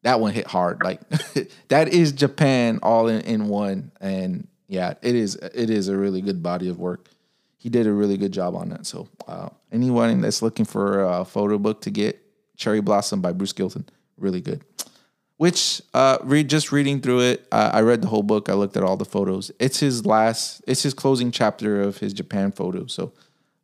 [0.02, 0.82] that one hit hard.
[0.82, 1.00] Like
[1.68, 3.90] that is Japan all in, in one.
[4.00, 7.08] And yeah, it is it is a really good body of work.
[7.56, 8.86] He did a really good job on that.
[8.86, 12.22] So uh, anyone that's looking for a photo book to get,
[12.56, 14.62] Cherry Blossom by Bruce Gilden, really good.
[15.38, 18.48] Which uh, read just reading through it, uh, I read the whole book.
[18.48, 19.50] I looked at all the photos.
[19.58, 20.62] It's his last.
[20.66, 22.86] It's his closing chapter of his Japan photo.
[22.86, 23.12] So,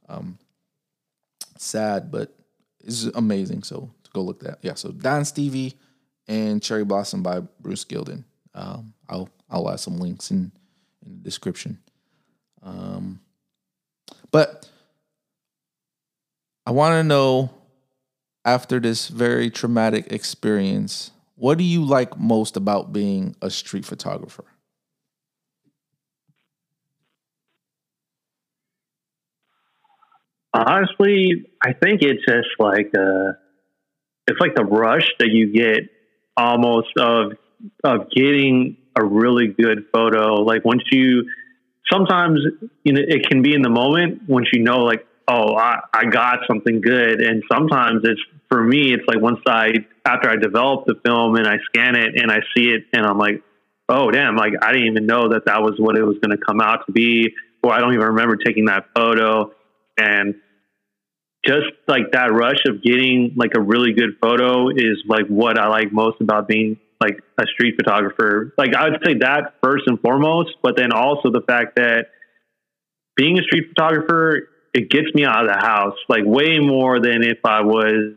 [0.08, 0.38] um,
[1.56, 2.34] sad, but
[2.84, 3.62] it's amazing.
[3.62, 4.58] So to go look at that.
[4.60, 4.74] Yeah.
[4.74, 5.74] So Don Stevie
[6.28, 8.24] and Cherry Blossom by Bruce Gilden.
[8.54, 10.52] Um, I'll I'll add some links in
[11.06, 11.78] in the description.
[12.62, 13.20] Um,
[14.30, 14.68] but
[16.66, 17.50] I want to know
[18.44, 21.10] after this very traumatic experience,
[21.42, 24.44] what do you like most about being a street photographer?
[30.54, 33.32] Honestly, I think it's just like uh
[34.28, 35.90] it's like the rush that you get
[36.36, 37.32] almost of
[37.82, 40.34] of getting a really good photo.
[40.42, 41.28] Like once you
[41.92, 42.38] sometimes
[42.84, 46.04] you know it can be in the moment once you know like oh I, I
[46.04, 50.86] got something good and sometimes it's for me it's like once I after I develop
[50.86, 53.42] the film and I scan it and I see it and I'm like
[53.88, 56.44] oh damn like I didn't even know that that was what it was going to
[56.44, 59.52] come out to be or I don't even remember taking that photo
[59.98, 60.34] and
[61.44, 65.68] just like that rush of getting like a really good photo is like what I
[65.68, 68.54] like most about being like a street photographer.
[68.56, 72.06] Like I would say that first and foremost, but then also the fact that
[73.16, 77.22] being a street photographer, it gets me out of the house like way more than
[77.24, 78.14] if I was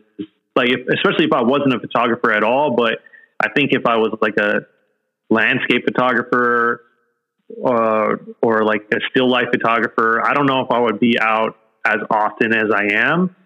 [0.56, 2.74] like, if, especially if I wasn't a photographer at all.
[2.74, 3.00] But
[3.40, 4.66] I think if I was like a
[5.30, 6.82] landscape photographer
[7.48, 11.18] or, uh, or like a still life photographer, I don't know if I would be
[11.20, 11.56] out
[11.86, 13.36] as often as I am.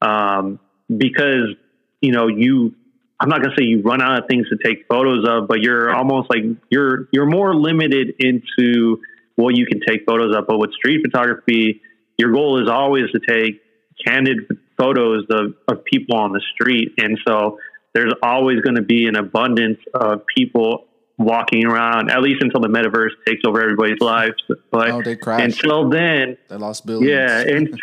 [0.00, 1.54] Um, because,
[2.00, 2.74] you know, you,
[3.20, 5.60] I'm not going to say you run out of things to take photos of, but
[5.60, 9.00] you're almost like you're, you're more limited into
[9.36, 10.46] what you can take photos of.
[10.46, 11.80] But with street photography,
[12.16, 13.60] your goal is always to take
[14.04, 14.38] candid
[14.78, 16.94] photos of, of people on the street.
[16.98, 17.58] And so
[17.94, 20.86] there's always going to be an abundance of people
[21.18, 24.34] walking around, at least until the metaverse takes over everybody's lives.
[24.70, 25.02] But oh,
[25.32, 27.08] until then, they lost billions.
[27.08, 27.80] Yeah, and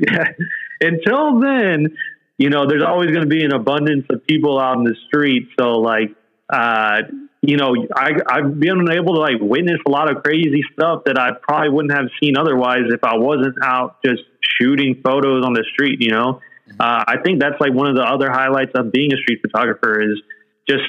[0.00, 0.32] yeah,
[0.80, 1.96] until then,
[2.38, 5.48] you know, there's always going to be an abundance of people out in the street.
[5.58, 6.14] So, like,
[6.52, 7.02] uh,
[7.46, 11.18] you know, I, I've been able to like witness a lot of crazy stuff that
[11.18, 15.64] I probably wouldn't have seen otherwise if I wasn't out just shooting photos on the
[15.72, 16.00] street.
[16.00, 16.80] You know, mm-hmm.
[16.80, 20.00] uh, I think that's like one of the other highlights of being a street photographer
[20.00, 20.20] is
[20.68, 20.84] just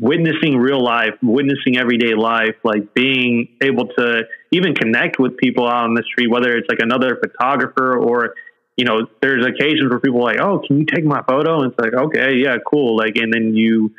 [0.00, 4.22] witnessing real life, witnessing everyday life, like being able to
[4.52, 8.34] even connect with people out on the street, whether it's like another photographer or,
[8.76, 11.62] you know, there's occasions where people are like, oh, can you take my photo?
[11.62, 12.96] And it's like, okay, yeah, cool.
[12.96, 13.94] Like, and then you,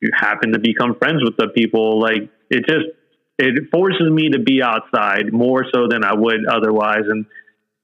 [0.00, 2.00] you happen to become friends with the people.
[2.00, 2.86] Like, it just,
[3.38, 7.04] it forces me to be outside more so than I would otherwise.
[7.08, 7.26] And,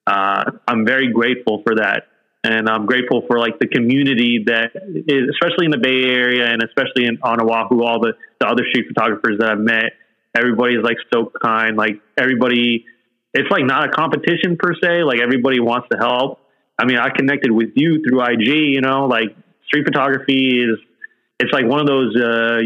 [0.06, 2.04] uh, I'm very grateful for that
[2.44, 6.62] and I'm grateful for like the community that is, especially in the Bay Area and
[6.62, 9.96] especially in on Oahu, all the, the other street photographers that I've met,
[10.36, 11.76] everybody's like so kind.
[11.76, 12.84] Like everybody,
[13.32, 15.04] it's like not a competition per se.
[15.04, 16.40] Like everybody wants to help.
[16.78, 19.34] I mean, I connected with you through IG, you know, like
[19.66, 20.78] street photography is,
[21.40, 22.60] it's like one of those, uh,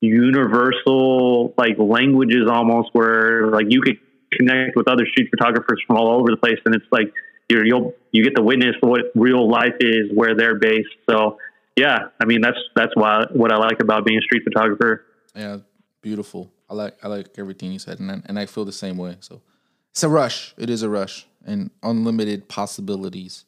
[0.00, 3.98] universal like languages almost where like you could
[4.32, 6.58] connect with other street photographers from all over the place.
[6.64, 7.12] And it's like,
[7.48, 10.88] you you'll you get to witness what real life is where they're based.
[11.08, 11.38] So
[11.76, 15.04] yeah, I mean that's that's why what I like about being a street photographer.
[15.34, 15.58] Yeah,
[16.00, 16.50] beautiful.
[16.68, 19.16] I like I like everything you said, and I, and I feel the same way.
[19.20, 19.42] So
[19.90, 20.54] it's a rush.
[20.56, 23.44] It is a rush, and unlimited possibilities,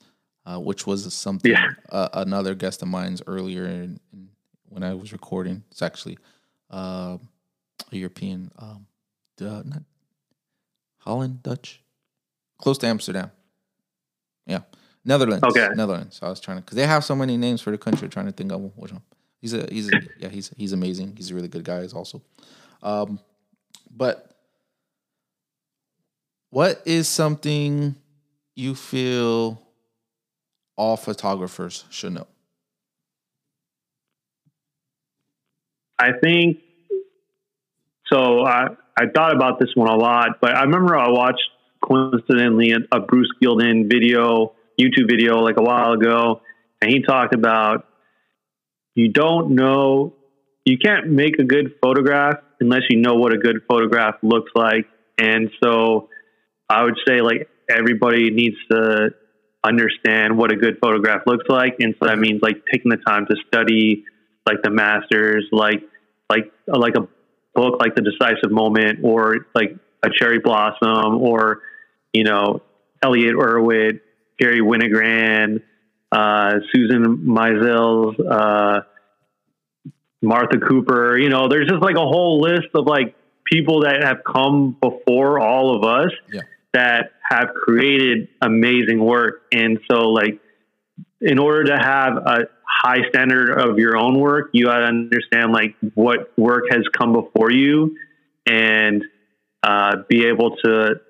[0.47, 1.71] uh, which was something yeah.
[1.91, 4.29] uh, another guest of mine's earlier in, in,
[4.69, 5.65] when I was recording.
[5.71, 6.19] It's actually
[6.71, 7.19] uh,
[7.93, 8.87] a European, um,
[9.41, 9.83] not
[10.99, 11.83] Holland, Dutch,
[12.59, 13.31] close to Amsterdam.
[14.47, 14.61] Yeah,
[15.05, 15.45] Netherlands.
[15.45, 16.16] Okay, Netherlands.
[16.16, 18.09] So I was trying to because they have so many names for the country.
[18.09, 19.03] Trying to think of which one.
[19.41, 21.15] He's a he's a, yeah he's he's amazing.
[21.16, 21.87] He's a really good guy.
[21.95, 22.23] also,
[22.83, 23.19] um,
[23.91, 24.35] but
[26.51, 27.97] what is something
[28.55, 29.64] you feel
[30.77, 32.27] all photographers should know?
[35.99, 36.59] I think
[38.13, 38.45] so.
[38.45, 41.43] I I thought about this one a lot, but I remember I watched
[41.83, 46.41] coincidentally a, a Bruce Gilden video, YouTube video, like a while ago,
[46.81, 47.87] and he talked about
[48.95, 50.15] you don't know,
[50.65, 54.87] you can't make a good photograph unless you know what a good photograph looks like,
[55.19, 56.09] and so
[56.69, 59.11] I would say like everybody needs to
[59.65, 63.27] understand what a good photograph looks like, and so that means like taking the time
[63.27, 64.05] to study
[64.47, 65.82] like the masters, like
[66.28, 67.09] like like a
[67.55, 71.62] book like The Decisive Moment, or like a Cherry Blossom, or
[72.12, 72.62] you know
[73.03, 74.01] Elliott Erwitt,
[74.39, 75.62] Garry Winogrand,
[76.12, 78.81] uh, Susan Meiselas, uh,
[80.23, 81.19] Martha Cooper.
[81.19, 83.15] You know, there's just like a whole list of like
[83.51, 86.41] people that have come before all of us Yeah.
[86.75, 89.43] That have created amazing work.
[89.53, 90.41] And so, like,
[91.21, 95.53] in order to have a high standard of your own work, you got to understand
[95.53, 97.97] like what work has come before you
[98.47, 99.03] and
[99.63, 101.01] uh, be able to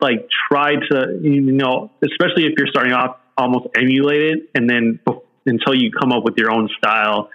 [0.00, 5.00] like try to, you know, especially if you're starting off, almost emulate it and then
[5.44, 7.28] until you come up with your own style.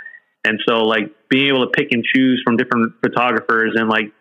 [0.43, 4.13] And so, like, being able to pick and choose from different photographers and like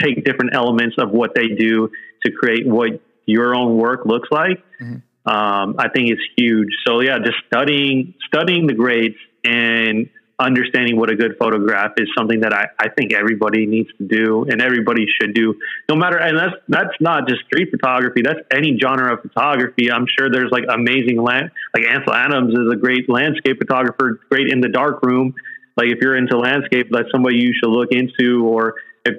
[0.00, 1.90] take different elements of what they do
[2.24, 5.02] to create what your own work looks like, Mhm.
[5.26, 6.68] um, I think it's huge.
[6.86, 10.08] So yeah, just studying studying the greats and
[10.40, 14.44] understanding what a good photograph is something that I, I think everybody needs to do
[14.50, 15.54] and everybody should do
[15.88, 20.06] no matter and that's that's not just street photography that's any genre of photography i'm
[20.18, 24.60] sure there's like amazing land like ansel adams is a great landscape photographer great in
[24.60, 25.32] the dark room
[25.76, 28.74] like if you're into landscape that's somebody you should look into or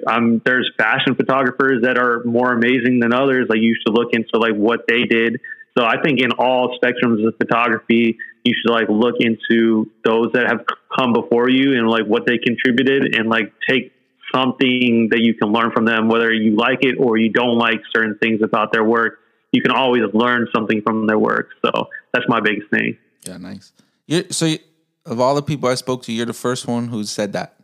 [0.08, 4.38] um, there's fashion photographers that are more amazing than others like you should look into
[4.38, 5.38] like what they did
[5.78, 10.46] so i think in all spectrums of photography you should like look into those that
[10.48, 10.64] have
[10.98, 13.92] come before you and like what they contributed and like take
[14.34, 17.80] something that you can learn from them whether you like it or you don't like
[17.94, 19.20] certain things about their work
[19.52, 22.96] you can always learn something from their work so that's my biggest thing
[23.26, 23.72] Yeah, nice.
[24.06, 24.58] you so you,
[25.04, 27.54] of all the people I spoke to, you're the first one who said that.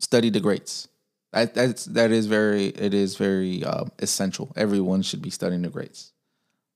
[0.00, 0.87] Study the greats.
[1.32, 4.52] That that's that is very it is very um, essential.
[4.56, 6.12] Everyone should be studying the greats.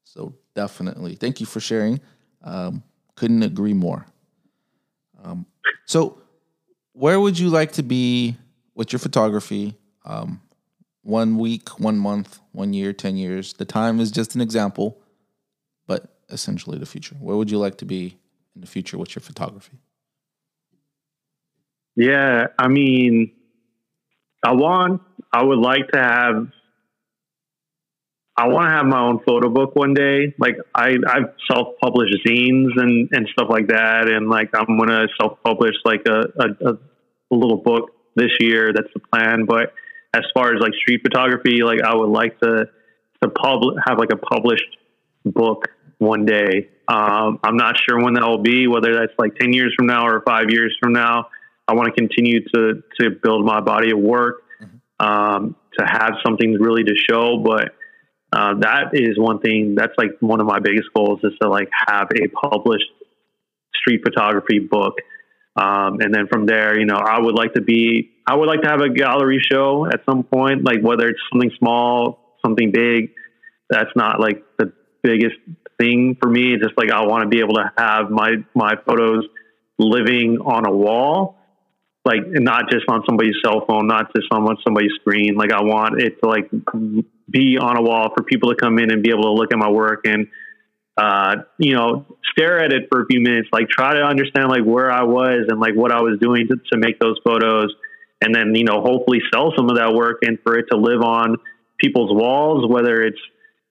[0.04, 2.00] So definitely, thank you for sharing.
[2.42, 2.82] Um,
[3.16, 4.06] couldn't agree more.
[5.22, 5.46] Um,
[5.86, 6.20] so,
[6.92, 8.36] where would you like to be
[8.74, 9.76] with your photography?
[10.04, 10.42] Um,
[11.02, 13.54] one week, one month, one year, ten years.
[13.54, 15.00] The time is just an example,
[15.86, 17.16] but essentially the future.
[17.20, 18.18] Where would you like to be
[18.54, 19.78] in the future with your photography?
[21.96, 23.32] Yeah, I mean,
[24.44, 25.02] I want,
[25.32, 26.48] I would like to have,
[28.36, 30.34] I want to have my own photo book one day.
[30.38, 34.08] Like I, I've self-published zines and, and stuff like that.
[34.08, 38.72] And like, I'm going to self-publish like a, a, a little book this year.
[38.74, 39.44] That's the plan.
[39.46, 39.74] But
[40.14, 42.66] as far as like street photography, like I would like to,
[43.22, 44.76] to pub, have like a published
[45.24, 46.68] book one day.
[46.88, 50.06] Um, I'm not sure when that will be, whether that's like 10 years from now
[50.06, 51.28] or five years from now.
[51.72, 54.42] I want to continue to to build my body of work,
[55.00, 57.38] um, to have something really to show.
[57.42, 57.72] But
[58.30, 59.74] uh, that is one thing.
[59.74, 62.90] That's like one of my biggest goals is to like have a published
[63.74, 64.96] street photography book.
[65.56, 68.62] Um, and then from there, you know, I would like to be, I would like
[68.62, 73.12] to have a gallery show at some point, like whether it's something small, something big.
[73.68, 74.72] That's not like the
[75.02, 75.36] biggest
[75.78, 76.54] thing for me.
[76.54, 79.24] It's just like I want to be able to have my my photos
[79.78, 81.38] living on a wall
[82.04, 85.34] like not just on somebody's cell phone, not just on somebody's screen.
[85.36, 86.50] Like I want it to like
[87.30, 89.58] be on a wall for people to come in and be able to look at
[89.58, 90.26] my work and
[90.96, 94.64] uh, you know stare at it for a few minutes, like try to understand like
[94.64, 97.72] where I was and like what I was doing to, to make those photos,
[98.20, 101.02] and then you know hopefully sell some of that work and for it to live
[101.02, 101.36] on
[101.78, 103.20] people's walls, whether it's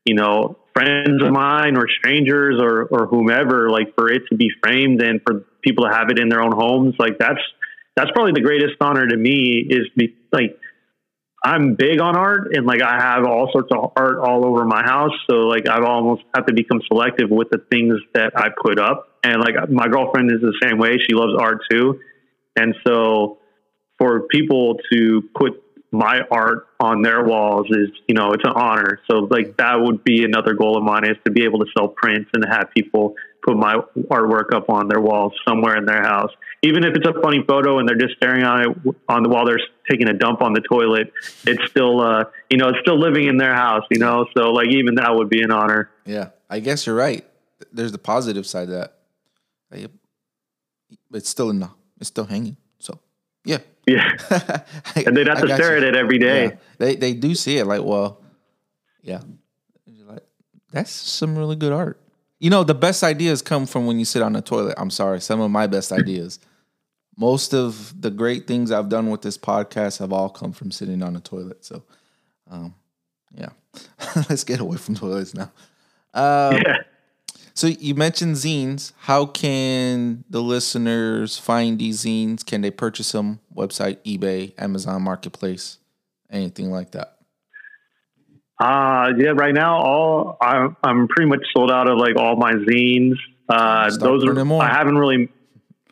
[0.06, 4.50] you know friends of mine or strangers or or whomever, like for it to be
[4.64, 7.42] framed and for people to have it in their own homes, like that's
[7.96, 10.58] that's probably the greatest honor to me is be like
[11.44, 14.84] I'm big on art and like I have all sorts of art all over my
[14.84, 15.12] house.
[15.30, 19.20] So like I've almost have to become selective with the things that I put up.
[19.24, 20.98] And like my girlfriend is the same way.
[21.00, 22.00] She loves art too.
[22.56, 23.40] And so
[23.98, 29.00] for people to put my art on their walls is, you know, it's an honor.
[29.10, 31.88] So like that would be another goal of mine is to be able to sell
[31.88, 33.76] prints and have people put my
[34.10, 36.32] artwork up on their walls somewhere in their house.
[36.64, 39.46] Even if it's a funny photo and they're just staring on it on the while
[39.46, 39.60] they're
[39.90, 41.12] taking a dump on the toilet,
[41.46, 44.26] it's still uh you know, it's still living in their house, you know.
[44.38, 45.90] So like even that would be an honor.
[46.06, 47.26] Yeah, I guess you're right.
[47.74, 48.98] There's the positive side of that.
[51.14, 51.70] It's still in the,
[52.00, 52.58] it's still hanging.
[52.80, 53.00] So,
[53.46, 53.58] yeah,
[53.88, 54.18] Yeah,
[54.96, 55.78] and they'd have to stare you.
[55.78, 56.46] at it every day.
[56.46, 56.56] Yeah.
[56.78, 58.22] They they do see it like, well,
[59.02, 59.22] yeah,
[60.06, 60.24] like,
[60.72, 62.00] that's some really good art.
[62.42, 64.74] You know, the best ideas come from when you sit on the toilet.
[64.78, 66.40] I'm sorry, some of my best ideas.
[67.16, 71.04] Most of the great things I've done with this podcast have all come from sitting
[71.04, 71.64] on the toilet.
[71.64, 71.84] So,
[72.50, 72.74] um,
[73.36, 73.50] yeah,
[74.28, 75.52] let's get away from toilets now.
[76.16, 76.78] Um, yeah.
[77.54, 78.94] So you mentioned zines.
[78.98, 82.44] How can the listeners find these zines?
[82.44, 83.40] Can they purchase them?
[83.56, 85.78] Website, eBay, Amazon Marketplace,
[86.32, 87.18] anything like that?
[88.62, 89.32] Uh yeah.
[89.36, 93.16] Right now, all I'm, I'm pretty much sold out of like all my zines.
[93.50, 94.64] Uh, those are more.
[94.64, 95.30] I haven't really.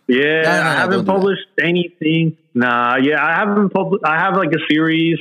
[0.08, 2.38] Yeah, no, no, no, I haven't published anything.
[2.54, 4.04] Nah, yeah, I haven't published.
[4.06, 5.18] I have like a series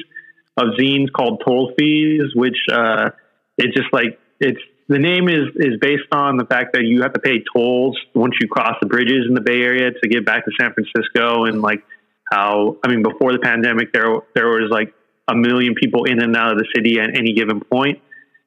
[0.57, 3.11] of zines called Toll Fees, which uh,
[3.57, 7.13] it's just like it's the name is is based on the fact that you have
[7.15, 10.45] to pay tolls once you cross the bridges in the Bay Area to get back
[10.45, 11.83] to San Francisco, and like
[12.31, 14.95] how I mean, before the pandemic, there there was like
[15.29, 18.01] a million people in and out of the city at any given point.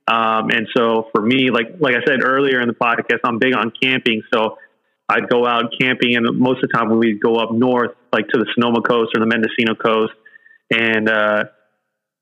[0.08, 3.54] Um, and so for me, like like I said earlier in the podcast, I'm big
[3.56, 4.24] on camping.
[4.34, 4.58] So
[5.08, 8.40] I'd go out camping, and most of the time we'd go up north, like to
[8.40, 10.14] the Sonoma coast or the Mendocino coast,
[10.72, 11.44] and uh,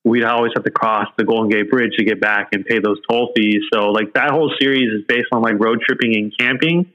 [0.03, 2.97] we'd always have to cross the Golden Gate Bridge to get back and pay those
[3.09, 3.61] toll fees.
[3.73, 6.91] So like that whole series is based on like road tripping and camping.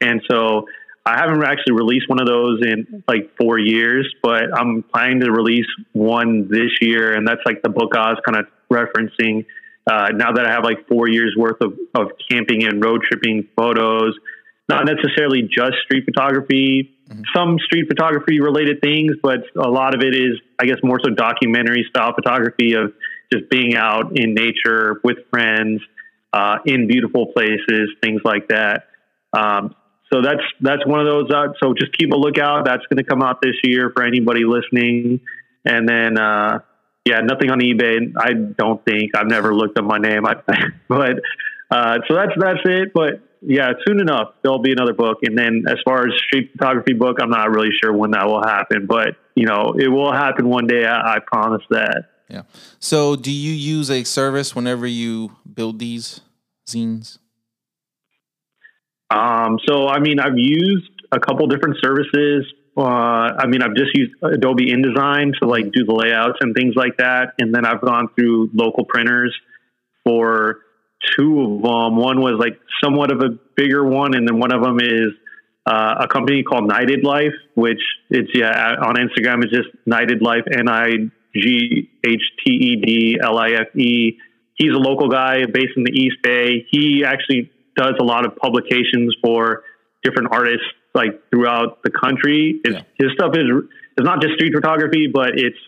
[0.00, 0.66] And so
[1.06, 5.30] I haven't actually released one of those in like four years, but I'm planning to
[5.30, 7.14] release one this year.
[7.14, 9.46] And that's like the book I was kind of referencing.
[9.88, 13.46] Uh, now that I have like four years worth of, of camping and road tripping
[13.54, 14.18] photos,
[14.68, 17.22] not necessarily just street photography, mm-hmm.
[17.32, 21.10] some street photography related things, but a lot of it is, I guess, more so
[21.10, 22.92] documentary style photography of
[23.32, 25.80] just being out in nature with friends,
[26.32, 28.88] uh, in beautiful places, things like that.
[29.32, 29.76] Um,
[30.12, 31.30] so that's that's one of those.
[31.30, 32.64] Uh, so just keep a lookout.
[32.64, 35.20] That's going to come out this year for anybody listening.
[35.64, 36.60] And then, uh,
[37.04, 38.12] yeah, nothing on eBay.
[38.16, 40.24] I don't think I've never looked up my name.
[40.24, 40.36] I,
[40.88, 41.20] but
[41.70, 42.92] uh, so that's that's it.
[42.94, 45.18] But yeah, soon enough there'll be another book.
[45.22, 48.42] And then as far as street photography book, I'm not really sure when that will
[48.42, 50.86] happen, but you know it will happen one day.
[50.86, 52.04] I, I promise that.
[52.28, 52.42] Yeah.
[52.80, 56.20] So, do you use a service whenever you build these
[56.66, 57.18] zines?
[59.10, 62.44] Um, so, I mean, I've used a couple different services.
[62.76, 66.74] Uh, I mean, I've just used Adobe InDesign to like do the layouts and things
[66.76, 69.34] like that, and then I've gone through local printers
[70.04, 70.58] for
[71.16, 71.96] two of them.
[71.96, 75.12] One was like somewhat of a bigger one, and then one of them is
[75.64, 77.80] uh, a company called Knighted Life, which
[78.10, 79.42] it's yeah on Instagram.
[79.42, 80.90] It's just Knighted Life, N I
[81.34, 84.18] G H T E D L I F E.
[84.54, 86.66] He's a local guy based in the East Bay.
[86.70, 89.62] He actually does a lot of publications for
[90.02, 92.60] different artists like throughout the country.
[92.64, 92.82] Yeah.
[92.98, 93.46] His stuff is
[93.98, 95.58] is not just street photography, but it's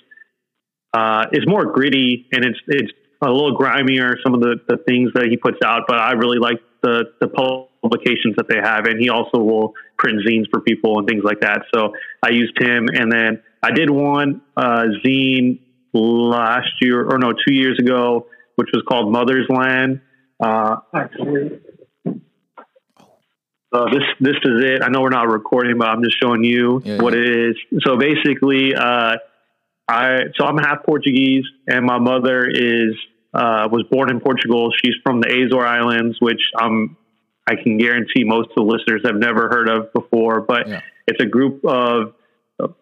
[0.94, 5.10] uh, it's more gritty and it's it's a little grimier some of the, the things
[5.14, 8.86] that he puts out, but I really like the, the publications that they have.
[8.86, 11.62] And he also will print zines for people and things like that.
[11.74, 12.88] So I used him.
[12.92, 15.58] And then I did one uh, zine
[15.92, 18.26] last year, or no, two years ago,
[18.56, 20.00] which was called Mother's Land.
[20.40, 21.58] Uh, actually,
[23.72, 24.82] uh, this this is it.
[24.82, 27.20] I know we're not recording, but I'm just showing you yeah, what yeah.
[27.20, 27.56] it is.
[27.84, 29.16] So basically, uh,
[29.86, 32.94] I so I'm half Portuguese, and my mother is
[33.34, 34.70] uh, was born in Portugal.
[34.82, 36.96] She's from the Azore Islands, which um,
[37.46, 40.40] I can guarantee most of the listeners have never heard of before.
[40.40, 40.80] But yeah.
[41.06, 42.14] it's a group of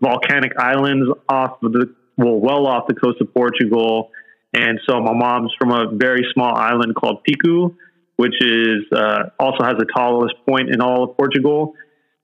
[0.00, 4.10] volcanic islands off of the well, well off the coast of Portugal.
[4.54, 7.74] And so my mom's from a very small island called Pico,
[8.16, 11.74] which is uh, also has the tallest point in all of Portugal.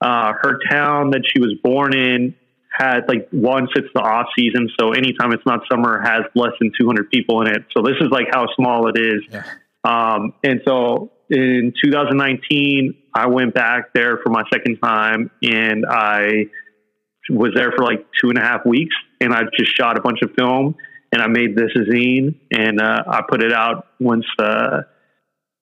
[0.01, 2.35] Uh, her town that she was born in
[2.73, 6.73] had like once it's the off season, so anytime it's not summer, has less than
[6.79, 7.65] 200 people in it.
[7.77, 9.23] So this is like how small it is.
[9.31, 9.45] Yeah.
[9.85, 16.47] Um, and so in 2019, I went back there for my second time, and I
[17.31, 20.21] was there for like two and a half weeks, and I just shot a bunch
[20.23, 20.77] of film,
[21.13, 24.27] and I made this zine, and uh, I put it out once.
[24.39, 24.83] Uh,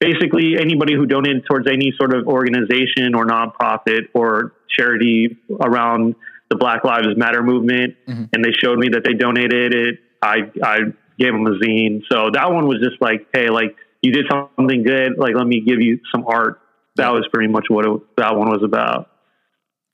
[0.00, 6.16] basically, anybody who donated towards any sort of organization or nonprofit or charity around
[6.48, 8.24] the Black Lives Matter movement, mm-hmm.
[8.32, 9.98] and they showed me that they donated it.
[10.22, 10.78] I I
[11.18, 12.02] gave them a zine.
[12.10, 15.18] So that one was just like, hey, like you did something good.
[15.18, 16.60] Like let me give you some art.
[16.96, 19.10] That was pretty much what it, that one was about.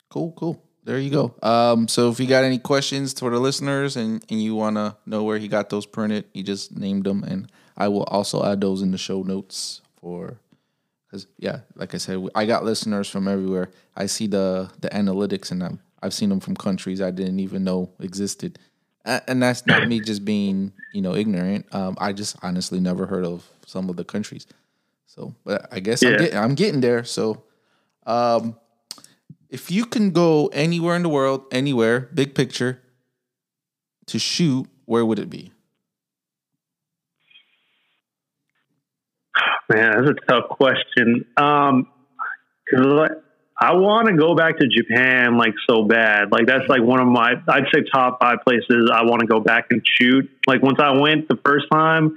[0.09, 0.63] Cool, cool.
[0.83, 1.35] There you go.
[1.43, 4.95] Um, so if you got any questions for the listeners and, and you want to
[5.05, 8.61] know where he got those printed, you just named them, and I will also add
[8.61, 10.39] those in the show notes for
[11.05, 13.71] because yeah, like I said, I got listeners from everywhere.
[13.95, 17.65] I see the the analytics, and I'm I've seen them from countries I didn't even
[17.65, 18.57] know existed,
[19.03, 21.65] and that's not me just being you know ignorant.
[21.75, 24.47] Um, I just honestly never heard of some of the countries.
[25.07, 26.09] So, but I guess yeah.
[26.09, 27.03] I'm, getting, I'm getting there.
[27.03, 27.43] So,
[28.05, 28.55] um,
[29.49, 32.81] if you can go anywhere in the world, anywhere, big picture,
[34.05, 35.51] to shoot, where would it be?
[39.69, 41.25] Man, that's a tough question.
[41.35, 41.87] Um,
[42.69, 43.09] cause
[43.59, 46.31] I want to go back to Japan like so bad.
[46.31, 49.39] Like that's like one of my, I'd say top five places I want to go
[49.39, 50.29] back and shoot.
[50.45, 52.15] Like once I went the first time,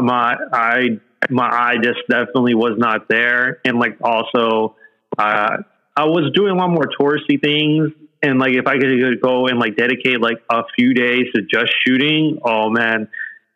[0.00, 1.00] my I
[1.30, 4.76] my eye just definitely was not there, and like also,
[5.18, 5.56] uh,
[5.96, 7.90] I was doing a lot more touristy things.
[8.22, 11.72] And like if I could go and like dedicate like a few days to just
[11.86, 13.08] shooting, oh man,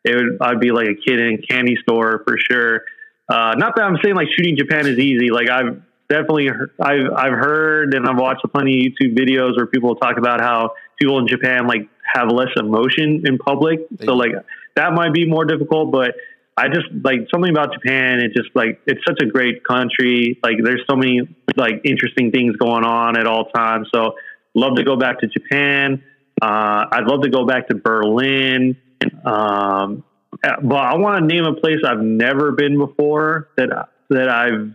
[0.04, 2.82] it would I'd be like a kid in a candy store for sure.
[3.28, 5.30] Uh, not that I'm saying like shooting Japan is easy.
[5.30, 6.50] Like I've definitely
[6.80, 10.72] I've I've heard and I've watched plenty of YouTube videos where people talk about how
[11.00, 13.80] people in Japan like have less emotion in public.
[14.04, 14.32] So like
[14.76, 16.14] that might be more difficult, but
[16.56, 18.20] I just like something about Japan.
[18.20, 20.38] It just like it's such a great country.
[20.42, 21.22] Like there's so many
[21.56, 23.88] like interesting things going on at all times.
[23.94, 24.14] So
[24.54, 26.02] love to go back to Japan.
[26.40, 28.76] Uh, I'd love to go back to Berlin.
[29.24, 30.04] Um,
[30.42, 34.74] but I want to name a place I've never been before that that I've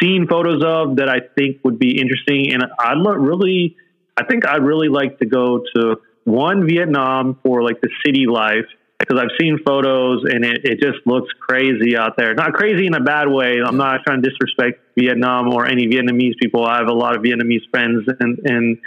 [0.00, 2.52] seen photos of that I think would be interesting.
[2.52, 3.76] And I'd really,
[4.16, 8.66] I think I'd really like to go to one Vietnam for like the city life
[8.98, 12.34] because I've seen photos and it, it just looks crazy out there.
[12.34, 13.58] Not crazy in a bad way.
[13.64, 16.64] I'm not trying to disrespect Vietnam or any Vietnamese people.
[16.64, 18.78] I have a lot of Vietnamese friends and, and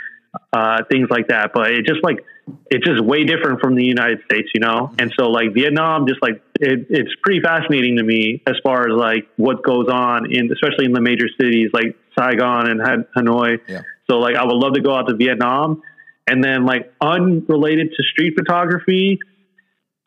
[0.52, 2.24] uh, things like that, but it just like,
[2.70, 4.94] it's just way different from the United States, you know?
[5.00, 8.96] And so like Vietnam, just like it, it's pretty fascinating to me as far as
[8.96, 12.82] like what goes on in, especially in the major cities like Saigon and
[13.16, 13.60] Hanoi.
[13.68, 13.82] Yeah.
[14.10, 15.82] So like, I would love to go out to Vietnam
[16.30, 19.20] and then like unrelated to street photography,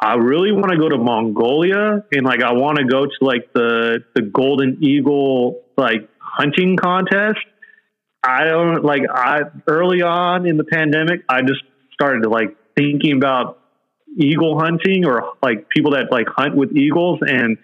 [0.00, 3.52] I really want to go to Mongolia and like I want to go to like
[3.52, 7.38] the the golden eagle like hunting contest.
[8.24, 11.62] I don't like I early on in the pandemic I just
[12.02, 13.60] started like thinking about
[14.16, 17.56] eagle hunting or like people that like hunt with eagles and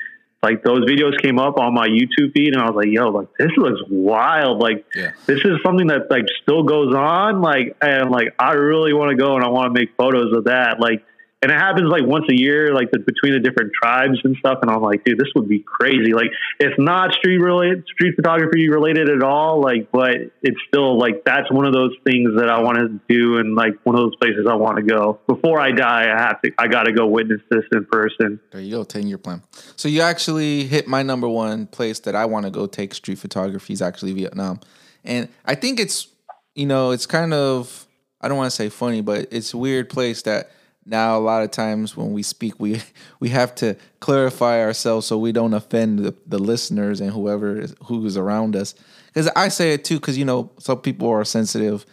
[0.42, 3.26] like those videos came up on my YouTube feed and I was like, yo, like
[3.38, 4.60] this looks wild.
[4.60, 5.10] Like yeah.
[5.26, 7.40] this is something that like still goes on.
[7.40, 10.44] Like and like I really want to go and I want to make photos of
[10.44, 10.78] that.
[10.78, 11.04] Like
[11.40, 14.58] and it happens like once a year, like the, between the different tribes and stuff.
[14.60, 16.12] And I'm like, dude, this would be crazy.
[16.12, 19.60] Like, it's not street related, street photography related at all.
[19.60, 23.38] Like, but it's still like that's one of those things that I want to do,
[23.38, 26.12] and like one of those places I want to go before I die.
[26.12, 28.40] I have to, I got to go witness this in person.
[28.50, 29.42] There you go, ten year plan.
[29.76, 33.18] So you actually hit my number one place that I want to go take street
[33.18, 34.58] photography is actually Vietnam,
[35.04, 36.08] and I think it's,
[36.56, 37.86] you know, it's kind of,
[38.20, 40.50] I don't want to say funny, but it's a weird place that
[40.88, 42.80] now a lot of times when we speak we
[43.20, 47.74] we have to clarify ourselves so we don't offend the, the listeners and whoever is,
[47.84, 48.74] who's around us.
[49.06, 51.84] Because i say it too because you know some people are sensitive.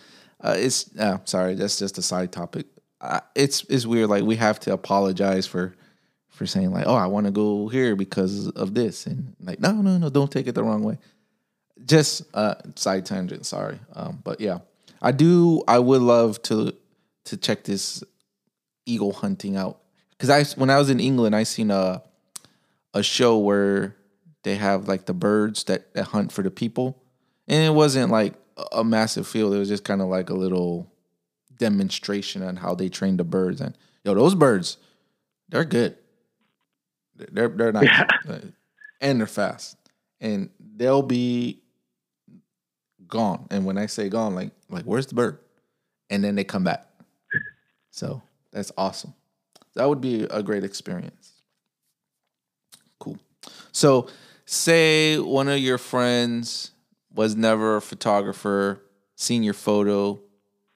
[0.41, 2.65] Uh, it's uh, sorry that's just a side topic.
[3.01, 5.75] Uh, it's it's weird like we have to apologize for
[6.29, 9.71] for saying like oh i want to go here because of this and like no
[9.71, 10.97] no no don't take it the wrong way.
[11.85, 13.79] Just uh side tangent sorry.
[13.93, 14.59] Um but yeah
[15.01, 16.73] i do i would love to
[17.25, 18.03] to check this
[18.85, 19.79] eagle hunting out
[20.11, 22.01] because I when I was in England, I seen a
[22.93, 23.95] a show where
[24.43, 27.01] they have like the birds that, that hunt for the people,
[27.47, 28.33] and it wasn't like
[28.71, 29.53] a massive field.
[29.53, 30.91] It was just kind of like a little
[31.57, 33.59] demonstration on how they train the birds.
[33.59, 34.77] And yo, those birds,
[35.49, 35.97] they're good.
[37.15, 38.07] They're they're not, yeah.
[39.01, 39.77] and they're fast,
[40.19, 41.61] and they'll be
[43.07, 43.47] gone.
[43.51, 45.39] And when I say gone, like like where's the bird?
[46.09, 46.87] And then they come back.
[47.89, 48.21] So
[48.55, 49.13] that's awesome.
[49.75, 51.33] That would be a great experience.
[52.99, 53.17] Cool.
[53.73, 54.07] So,
[54.45, 56.71] say one of your friends
[57.13, 58.81] was never a photographer,
[59.17, 60.21] seen your photo,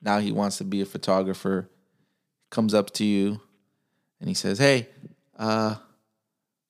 [0.01, 1.69] now he wants to be a photographer,
[2.49, 3.39] comes up to you
[4.19, 4.89] and he says, Hey,
[5.37, 5.75] uh,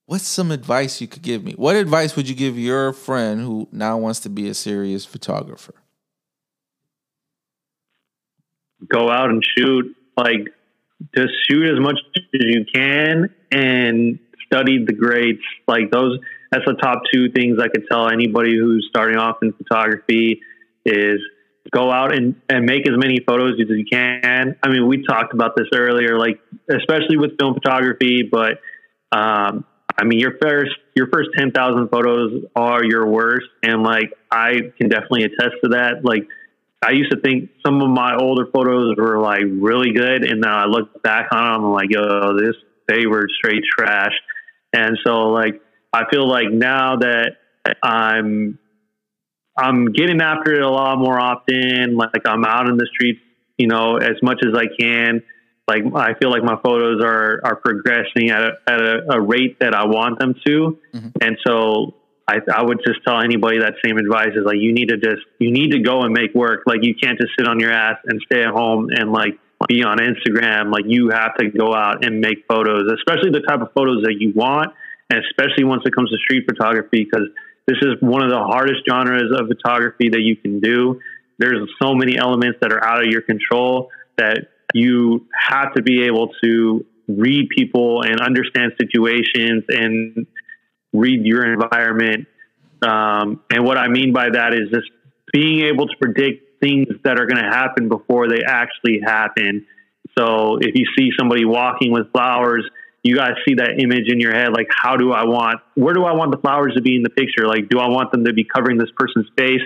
[0.06, 1.54] what's some advice you could give me?
[1.54, 5.74] What advice would you give your friend who now wants to be a serious photographer?
[8.88, 9.96] Go out and shoot.
[10.16, 10.54] Like,
[11.16, 15.44] just shoot as much as you can and study the greats.
[15.68, 16.20] Like those,
[16.52, 20.42] that's the top two things I could tell anybody who's starting off in photography
[20.86, 21.20] is
[21.72, 24.56] go out and, and make as many photos as you can.
[24.64, 26.40] I mean, we talked about this earlier, like
[26.70, 28.60] especially with film photography, but
[29.12, 29.66] um,
[30.00, 34.72] I mean, your first your first ten thousand photos are your worst, and like I
[34.78, 36.04] can definitely attest to that.
[36.04, 36.28] Like
[36.82, 40.64] I used to think some of my older photos were like really good, and now
[40.64, 42.56] I look back on them, I'm like, yo, this
[42.88, 44.14] they were straight trash.
[44.74, 45.62] And so like
[45.94, 47.38] I feel like now that
[47.84, 48.58] I'm
[49.58, 51.96] I'm getting after it a lot more often.
[51.96, 53.20] Like I'm out in the streets,
[53.58, 55.22] you know, as much as I can.
[55.68, 59.60] Like I feel like my photos are are progressing at a, at a, a rate
[59.60, 61.10] that I want them to, mm-hmm.
[61.22, 61.94] and so
[62.30, 65.26] I, I would just tell anybody that same advice is like you need to just
[65.40, 66.62] you need to go and make work.
[66.68, 69.84] Like you can't just sit on your ass and stay at home and like be
[69.84, 70.72] on Instagram.
[70.72, 74.16] Like you have to go out and make photos, especially the type of photos that
[74.20, 74.74] you want,
[75.10, 77.28] and especially once it comes to street photography because
[77.66, 81.00] this is one of the hardest genres of photography that you can do.
[81.40, 86.04] There's so many elements that are out of your control that you have to be
[86.04, 90.28] able to read people and understand situations and
[90.94, 92.28] read your environment.
[92.82, 94.90] Um, and what I mean by that is just
[95.34, 99.66] being able to predict things that are going to happen before they actually happen.
[100.18, 102.70] So if you see somebody walking with flowers,
[103.04, 104.50] you guys see that image in your head.
[104.54, 107.10] Like, how do I want, where do I want the flowers to be in the
[107.10, 107.48] picture?
[107.48, 109.62] Like, do I want them to be covering this person's face?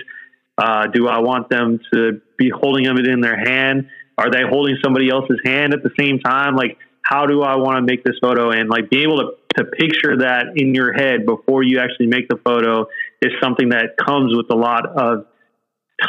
[0.56, 3.88] Uh, do I want them to be holding them in their hand?
[4.16, 6.54] Are they holding somebody else's hand at the same time?
[6.54, 8.50] Like, how do I want to make this photo?
[8.50, 12.28] And like, be able to, to picture that in your head before you actually make
[12.28, 12.86] the photo
[13.22, 15.26] is something that comes with a lot of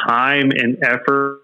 [0.08, 1.42] time and effort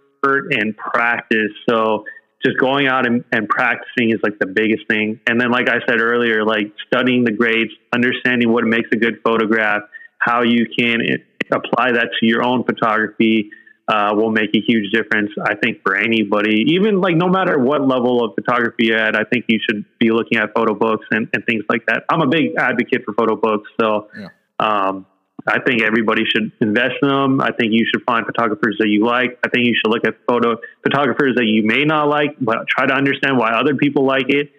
[0.52, 1.52] and practice.
[1.70, 2.06] So,
[2.44, 5.20] just going out and, and practicing is like the biggest thing.
[5.28, 9.20] And then, like I said earlier, like studying the grades, understanding what makes a good
[9.24, 9.84] photograph,
[10.18, 11.18] how you can eh,
[11.52, 13.52] apply that to your own photography
[13.88, 15.32] uh, will make a huge difference.
[15.44, 19.24] I think for anybody, even like no matter what level of photography you're at, I
[19.24, 22.04] think you should be looking at photo books and, and things like that.
[22.10, 24.28] I'm a big advocate for photo books, so yeah.
[24.60, 25.06] um,
[25.48, 27.42] I think everybody should invest in them.
[27.42, 29.40] I think you should find photographers that you like.
[29.44, 32.86] I think you should look at photo photographers that you may not like, but try
[32.86, 34.52] to understand why other people like it.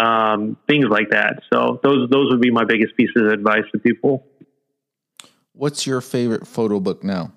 [0.00, 1.42] Um, things like that.
[1.52, 4.24] So those those would be my biggest pieces of advice to people.
[5.52, 7.32] What's your favorite photo book now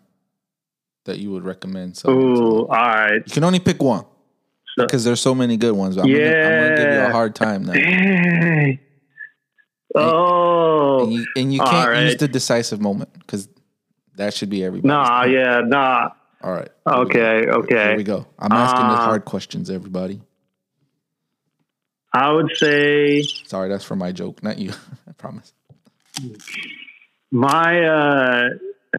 [1.05, 2.01] that you would recommend?
[2.05, 3.21] Oh, all right.
[3.25, 4.05] You can only pick one
[4.77, 5.97] because there's so many good ones.
[5.97, 7.73] I'm yeah, gonna, I'm gonna give you a hard time now.
[7.73, 8.79] Dang.
[9.93, 12.03] Oh, and you, and you can't right.
[12.03, 13.49] use the decisive moment because
[14.15, 14.87] that should be everybody.
[14.87, 16.09] Nah, yeah, nah.
[16.41, 16.69] All right.
[16.87, 17.87] Okay, okay.
[17.89, 18.25] Here we go.
[18.39, 20.21] I'm asking uh, the hard questions, everybody.
[22.13, 23.21] I would say.
[23.21, 24.71] Sorry, that's for my joke, not you.
[25.07, 25.53] I promise.
[27.31, 28.49] My uh,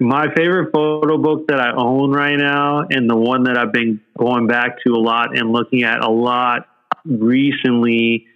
[0.00, 4.00] my favorite photo book that I own right now, and the one that I've been
[4.18, 6.66] going back to a lot and looking at a lot
[7.04, 8.26] recently,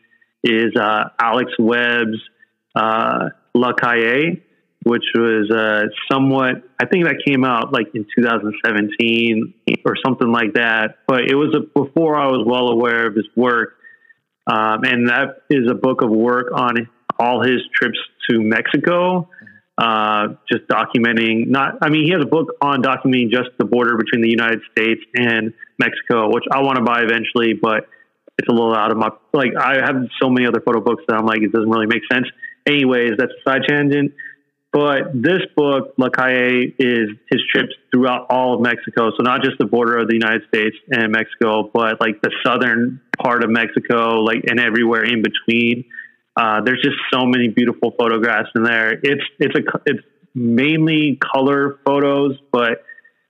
[0.44, 2.20] is uh, Alex Webb's
[2.74, 4.36] uh, La Calle,
[4.84, 9.54] which was uh, somewhat, I think that came out like in 2017
[9.84, 10.98] or something like that.
[11.08, 13.70] But it was a, before I was well aware of his work.
[14.46, 16.88] Um, and that is a book of work on
[17.18, 17.98] all his trips
[18.30, 19.28] to Mexico,
[19.78, 23.96] uh, just documenting not, I mean, he has a book on documenting just the border
[23.96, 27.88] between the United States and Mexico, which I want to buy eventually, but
[28.38, 31.16] it's a little out of my, like, I have so many other photo books that
[31.16, 32.26] I'm like, it doesn't really make sense.
[32.66, 34.12] Anyways, that's a side tangent.
[34.72, 39.10] But this book, La Calle, is his trips throughout all of Mexico.
[39.16, 43.00] So not just the border of the United States and Mexico, but like the southern
[43.16, 45.84] part of Mexico, like and everywhere in between.
[46.36, 48.92] Uh, there's just so many beautiful photographs in there.
[48.92, 50.04] It's it's a it's
[50.34, 52.82] mainly color photos, but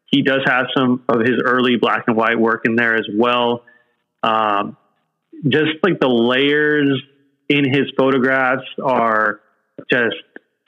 [0.07, 3.65] he does have some of his early black and white work in there as well.
[4.23, 4.77] Um,
[5.47, 7.01] just like the layers
[7.49, 9.41] in his photographs are
[9.91, 10.17] just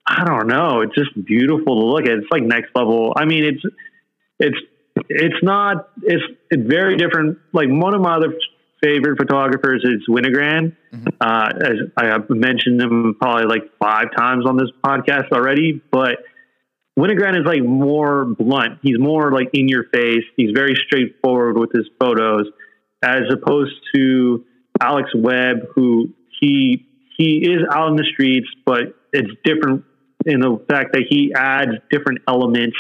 [0.07, 0.81] I don't know.
[0.83, 2.19] It's just beautiful to look at.
[2.19, 3.13] It's like next level.
[3.17, 3.63] I mean, it's
[4.39, 4.57] it's
[5.09, 7.39] it's not it's it's very different.
[7.53, 8.33] Like one of my other
[8.83, 10.77] favorite photographers is Winogrand.
[10.93, 11.07] Mm-hmm.
[11.21, 16.19] Uh, as I have mentioned him probably like five times on this podcast already, but
[16.99, 18.81] Winogrand is like more blunt.
[18.83, 20.25] He's more like in your face.
[20.37, 22.47] He's very straightforward with his photos,
[23.03, 24.45] as opposed to
[24.81, 26.11] Alex Webb, who
[26.41, 26.85] he
[27.17, 29.85] he is out in the streets, but it's different
[30.27, 32.77] in the fact that he adds different elements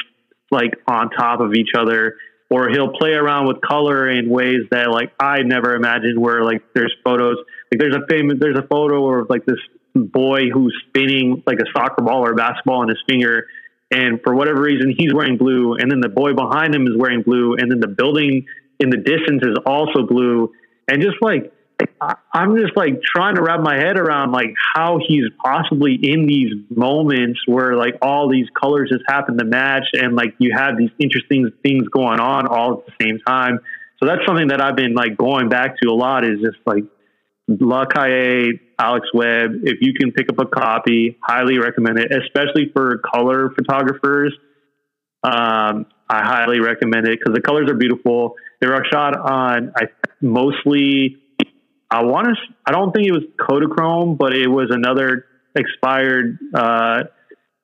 [0.50, 2.16] like on top of each other,
[2.50, 6.18] or he'll play around with color in ways that like I never imagined.
[6.18, 7.36] Where like there's photos,
[7.70, 9.58] like there's a famous there's a photo of like this
[9.94, 13.46] boy who's spinning like a soccer ball or a basketball in his finger.
[13.90, 17.22] And for whatever reason, he's wearing blue, and then the boy behind him is wearing
[17.22, 18.44] blue, and then the building
[18.78, 20.52] in the distance is also blue.
[20.88, 21.52] And just like
[22.32, 26.52] I'm just like trying to wrap my head around like how he's possibly in these
[26.70, 30.90] moments where like all these colors just happen to match and like you have these
[30.98, 33.60] interesting things going on all at the same time.
[34.00, 36.84] So that's something that I've been like going back to a lot is just like
[37.48, 39.50] La Calle, Alex Webb.
[39.64, 44.36] If you can pick up a copy, highly recommend it, especially for color photographers.
[45.24, 48.34] Um, I highly recommend it because the colors are beautiful.
[48.60, 49.86] They were shot on I
[50.20, 51.18] mostly.
[51.90, 52.34] I want to.
[52.66, 56.38] I don't think it was Kodachrome, but it was another expired.
[56.54, 57.04] Uh,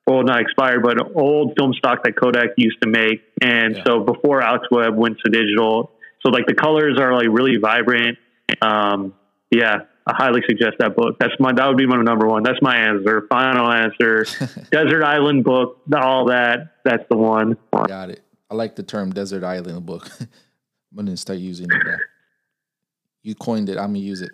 [0.07, 3.23] well, not expired, but old film stock that Kodak used to make.
[3.41, 3.85] And yeah.
[3.87, 8.19] so before Alex Webb went to digital, so like the colors are like really vibrant.
[8.61, 9.15] Um,
[9.51, 11.17] yeah, I highly suggest that book.
[11.19, 12.43] That's my that would be my number one.
[12.43, 13.27] That's my answer.
[13.31, 14.25] Final answer.
[14.71, 15.81] Desert Island book.
[15.95, 16.77] All that.
[16.85, 17.57] That's the one.
[17.73, 18.23] Got it.
[18.51, 20.09] I like the term desert island book.
[20.21, 22.01] I'm gonna start using it.
[23.25, 23.79] You coined it.
[23.79, 24.31] I'm gonna use it.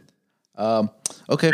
[0.57, 0.91] Um,
[1.31, 1.53] okay.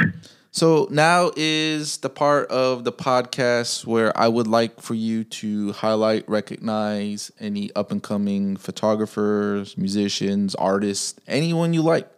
[0.50, 5.72] So now is the part of the podcast where I would like for you to
[5.72, 12.10] highlight, recognize any up and coming photographers, musicians, artists, anyone you like.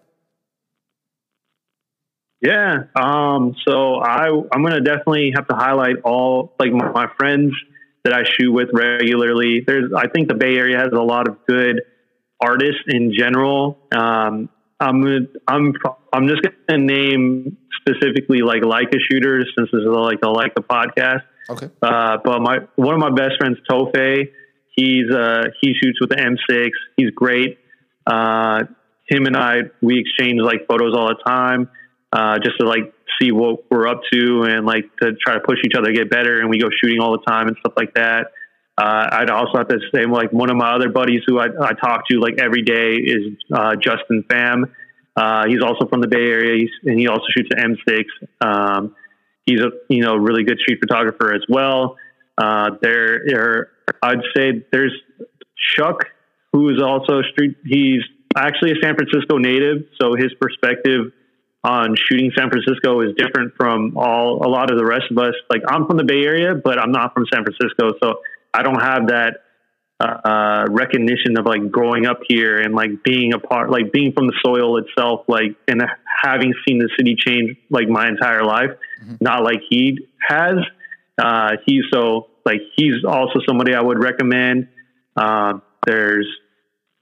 [2.41, 2.85] Yeah.
[2.95, 7.53] Um, so I I'm gonna definitely have to highlight all like my, my friends
[8.05, 9.65] that I shoot with regularly.
[9.67, 11.83] There's I think the Bay Area has a lot of good
[12.41, 13.79] artists in general.
[13.91, 14.49] Um,
[14.81, 15.73] I'm I'm
[16.13, 21.23] I'm just gonna name specifically like Leica shooters since this is like the Leica podcast.
[21.51, 21.71] Okay.
[21.83, 24.29] Uh, but my one of my best friends, Tofe,
[24.75, 26.71] he's uh, he shoots with the M6.
[26.97, 27.59] He's great.
[28.07, 28.65] Uh,
[29.09, 31.71] him and I we exchange like photos all the time
[32.13, 35.59] uh, just to like see what we're up to and like to try to push
[35.65, 36.41] each other to get better.
[36.41, 38.29] And we go shooting all the time and stuff like that.
[38.79, 41.73] Uh, I'd also have to say like one of my other buddies who I, I
[41.73, 44.71] talk to like every day is uh, Justin Pham.
[45.17, 48.05] Uh, he's also from the Bay Area, he's, and he also shoots an M6.
[48.41, 48.95] Um,
[49.47, 51.97] he's a you know really good street photographer as well.
[52.37, 54.95] Uh, there, there, I'd say there's
[55.75, 56.05] Chuck,
[56.53, 57.57] who is also street.
[57.65, 58.03] He's
[58.37, 61.11] actually a San Francisco native, so his perspective
[61.65, 65.35] on shooting San Francisco is different from all a lot of the rest of us.
[65.51, 68.21] Like I'm from the Bay Area, but I'm not from San Francisco, so
[68.59, 69.43] I don't have that
[70.01, 74.27] uh, recognition of like growing up here and like being a part, like being from
[74.27, 75.83] the soil itself, like and
[76.23, 78.71] having seen the city change like my entire life.
[79.03, 79.17] Mm-hmm.
[79.21, 79.99] Not like he
[80.29, 80.57] has.
[81.21, 84.69] Uh, he's so like he's also somebody I would recommend.
[85.17, 85.55] Uh,
[85.87, 86.29] there's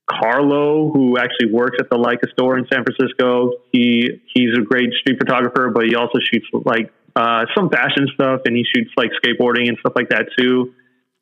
[0.09, 3.53] Carlo, who actually works at the Leica store in San Francisco.
[3.73, 8.43] He he's a great street photographer, but he also shoots like uh, some fashion stuff,
[8.45, 10.73] and he shoots like skateboarding and stuff like that too.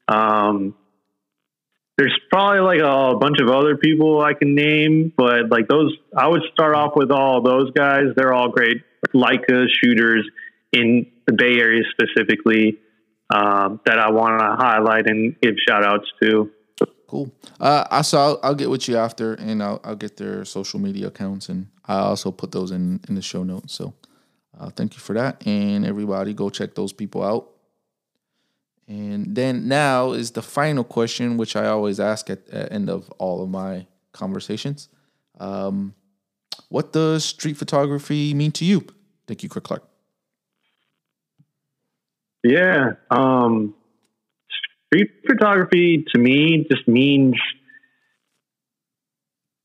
[0.09, 0.75] Um,
[1.97, 6.27] there's probably like a bunch of other people I can name, but like those, I
[6.27, 8.07] would start off with all those guys.
[8.17, 8.79] They're all great
[9.15, 10.29] Leica shooters
[10.73, 12.79] in the Bay Area specifically
[13.33, 16.51] um, that I want to highlight and give shout outs to.
[17.07, 17.33] Cool.
[17.61, 20.81] Uh, I so I'll, I'll, get with you after, and I'll, I'll get their social
[20.81, 23.75] media accounts, and I also put those in in the show notes.
[23.75, 23.95] So,
[24.59, 27.54] uh, thank you for that, and everybody go check those people out.
[28.87, 33.11] And then now is the final question, which I always ask at the end of
[33.19, 34.89] all of my conversations.
[35.41, 35.95] Um,
[36.69, 38.87] what does street photography mean to you?
[39.27, 39.85] Thank you, Craig Clark.
[42.43, 42.93] Yeah.
[43.11, 43.75] Um,
[44.87, 47.37] street photography to me just means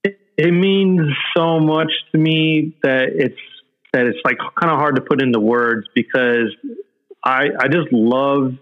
[0.04, 3.40] it, it means so much to me that it's
[3.92, 6.56] that it's like kind of hard to put into words because
[7.24, 8.54] I I just love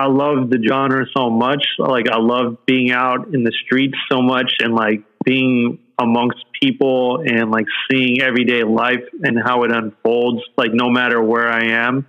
[0.00, 1.64] I love the genre so much.
[1.78, 7.22] Like I love being out in the streets so much and like being amongst people
[7.22, 12.06] and like seeing everyday life and how it unfolds like no matter where I am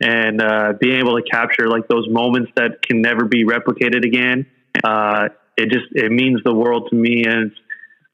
[0.00, 4.46] and uh, being able to capture like those moments that can never be replicated again.
[4.82, 7.52] Uh, it just it means the world to me, and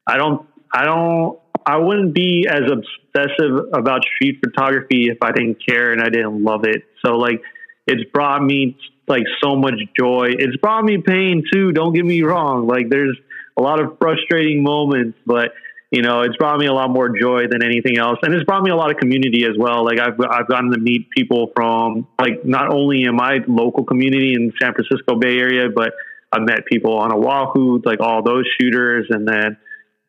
[0.05, 5.57] I don't I don't I wouldn't be as obsessive about street photography if I didn't
[5.65, 6.83] care and I didn't love it.
[7.05, 7.41] So like
[7.87, 8.77] it's brought me
[9.07, 10.29] like so much joy.
[10.37, 11.71] It's brought me pain too.
[11.71, 12.67] Don't get me wrong.
[12.67, 13.17] Like there's
[13.57, 15.53] a lot of frustrating moments, but
[15.93, 18.17] you know, it's brought me a lot more joy than anything else.
[18.23, 19.85] And it's brought me a lot of community as well.
[19.85, 24.33] Like I've, I've gotten to meet people from like, not only in my local community
[24.33, 25.91] in San Francisco Bay Area, but
[26.31, 29.05] I've met people on Oahu, like all those shooters.
[29.11, 29.57] And then,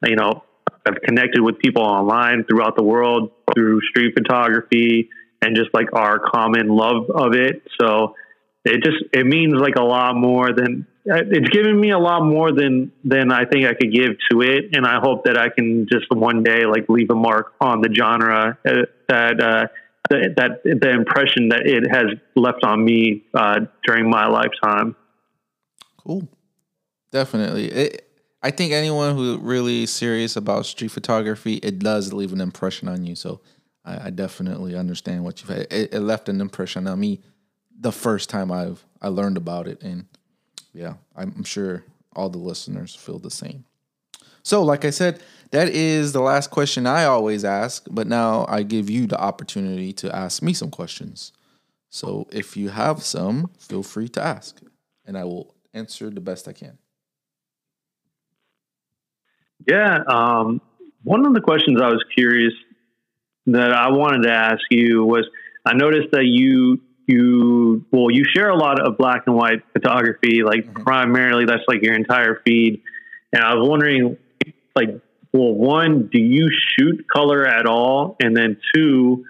[0.07, 0.43] you know,
[0.87, 5.11] I've connected with people online throughout the world through street photography
[5.43, 7.63] and just like our common love of it.
[7.79, 8.15] So
[8.65, 12.51] it just, it means like a lot more than it's given me a lot more
[12.53, 15.87] than than I think I could give to it, and I hope that I can
[15.91, 18.71] just one day like leave a mark on the genre uh,
[19.09, 19.67] that uh,
[20.11, 24.97] that, that the impression that it has left on me uh, during my lifetime.
[25.99, 26.29] Cool,
[27.13, 27.71] definitely.
[27.71, 28.11] It,
[28.43, 33.05] I think anyone who really serious about street photography, it does leave an impression on
[33.05, 33.15] you.
[33.15, 33.41] So
[33.85, 35.67] I, I definitely understand what you've had.
[35.71, 37.21] It, it left an impression on me
[37.79, 40.07] the first time I've I learned about it, and
[40.73, 41.85] yeah, I'm sure
[42.17, 43.65] all the listeners feel the same.
[44.43, 48.63] So, like I said, that is the last question I always ask, but now I
[48.63, 51.33] give you the opportunity to ask me some questions.
[51.91, 54.61] So, if you have some, feel free to ask,
[55.07, 56.79] and I will answer the best I can.
[59.67, 60.61] Yeah, um,
[61.03, 62.53] one of the questions I was curious
[63.47, 65.27] that I wanted to ask you was
[65.65, 70.43] I noticed that you you well you share a lot of black and white photography
[70.43, 70.83] like mm-hmm.
[70.83, 72.83] primarily that's like your entire feed.
[73.33, 74.17] And i was wondering
[74.75, 75.01] like
[75.33, 78.17] well one do you shoot color at all?
[78.21, 79.25] And then two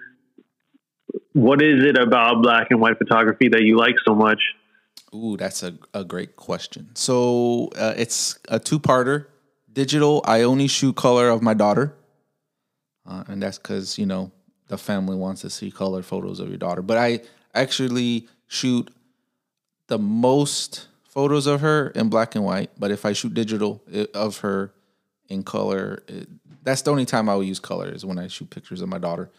[1.33, 4.41] what is it about black and white photography that you like so much?
[5.13, 6.89] Ooh that's a, a great question.
[6.95, 9.27] So uh, it's a two-parter.
[9.71, 11.93] Digital i only shoot color of my daughter.
[13.05, 14.31] Uh, and that's because you know
[14.67, 16.81] the family wants to see color photos of your daughter.
[16.81, 17.19] But i
[17.55, 18.91] actually shoot
[19.87, 23.81] the most photos of her in black and white, but if I shoot digital
[24.13, 24.73] of her
[25.29, 26.27] in color, it,
[26.63, 28.97] that's the only time I will use color is when I shoot pictures of my
[28.97, 29.31] daughter.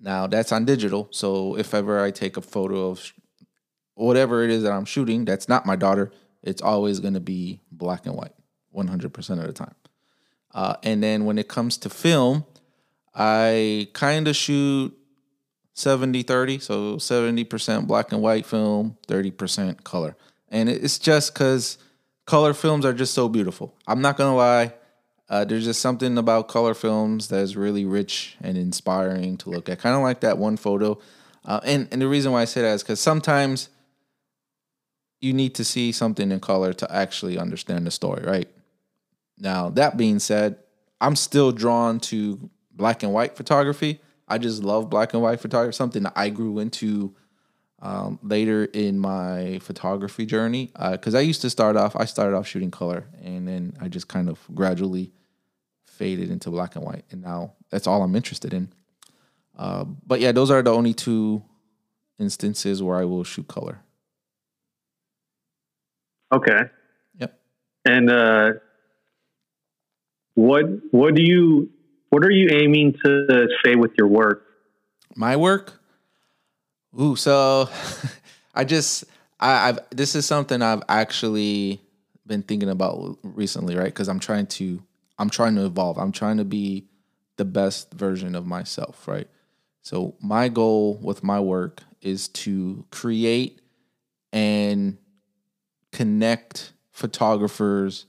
[0.00, 3.12] Now that's on digital, so if ever I take a photo of
[3.94, 6.10] whatever it is that I'm shooting, that's not my daughter.
[6.42, 8.34] It's always going to be black and white,
[8.74, 9.74] 100% of the time.
[10.52, 12.44] Uh, and then when it comes to film,
[13.14, 14.96] I kind of shoot
[15.74, 16.58] 70 30.
[16.58, 20.16] So 70% black and white film, 30% color.
[20.48, 21.78] And it's just because
[22.26, 23.74] color films are just so beautiful.
[23.86, 24.74] I'm not to lie.
[25.28, 29.68] Uh, there's just something about color films that is really rich and inspiring to look
[29.68, 29.78] at.
[29.78, 30.98] Kind of like that one photo.
[31.44, 33.68] Uh, and, and the reason why I say that is because sometimes
[35.20, 38.48] you need to see something in color to actually understand the story, right?
[39.38, 40.56] Now, that being said,
[41.00, 44.00] I'm still drawn to black and white photography
[44.30, 47.14] I just love black and white photography, something that I grew into
[47.82, 50.70] um, later in my photography journey.
[50.92, 53.88] Because uh, I used to start off, I started off shooting color, and then I
[53.88, 55.12] just kind of gradually
[55.84, 58.72] faded into black and white, and now that's all I'm interested in.
[59.58, 61.42] Uh, but yeah, those are the only two
[62.18, 63.80] instances where I will shoot color.
[66.32, 66.60] Okay.
[67.18, 67.38] Yep.
[67.84, 68.52] And uh,
[70.34, 71.70] what what do you
[72.10, 74.44] what are you aiming to say with your work?
[75.16, 75.80] My work?
[77.00, 77.70] Ooh, so
[78.54, 79.04] I just
[79.38, 81.80] I, have this is something I've actually
[82.26, 83.86] been thinking about recently, right?
[83.86, 84.82] Because I'm trying to
[85.18, 85.98] I'm trying to evolve.
[85.98, 86.86] I'm trying to be
[87.36, 89.28] the best version of myself, right?
[89.82, 93.60] So my goal with my work is to create
[94.32, 94.98] and
[95.92, 98.06] connect photographers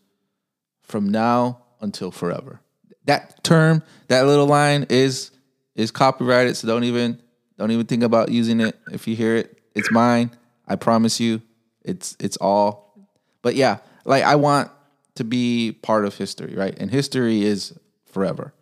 [0.81, 2.61] from now until forever
[3.05, 5.31] that term, that little line is
[5.75, 6.57] is copyrighted.
[6.57, 7.19] So don't even
[7.57, 8.77] don't even think about using it.
[8.91, 10.31] If you hear it, it's mine.
[10.67, 11.41] I promise you,
[11.83, 12.93] it's it's all.
[13.41, 14.71] But yeah, like I want
[15.15, 16.77] to be part of history, right?
[16.79, 18.53] And history is forever.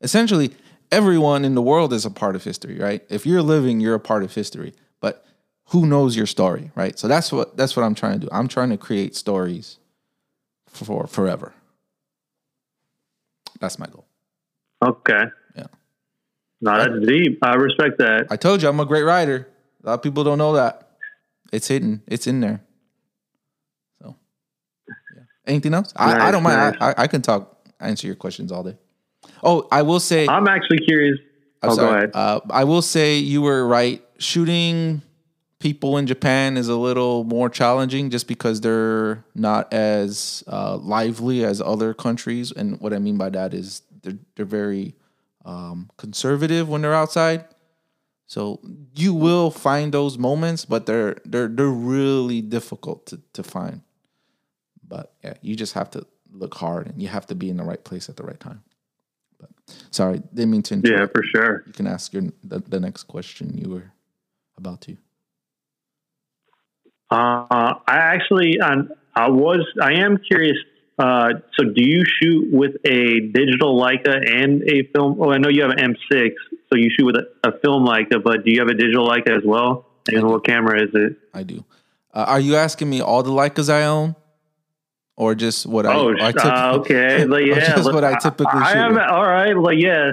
[0.00, 0.52] Essentially,
[0.92, 3.02] everyone in the world is a part of history, right?
[3.08, 4.74] If you're living, you're a part of history.
[5.00, 5.24] But
[5.66, 6.98] who knows your story, right?
[6.98, 8.28] So that's what that's what I'm trying to do.
[8.32, 9.78] I'm trying to create stories
[10.68, 11.54] for forever.
[13.60, 14.06] That's my goal.
[14.84, 15.24] Okay.
[15.56, 15.66] Yeah.
[16.60, 17.38] No, that's deep.
[17.42, 18.26] I respect that.
[18.30, 19.48] I told you I'm a great writer.
[19.82, 20.90] A lot of people don't know that.
[21.52, 22.02] It's hidden.
[22.06, 22.62] It's in there.
[24.02, 24.16] So,
[24.88, 25.22] yeah.
[25.46, 25.94] Anything else?
[25.94, 26.76] Nice, I, I don't mind.
[26.80, 26.94] Nice.
[26.96, 28.76] I, I can talk, answer your questions all day.
[29.42, 30.26] Oh, I will say.
[30.26, 31.18] I'm actually curious.
[31.62, 31.88] I'm oh, sorry.
[31.88, 32.10] go ahead.
[32.14, 34.02] Uh, I will say you were right.
[34.18, 35.02] Shooting
[35.58, 41.44] people in Japan is a little more challenging just because they're not as uh, lively
[41.44, 42.52] as other countries.
[42.52, 44.94] And what I mean by that is they're they're very
[45.44, 47.46] um, conservative when they're outside.
[48.26, 48.60] So
[48.94, 53.82] you will find those moments, but they're they're they're really difficult to, to find.
[54.86, 57.64] But yeah, you just have to look hard and you have to be in the
[57.64, 58.62] right place at the right time.
[59.38, 59.50] But
[59.90, 61.00] sorry, didn't mean to interrupt.
[61.00, 61.64] Yeah, for sure.
[61.66, 63.92] You can ask your the, the next question you were
[64.56, 64.96] about to.
[67.10, 70.56] Uh, I actually, um, I was, I am curious.
[70.98, 71.28] Uh,
[71.58, 75.20] so, do you shoot with a digital Leica and a film?
[75.20, 76.30] Oh, I know you have an M6,
[76.70, 79.36] so you shoot with a, a film Leica, but do you have a digital Leica
[79.36, 79.86] as well?
[80.08, 81.16] And what camera is it?
[81.34, 81.64] I do.
[82.14, 84.16] Uh, are you asking me all the Leicas I own?
[85.18, 87.24] or just what Oh, I, I sh- uh, okay.
[87.26, 87.74] Like, yeah.
[87.76, 89.02] just what I typically I shoot am with.
[89.02, 89.56] all right.
[89.56, 90.12] Like, yeah.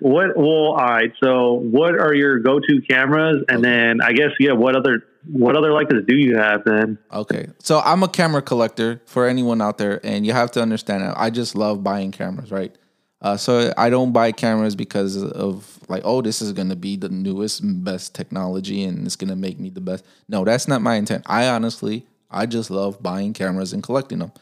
[0.00, 0.36] What?
[0.36, 1.12] Well, all right.
[1.22, 3.44] So, what are your go-to cameras?
[3.48, 4.52] And then, I guess, yeah.
[4.52, 6.98] What other what other Leicas do you have then?
[7.12, 7.48] Okay.
[7.58, 11.18] So I'm a camera collector for anyone out there, and you have to understand that
[11.18, 12.74] I just love buying cameras, right?
[13.22, 17.10] Uh, so I don't buy cameras because of like, oh, this is gonna be the
[17.10, 20.04] newest and best technology and it's gonna make me the best.
[20.28, 21.24] No, that's not my intent.
[21.26, 24.32] I honestly, I just love buying cameras and collecting them.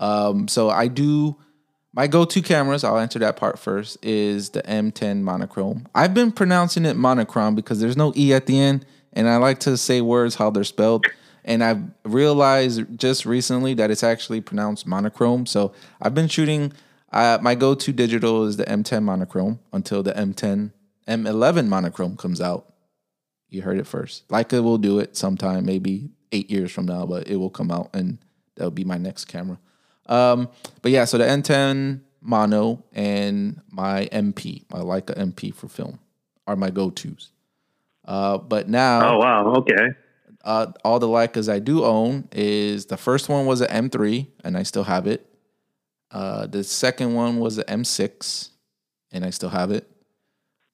[0.00, 1.36] Um, so I do
[1.92, 2.82] my go-to cameras.
[2.82, 3.96] I'll answer that part first.
[4.04, 5.86] Is the M10 monochrome.
[5.94, 8.84] I've been pronouncing it monochrome because there's no e at the end,
[9.16, 11.06] and I like to say words how they're spelled.
[11.44, 15.46] And I've realized just recently that it's actually pronounced monochrome.
[15.46, 15.72] So
[16.02, 16.72] I've been shooting.
[17.12, 20.72] Uh, my go-to digital is the M10 monochrome until the M10
[21.08, 22.74] M11 monochrome comes out.
[23.48, 24.28] You heard it first.
[24.28, 27.90] Leica will do it sometime, maybe eight years from now, but it will come out,
[27.94, 28.18] and
[28.56, 29.58] that'll be my next camera.
[30.06, 30.48] Um,
[30.82, 36.00] but yeah, so the M10 mono and my MP, my Leica MP for film,
[36.48, 37.30] are my go-tos.
[38.06, 39.54] Uh, but now, Oh wow.
[39.56, 39.88] Okay.
[40.44, 44.56] uh, all the Leicas I do own is the first one was an M3, and
[44.56, 45.26] I still have it.
[46.10, 48.50] Uh, the second one was an M6,
[49.12, 49.90] and I still have it.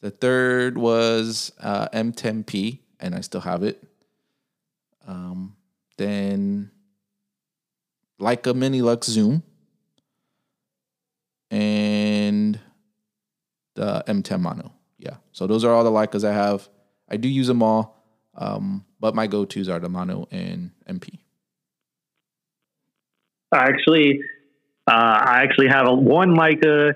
[0.02, 3.82] The third was uh, M10P, and I still have it.
[5.06, 5.56] Um,
[5.96, 6.70] then
[8.20, 9.42] Leica Minilux Zoom,
[11.50, 12.58] and
[13.74, 14.72] the M10 Mono.
[14.98, 16.68] Yeah, so those are all the Leicas I have.
[17.12, 18.02] I do use them all,
[18.36, 21.18] um, but my go-tos are the Mono and MP.
[23.52, 24.20] I actually,
[24.90, 26.94] uh, I actually have a one Leica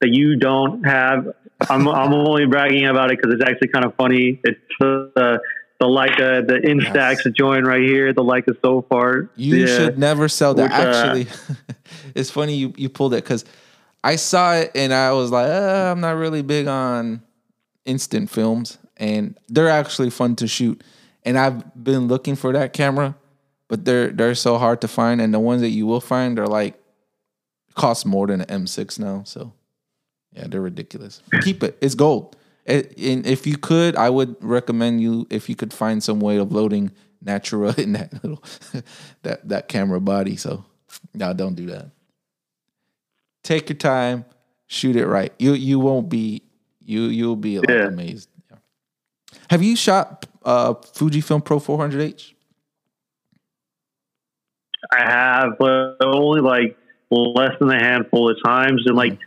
[0.00, 1.26] that you don't have.
[1.68, 4.40] I'm I'm only bragging about it because it's actually kind of funny.
[4.44, 5.36] It's uh,
[5.80, 9.28] the Leica, the Instax joint right here, the Leica Sofort.
[9.36, 9.66] You Yeah.
[9.66, 10.62] should never sell that.
[10.62, 11.26] Which, uh, Actually,
[12.14, 13.44] it's funny you, you pulled it because
[14.02, 17.22] I saw it and I was like, uh, I'm not really big on
[17.84, 20.82] instant films, and they're actually fun to shoot.
[21.24, 23.16] And I've been looking for that camera,
[23.68, 26.46] but they're they're so hard to find, and the ones that you will find are
[26.46, 26.74] like
[27.74, 29.22] cost more than an M6 now.
[29.24, 29.52] So
[30.32, 31.22] yeah, they're ridiculous.
[31.42, 31.78] Keep it.
[31.80, 32.36] It's gold.
[32.66, 36.38] It, and if you could, I would recommend you if you could find some way
[36.38, 36.92] of loading
[37.22, 38.42] Natura in that little
[39.22, 40.36] that that camera body.
[40.36, 40.64] So
[41.14, 41.90] no, don't do that.
[43.42, 44.24] Take your time,
[44.66, 45.32] shoot it right.
[45.38, 46.42] You you won't be
[46.80, 47.86] you you'll be like Yeah.
[47.86, 48.28] amazed.
[49.50, 52.32] Have you shot uh Fujifilm Pro 400H?
[54.92, 56.76] I have, but only like
[57.10, 58.82] less than a handful of times.
[58.86, 59.18] And like,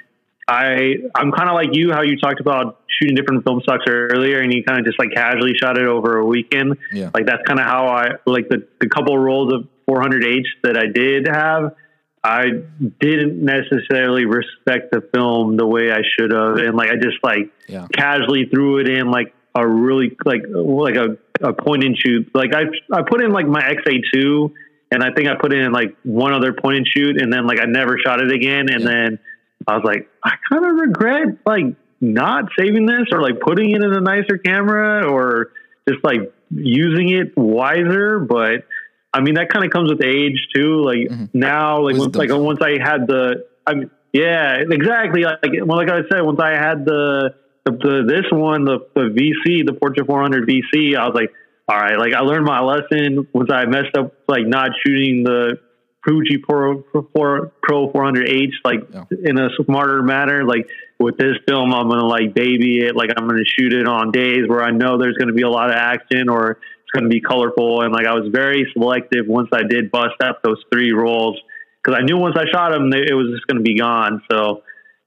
[0.47, 4.39] I, I'm kind of like you, how you talked about shooting different film stocks earlier,
[4.41, 6.77] and you kind of just like casually shot it over a weekend.
[6.93, 7.09] Yeah.
[7.13, 10.85] Like that's kind of how I like the the couple rolls of 400H that I
[10.93, 11.75] did have.
[12.23, 12.45] I
[12.99, 17.51] didn't necessarily respect the film the way I should have, and like I just like
[17.67, 17.87] Yeah.
[17.93, 22.29] casually threw it in like a really like like a, a point and shoot.
[22.33, 22.63] Like I
[22.93, 24.51] I put in like my XA2
[24.91, 27.59] and I think I put in like one other point and shoot and then like
[27.59, 28.89] I never shot it again and Yeah.
[28.89, 29.19] then
[29.67, 31.65] I was like I kind of regret like
[31.99, 35.51] not saving this or like putting it in a nicer camera or
[35.89, 36.21] just like
[36.51, 38.65] using it wiser but
[39.13, 41.29] I mean that kind of comes with age too like Mhm.
[41.33, 45.89] now like once, like once I had the I mean yeah exactly like well like
[45.89, 47.33] I said once I had the
[47.67, 51.31] the, the this one the the VC the Portra 400 VC I was like
[51.67, 55.59] all right like I learned my lesson once I messed up like not shooting the
[56.07, 59.03] Fuji Pro Pro, Pro 400H like Yeah.
[59.25, 60.69] in a smarter manner like
[60.99, 64.47] with this film I'm gonna like baby it like I'm gonna shoot it on days
[64.47, 67.81] where I know there's gonna be a lot of action or it's gonna be colorful
[67.81, 71.37] and like I was very selective once I did bust up those three rolls
[71.83, 74.63] because I knew once I shot them it was just gonna be gone so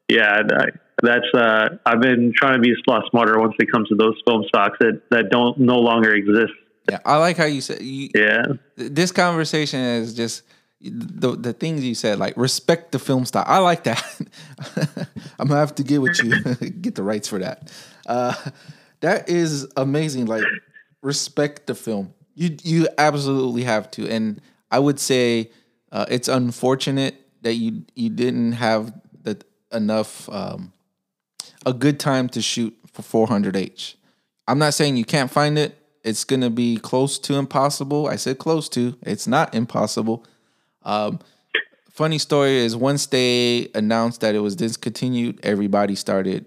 [0.09, 3.89] yeah that, that's uh I've been trying to be a lot smarter once it comes
[3.89, 6.53] to those film stocks that that don't no longer exist
[6.91, 6.99] Yeah.
[7.05, 8.43] I like how you said you, yeah
[8.77, 10.43] this conversation is just
[10.83, 13.47] the the things you said, like respect the film stock.
[13.47, 14.03] I like that.
[15.39, 16.41] I'm gonna have to get with you,
[16.81, 17.71] get the rights for that.
[18.07, 18.35] Uh,
[19.01, 20.27] that is amazing.
[20.27, 20.45] Like
[21.03, 22.15] respect the film.
[22.35, 24.09] You you absolutely have to.
[24.09, 24.41] And
[24.71, 25.51] I would say
[25.93, 29.39] uh, it's unfortunate that you you didn't have the
[29.73, 30.73] enough um,
[31.67, 33.95] a good time to shoot for 400H.
[34.49, 35.77] I'm not saying you can't find it.
[36.03, 38.07] It's gonna be close to impossible.
[38.07, 38.97] I said close to.
[39.03, 40.25] It's not impossible.
[40.83, 41.21] Um,
[41.91, 46.47] funny story is once they announced that it was discontinued, everybody started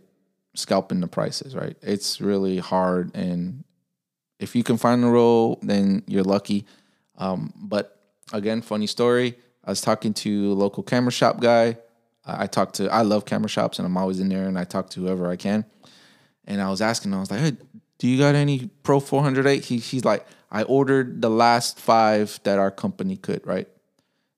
[0.55, 1.55] scalping the prices.
[1.55, 1.77] Right?
[1.81, 3.63] It's really hard, and
[4.39, 6.65] if you can find the roll, then you're lucky.
[7.17, 7.99] Um, but
[8.33, 9.35] again, funny story.
[9.63, 11.77] I was talking to a local camera shop guy.
[12.25, 14.89] I talk to I love camera shops and I'm always in there and I talk
[14.91, 15.65] to whoever I can.
[16.45, 17.57] And I was asking, I was like, hey,
[17.99, 19.63] do you got any Pro 400H?
[19.63, 23.67] He, he's like, I ordered the last five that our company could, right?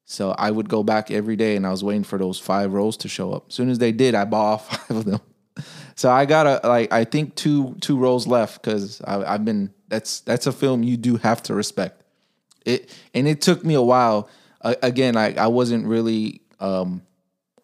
[0.05, 2.97] So I would go back every day and I was waiting for those five rolls
[2.97, 3.45] to show up.
[3.49, 5.21] As soon as they did, I bought five of them.
[5.95, 10.19] So I got a like I think two two rolls left because I've been that's
[10.21, 12.03] that's a film you do have to respect
[12.65, 14.29] it and it took me a while
[14.61, 17.01] uh, again I, I wasn't really um,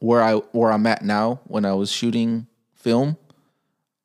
[0.01, 3.17] where I where I'm at now when I was shooting film.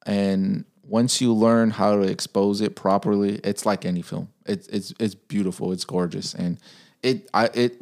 [0.04, 4.28] And once you learn how to expose it properly it's like any film.
[4.44, 5.72] It's it's it's beautiful.
[5.72, 6.34] It's gorgeous.
[6.34, 6.58] And
[7.02, 7.80] it I it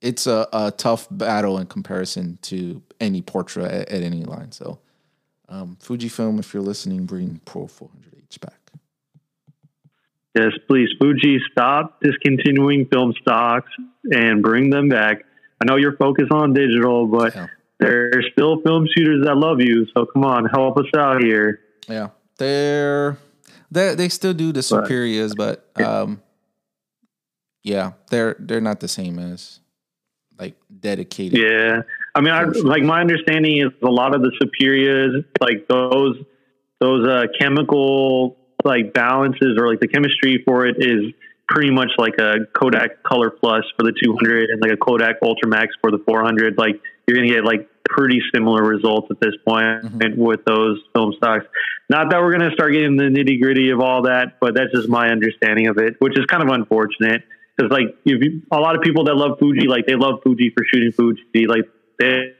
[0.00, 4.50] it's a, a tough battle in comparison to any portrait at, at any line.
[4.52, 4.80] So
[5.50, 8.54] um, Fujifilm, if you're listening, bring Pro 400H back.
[10.34, 13.70] Yes, please, Fuji, stop discontinuing film stocks
[14.12, 15.24] and bring them back.
[15.60, 17.46] I know you're focused on digital, but yeah.
[17.78, 19.86] there's still film shooters that love you.
[19.94, 21.60] So come on, help us out here.
[21.88, 22.08] Yeah,
[22.38, 23.18] they're
[23.70, 26.22] they they still do the Superias, but um,
[27.62, 29.60] yeah, they're they're not the same as
[30.38, 31.38] like dedicated.
[31.38, 31.82] Yeah,
[32.14, 36.16] I mean, I, like my understanding is a lot of the Superias, like those
[36.80, 41.12] those uh, chemical like balances or like the chemistry for it is
[41.50, 45.66] pretty much like a Kodak Color Plus for the 200 and like a Kodak Ultramax
[45.82, 46.56] for the 400.
[46.56, 50.20] Like you're gonna get like pretty similar results at this point mm-hmm.
[50.20, 51.44] with those film stocks.
[51.90, 54.88] Not that we're gonna start getting the nitty gritty of all that, but that's just
[54.88, 57.22] my understanding of it, which is kind of unfortunate
[57.56, 60.64] because like you, a lot of people that love Fuji, like they love Fuji for
[60.72, 61.64] shooting Fuji, like
[61.98, 62.32] they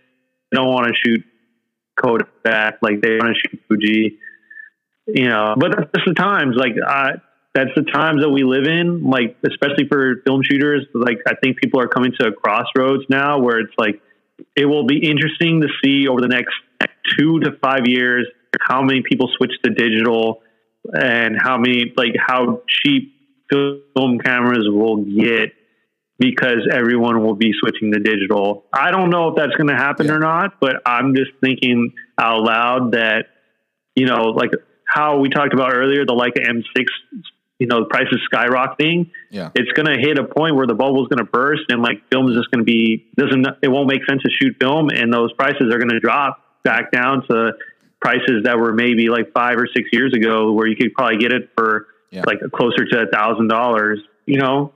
[0.52, 1.24] don't want to shoot
[2.00, 2.78] Kodak, back.
[2.80, 4.18] like they want to shoot Fuji,
[5.08, 5.56] you know.
[5.58, 7.14] But that's just the times, like I,
[7.54, 9.02] that's the times that we live in.
[9.04, 13.38] Like especially for film shooters, like I think people are coming to a crossroads now
[13.40, 14.00] where it's like
[14.56, 16.54] it will be interesting to see over the next
[17.18, 18.26] two to five years
[18.60, 20.42] how many people switch to digital
[20.92, 23.14] and how many like how cheap
[23.50, 25.52] film cameras will get
[26.18, 28.66] because everyone will be switching to digital.
[28.72, 30.12] I don't know if that's going to happen yeah.
[30.12, 33.24] or not, but I'm just thinking out loud that,
[33.96, 34.50] you know, like
[34.86, 36.84] how we talked about earlier, the Leica M6,
[37.60, 39.10] you know, the price is skyrocketing.
[39.30, 39.50] Yeah.
[39.54, 42.08] It's going to hit a point where the bubble is going to burst and like
[42.10, 45.12] film is just going to be, doesn't, it won't make sense to shoot film and
[45.12, 47.52] those prices are going to drop back down to
[48.00, 51.32] prices that were maybe like five or six years ago where you could probably get
[51.32, 52.22] it for yeah.
[52.26, 54.72] like closer to a thousand dollars, you know,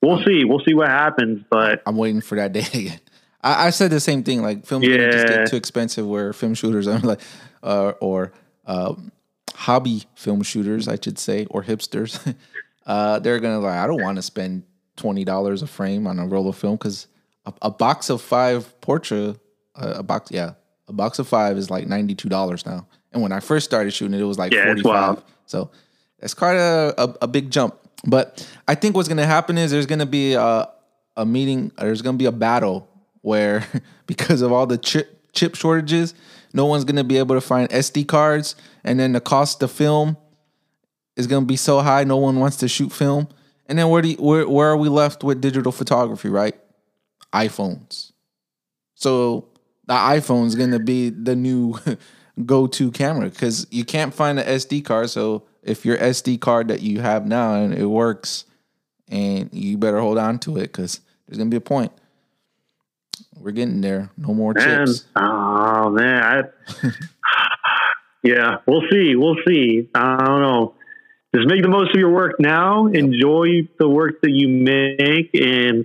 [0.00, 0.44] we'll see.
[0.44, 1.44] We'll see what happens.
[1.50, 3.00] But I'm waiting for that day again.
[3.42, 4.40] I, I said the same thing.
[4.40, 5.10] Like film yeah.
[5.10, 6.06] just get too expensive.
[6.06, 7.20] Where film shooters, I'm like,
[7.62, 8.32] uh, or
[8.66, 9.10] um,
[9.54, 12.34] hobby film shooters, I should say, or hipsters.
[12.86, 14.64] uh, they're gonna like, I don't want to spend
[14.96, 17.06] twenty dollars a frame on a roll of film because
[17.46, 19.38] a, a, box of five Portra,
[19.76, 20.52] uh, a box, yeah,
[20.88, 22.86] a box of five is like ninety two dollars now.
[23.12, 25.22] And when I first started shooting it, it was like yeah, forty five.
[25.46, 25.70] So
[26.18, 27.78] it's quite a, a, a big jump.
[28.06, 30.68] But I think what's to happen is there's to be a,
[31.16, 32.88] a meeting, there's to be a battle
[33.22, 33.66] where
[34.06, 36.14] because of all the chip chip shortages,
[36.54, 40.16] no one's to be able to find SD cards, and then the cost of film
[41.16, 43.28] is to be so high, no one wants to shoot film.
[43.66, 46.54] And then where do you, where where are we left with digital photography, right?
[47.32, 48.12] iPhones.
[48.94, 49.48] So
[49.86, 51.76] the iPhone is to be the new
[52.46, 56.82] go-to camera because you can't find an SD card, so if your SD card that
[56.82, 58.44] you have now and it works,
[59.08, 61.92] and you better hold on to it because there's gonna be a point.
[63.44, 64.10] We're getting there.
[64.16, 65.04] No more man, chips.
[65.14, 66.88] Oh man, I,
[68.22, 69.16] yeah, we'll see.
[69.16, 69.86] We'll see.
[69.94, 70.74] I don't know.
[71.34, 72.86] Just make the most of your work now.
[72.86, 73.04] Yep.
[73.04, 75.84] Enjoy the work that you make, and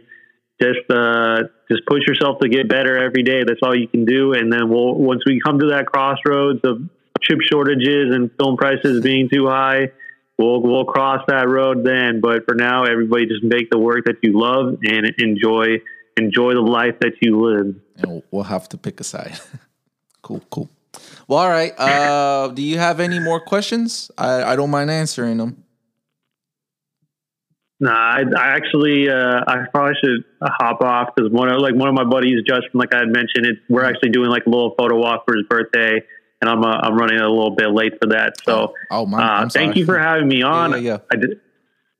[0.61, 3.43] just uh, just push yourself to get better every day.
[3.45, 4.31] That's all you can do.
[4.31, 6.81] And then we'll once we come to that crossroads of
[7.21, 9.91] chip shortages and film prices being too high,
[10.37, 12.21] we'll we'll cross that road then.
[12.21, 15.81] But for now, everybody just make the work that you love and enjoy
[16.23, 17.75] enjoy the life that you live.
[17.97, 19.39] And we'll have to pick a side.
[20.21, 20.69] cool, cool.
[21.27, 21.77] Well, all right.
[21.79, 24.11] Uh, do you have any more questions?
[24.17, 25.63] I, I don't mind answering them.
[27.81, 31.87] Nah, I, I actually uh, I probably should hop off because one of like one
[31.87, 34.75] of my buddies, Justin, like I had mentioned, it, we're actually doing like a little
[34.77, 36.01] photo walk for his birthday
[36.41, 38.41] and I'm uh, I'm running a little bit late for that.
[38.43, 40.71] So, oh, my, uh, thank you for having me on.
[40.71, 40.97] Yeah, yeah, yeah.
[41.11, 41.41] I did.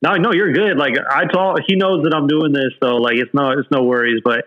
[0.02, 0.76] No, no, you're good.
[0.76, 3.82] Like I told, he knows that I'm doing this, so like it's no, it's no
[3.84, 4.22] worries.
[4.24, 4.46] But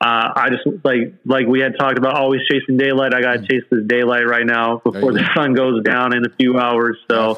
[0.00, 3.12] uh, I just like like we had talked about always chasing daylight.
[3.14, 3.50] I got to mm.
[3.50, 6.98] chase this daylight right now before the sun goes down in a few hours.
[7.10, 7.36] So,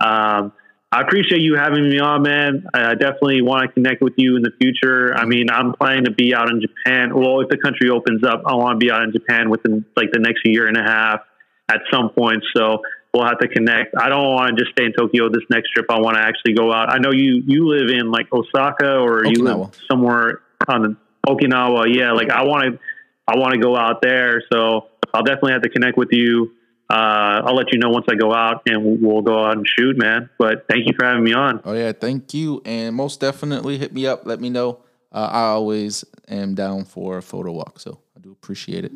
[0.00, 0.52] um,
[0.90, 2.64] I appreciate you having me on, man.
[2.72, 5.14] I definitely want to connect with you in the future.
[5.14, 7.14] I mean, I'm planning to be out in Japan.
[7.14, 10.12] Well, if the country opens up, I want to be out in Japan within like
[10.12, 11.20] the next year and a half
[11.68, 12.42] at some point.
[12.56, 12.80] So
[13.14, 13.94] we'll have to connect.
[13.98, 15.86] I don't want to just stay in Tokyo this next trip.
[15.90, 16.92] I want to actually go out.
[16.92, 19.36] I know you you live in like Osaka or Okinawa.
[19.36, 21.94] you live somewhere on the Okinawa.
[21.94, 22.78] Yeah, like I want to
[23.26, 24.42] I want to go out there.
[24.52, 26.52] So I'll definitely have to connect with you
[26.90, 29.98] uh, I'll let you know once I go out and we'll go out and shoot,
[29.98, 30.30] man.
[30.38, 31.60] But thank you for having me on.
[31.64, 34.24] Oh yeah, thank you, and most definitely hit me up.
[34.24, 34.80] Let me know.
[35.12, 38.92] Uh, I always am down for a photo walk, so I do appreciate it.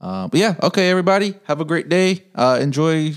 [0.00, 2.24] Uh, but yeah, okay, everybody, have a great day.
[2.34, 3.14] Uh, enjoy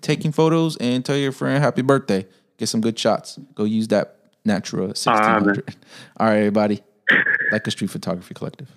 [0.00, 2.26] taking photos and tell your friend happy birthday.
[2.56, 3.38] Get some good shots.
[3.54, 5.76] Go use that Natura 1600.
[6.16, 6.82] All right, everybody.
[7.52, 8.68] like a street photography collective.